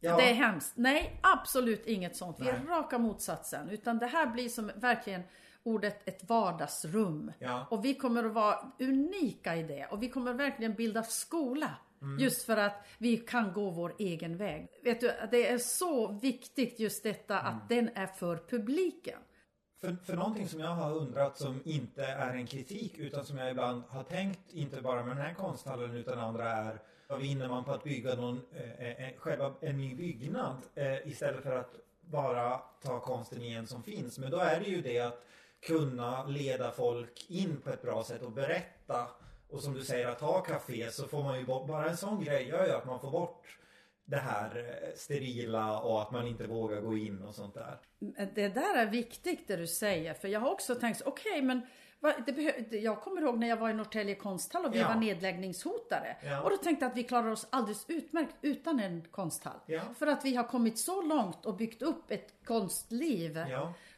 Ja. 0.01 0.17
Det 0.17 0.31
är 0.31 0.35
hemskt. 0.35 0.73
Nej, 0.77 1.21
absolut 1.23 1.87
inget 1.87 2.17
sånt. 2.17 2.37
Vi 2.41 2.49
är 2.49 2.61
raka 2.67 2.99
motsatsen. 2.99 3.69
Utan 3.69 3.99
det 3.99 4.07
här 4.07 4.27
blir 4.27 4.49
som 4.49 4.71
verkligen 4.77 5.23
ordet 5.63 6.09
ett 6.09 6.29
vardagsrum. 6.29 7.33
Ja. 7.39 7.67
Och 7.71 7.85
vi 7.85 7.95
kommer 7.95 8.25
att 8.25 8.33
vara 8.33 8.73
unika 8.81 9.57
i 9.57 9.63
det. 9.63 9.87
Och 9.91 10.03
vi 10.03 10.09
kommer 10.09 10.33
verkligen 10.33 10.75
bilda 10.75 11.03
skola. 11.03 11.71
Mm. 12.03 12.19
Just 12.19 12.43
för 12.47 12.57
att 12.57 12.87
vi 12.99 13.17
kan 13.17 13.53
gå 13.53 13.71
vår 13.71 13.95
egen 13.99 14.37
väg. 14.37 14.69
Vet 14.85 15.01
du, 15.01 15.13
det 15.31 15.49
är 15.49 15.59
så 15.59 16.13
viktigt 16.13 16.81
just 16.81 17.03
detta 17.03 17.41
Mm. 17.41 17.57
att 17.57 17.69
den 17.69 17.91
är 17.95 18.07
för 18.07 18.37
publiken. 18.37 19.19
För, 19.81 19.97
för 20.07 20.15
någonting 20.17 20.49
som 20.49 20.61
jag 20.61 20.71
har 20.71 20.95
undrat 20.95 21.39
som 21.39 21.61
inte 21.65 22.05
är 22.05 22.35
en 22.35 22.47
kritik 22.47 22.99
utan 22.99 23.25
som 23.25 23.39
jag 23.39 23.51
ibland 23.51 23.83
har 23.89 24.03
tänkt, 24.03 24.53
inte 24.53 24.83
bara 24.83 25.03
med 25.05 25.17
den 25.17 25.25
här 25.27 25.35
konsthallen 25.35 25.95
utan 25.95 26.19
andra 26.19 26.51
är 26.53 26.81
vad 27.11 27.21
vinner 27.21 27.49
man 27.49 27.65
på 27.65 27.73
att 27.73 27.85
bygga 27.85 28.15
någon, 28.15 28.41
eh, 28.79 29.09
en, 29.09 29.19
själva 29.19 29.55
en 29.61 29.77
ny 29.77 29.95
byggnad 29.95 30.57
eh, 30.75 31.09
istället 31.09 31.43
för 31.43 31.53
att 31.53 31.75
bara 32.01 32.59
ta 32.83 33.01
konsten 33.01 33.43
igen 33.43 33.67
som 33.67 33.83
finns. 33.83 34.19
Men 34.19 34.31
då 34.31 34.39
är 34.39 34.61
det 34.61 34.67
ju 34.67 34.83
det 34.83 34.99
att 35.01 35.27
kunna 35.61 36.27
leda 36.27 36.71
folk 36.71 37.27
in 37.29 37.61
på 37.61 37.71
ett 37.71 37.83
bra 37.83 38.05
sätt 38.05 38.23
och 38.23 38.33
berätta. 38.33 39.09
Och 39.51 39.63
som 39.63 39.75
du 39.75 39.85
säger 39.85 40.09
att 40.09 40.21
ha 40.21 40.41
café 40.41 40.91
så 40.91 41.09
får 41.09 41.23
man 41.23 41.39
ju 41.39 41.47
bort, 41.47 41.67
bara 41.67 41.89
en 41.89 41.97
sån 41.97 42.25
grej 42.25 42.49
gör 42.49 42.67
ju 42.67 42.73
att 42.73 42.87
man 42.87 43.01
får 43.01 43.11
bort 43.11 43.59
det 44.05 44.17
här 44.17 44.57
eh, 44.57 44.95
sterila 44.97 45.81
och 45.81 46.03
att 46.03 46.11
man 46.11 46.27
inte 46.27 46.47
vågar 46.47 46.81
gå 46.81 46.97
in 46.97 47.23
och 47.23 47.35
sånt 47.35 47.55
där. 47.55 47.79
Det 48.35 48.49
där 48.49 48.77
är 48.77 48.87
viktigt 48.87 49.49
det 49.49 49.57
du 49.57 49.67
säger 49.67 50.15
för 50.15 50.29
jag 50.29 50.41
har 50.41 50.51
också 50.51 50.75
tänkt 50.75 51.03
okej 51.05 51.33
okay, 51.33 51.43
men 51.43 51.61
jag 52.71 53.01
kommer 53.01 53.23
ihåg 53.23 53.39
när 53.39 53.49
jag 53.49 53.57
var 53.57 53.71
i 53.71 53.75
Norrtälje 53.75 54.15
konsthall 54.15 54.65
och 54.65 54.75
vi 54.75 54.79
ja. 54.79 54.89
var 54.89 54.95
nedläggningshotade. 54.95 56.17
Ja. 56.23 56.43
Och 56.43 56.51
då 56.51 56.57
tänkte 56.57 56.85
jag 56.85 56.91
att 56.91 56.97
vi 56.97 57.05
klarar 57.05 57.31
oss 57.31 57.47
alldeles 57.51 57.85
utmärkt 57.89 58.35
utan 58.43 58.81
en 58.81 59.03
konsthall. 59.11 59.61
Ja. 59.67 59.81
För 59.99 60.07
att 60.07 60.25
vi 60.25 60.37
har 60.37 60.45
kommit 60.45 60.79
så 60.79 61.03
långt 61.03 61.47
och 61.47 61.57
byggt 61.57 61.83
upp 61.83 62.11
ett 62.11 62.35
konstliv. 62.45 63.39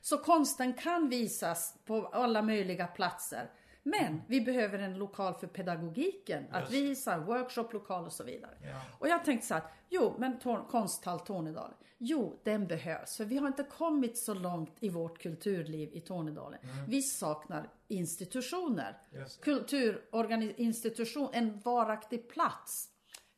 Så 0.01 0.19
konsten 0.19 0.73
kan 0.73 1.09
visas 1.09 1.75
på 1.85 2.07
alla 2.07 2.43
möjliga 2.43 2.87
platser. 2.87 3.51
Men 3.83 4.23
vi 4.27 4.41
behöver 4.41 4.79
en 4.79 4.99
lokal 4.99 5.35
för 5.35 5.47
pedagogiken. 5.47 6.43
Just. 6.43 6.55
Att 6.55 6.71
visa, 6.71 7.19
workshoplokal 7.19 8.05
och 8.05 8.13
så 8.13 8.25
vidare. 8.25 8.55
Ja. 8.63 8.81
Och 8.99 9.09
jag 9.09 9.25
tänkte 9.25 9.47
så 9.47 9.55
att, 9.55 9.73
jo 9.89 10.15
men 10.19 10.39
konsthall 10.71 11.21
Tornedalen. 11.21 11.77
Jo, 11.99 12.41
den 12.45 12.67
behövs. 12.67 13.17
För 13.17 13.25
vi 13.25 13.37
har 13.37 13.47
inte 13.47 13.63
kommit 13.63 14.19
så 14.19 14.35
långt 14.35 14.77
i 14.81 14.89
vårt 14.89 15.19
kulturliv 15.19 15.91
i 15.93 16.01
Tornedalen. 16.01 16.59
Mm. 16.63 16.87
Vi 16.87 17.03
saknar 17.03 17.69
institutioner. 17.89 18.99
Kulturinstitution, 19.41 21.31
en 21.33 21.61
varaktig 21.61 22.29
plats. 22.29 22.89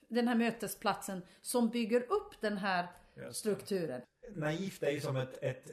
Den 0.09 0.29
här 0.29 0.35
mötesplatsen 0.35 1.23
som 1.41 1.69
bygger 1.69 2.01
upp 2.01 2.41
den 2.41 2.57
här 2.59 2.87
strukturen. 3.33 4.03
Naivt 4.35 4.83
är 4.83 4.91
ju 4.91 5.01
som 5.01 5.17
ett, 5.17 5.39
ett 5.43 5.71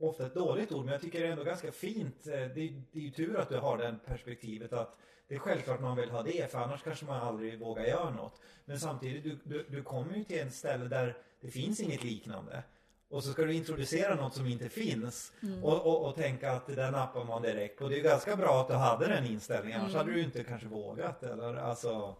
ofta 0.00 0.26
ett 0.26 0.34
dåligt 0.34 0.72
ord 0.72 0.84
men 0.84 0.92
jag 0.92 1.00
tycker 1.00 1.20
det 1.20 1.26
är 1.26 1.32
ändå 1.32 1.44
ganska 1.44 1.72
fint. 1.72 2.26
Eh, 2.26 2.32
det 2.32 2.40
är, 2.40 2.82
det 2.92 2.98
är 2.98 3.02
ju 3.02 3.10
tur 3.10 3.36
att 3.36 3.48
du 3.48 3.56
har 3.56 3.78
det 3.78 3.96
perspektivet 4.06 4.72
att 4.72 4.96
det 5.28 5.34
är 5.34 5.38
självklart 5.38 5.80
man 5.80 5.96
vill 5.96 6.10
ha 6.10 6.22
det 6.22 6.50
för 6.50 6.58
annars 6.58 6.82
kanske 6.82 7.04
man 7.04 7.20
aldrig 7.20 7.58
vågar 7.58 7.84
göra 7.84 8.10
något. 8.10 8.40
Men 8.64 8.80
samtidigt, 8.80 9.24
du, 9.24 9.38
du, 9.44 9.66
du 9.68 9.82
kommer 9.82 10.14
ju 10.14 10.24
till 10.24 10.38
en 10.38 10.50
ställe 10.50 10.84
där 10.84 11.16
det 11.40 11.50
finns 11.50 11.80
inget 11.80 12.04
liknande. 12.04 12.62
Och 13.10 13.24
så 13.24 13.32
ska 13.32 13.42
du 13.42 13.54
introducera 13.54 14.14
något 14.14 14.34
som 14.34 14.46
inte 14.46 14.68
finns 14.68 15.32
mm. 15.42 15.64
och, 15.64 15.86
och, 15.86 16.08
och, 16.08 16.14
tänka 16.14 16.52
att 16.52 16.66
det 16.66 16.74
där 16.74 16.90
nappar 16.90 17.24
man 17.24 17.42
direkt. 17.42 17.80
Och 17.80 17.90
det 17.90 17.98
är 17.98 18.02
ganska 18.02 18.36
bra 18.36 18.60
att 18.60 18.68
du 18.68 18.74
hade 18.74 19.06
den 19.06 19.26
inställningen, 19.26 19.80
annars 19.80 19.94
mm. 19.94 20.06
hade 20.06 20.18
du 20.18 20.22
inte 20.22 20.44
kanske 20.44 20.68
vågat. 20.68 21.22
Eller 21.22 21.56
alltså, 21.56 22.16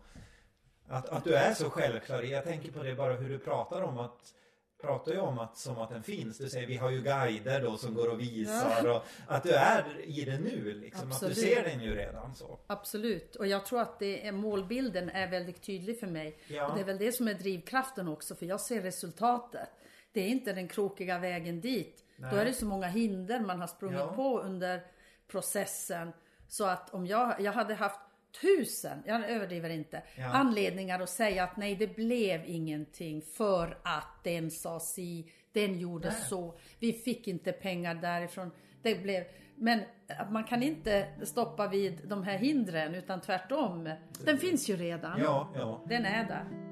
att, 0.88 1.08
att 1.08 1.24
du 1.24 1.34
är 1.34 1.54
så 1.54 1.70
självklar. 1.70 2.22
Jag 2.22 2.44
tänker 2.44 2.72
på 2.72 2.82
det 2.82 2.94
bara 2.94 3.14
hur 3.14 3.28
du 3.28 3.38
pratar 3.38 3.82
om 3.82 3.98
att 3.98 4.34
pratar 4.82 5.12
ju 5.12 5.18
om 5.18 5.38
att 5.38 5.56
som 5.56 5.78
att 5.78 5.90
den 5.90 6.02
finns. 6.02 6.38
Du 6.38 6.48
säger 6.48 6.66
vi 6.66 6.76
har 6.76 6.90
ju 6.90 7.02
guider 7.02 7.62
då 7.62 7.76
som 7.76 7.94
går 7.94 8.10
och 8.10 8.20
visar 8.20 8.84
ja. 8.84 8.96
och 8.96 9.04
att 9.26 9.42
du 9.42 9.50
är 9.50 9.84
i 10.04 10.24
det 10.24 10.38
nu 10.38 10.74
liksom. 10.74 11.08
Absolut. 11.08 11.38
Att 11.38 11.42
du 11.42 11.48
ser 11.50 11.64
den 11.64 11.80
ju 11.80 11.94
redan 11.94 12.34
så. 12.34 12.58
Absolut 12.66 13.36
och 13.36 13.46
jag 13.46 13.66
tror 13.66 13.80
att 13.80 13.98
det 13.98 14.26
är, 14.26 14.32
målbilden 14.32 15.10
är 15.10 15.30
väldigt 15.30 15.62
tydlig 15.62 16.00
för 16.00 16.06
mig. 16.06 16.38
Ja. 16.46 16.66
Och 16.66 16.74
det 16.74 16.80
är 16.80 16.84
väl 16.84 16.98
det 16.98 17.12
som 17.12 17.28
är 17.28 17.34
drivkraften 17.34 18.08
också 18.08 18.34
för 18.34 18.46
jag 18.46 18.60
ser 18.60 18.82
resultatet. 18.82 19.68
Det 20.12 20.20
är 20.20 20.28
inte 20.28 20.52
den 20.52 20.68
krokiga 20.68 21.18
vägen 21.18 21.60
dit. 21.60 22.04
Nej. 22.16 22.30
Då 22.30 22.36
är 22.36 22.44
det 22.44 22.52
så 22.52 22.66
många 22.66 22.86
hinder 22.86 23.40
man 23.40 23.60
har 23.60 23.66
sprungit 23.66 24.00
ja. 24.00 24.12
på 24.12 24.40
under 24.40 24.82
processen. 25.28 26.12
Så 26.48 26.64
att 26.64 26.94
om 26.94 27.06
jag, 27.06 27.40
jag 27.40 27.52
hade 27.52 27.74
haft 27.74 28.00
tusen, 28.40 29.02
jag 29.06 29.30
överdriver 29.30 29.70
inte, 29.70 30.02
ja. 30.16 30.26
anledningar 30.26 31.00
att 31.00 31.10
säga 31.10 31.44
att 31.44 31.56
nej 31.56 31.76
det 31.76 31.96
blev 31.96 32.42
ingenting 32.46 33.22
för 33.22 33.78
att 33.82 34.24
den 34.24 34.50
sa 34.50 34.80
si, 34.80 35.32
den 35.52 35.78
gjorde 35.78 36.08
nej. 36.08 36.20
så, 36.28 36.58
vi 36.78 36.92
fick 36.92 37.28
inte 37.28 37.52
pengar 37.52 37.94
därifrån. 37.94 38.50
Det 38.82 38.94
blev, 39.02 39.24
men 39.56 39.80
man 40.30 40.44
kan 40.44 40.62
inte 40.62 41.06
stoppa 41.22 41.68
vid 41.68 42.00
de 42.04 42.22
här 42.22 42.38
hindren 42.38 42.94
utan 42.94 43.20
tvärtom. 43.20 43.90
Den 44.24 44.38
finns 44.38 44.70
ju 44.70 44.76
redan. 44.76 45.20
Ja, 45.20 45.52
ja. 45.54 45.84
Den 45.88 46.04
är 46.04 46.24
där. 46.24 46.69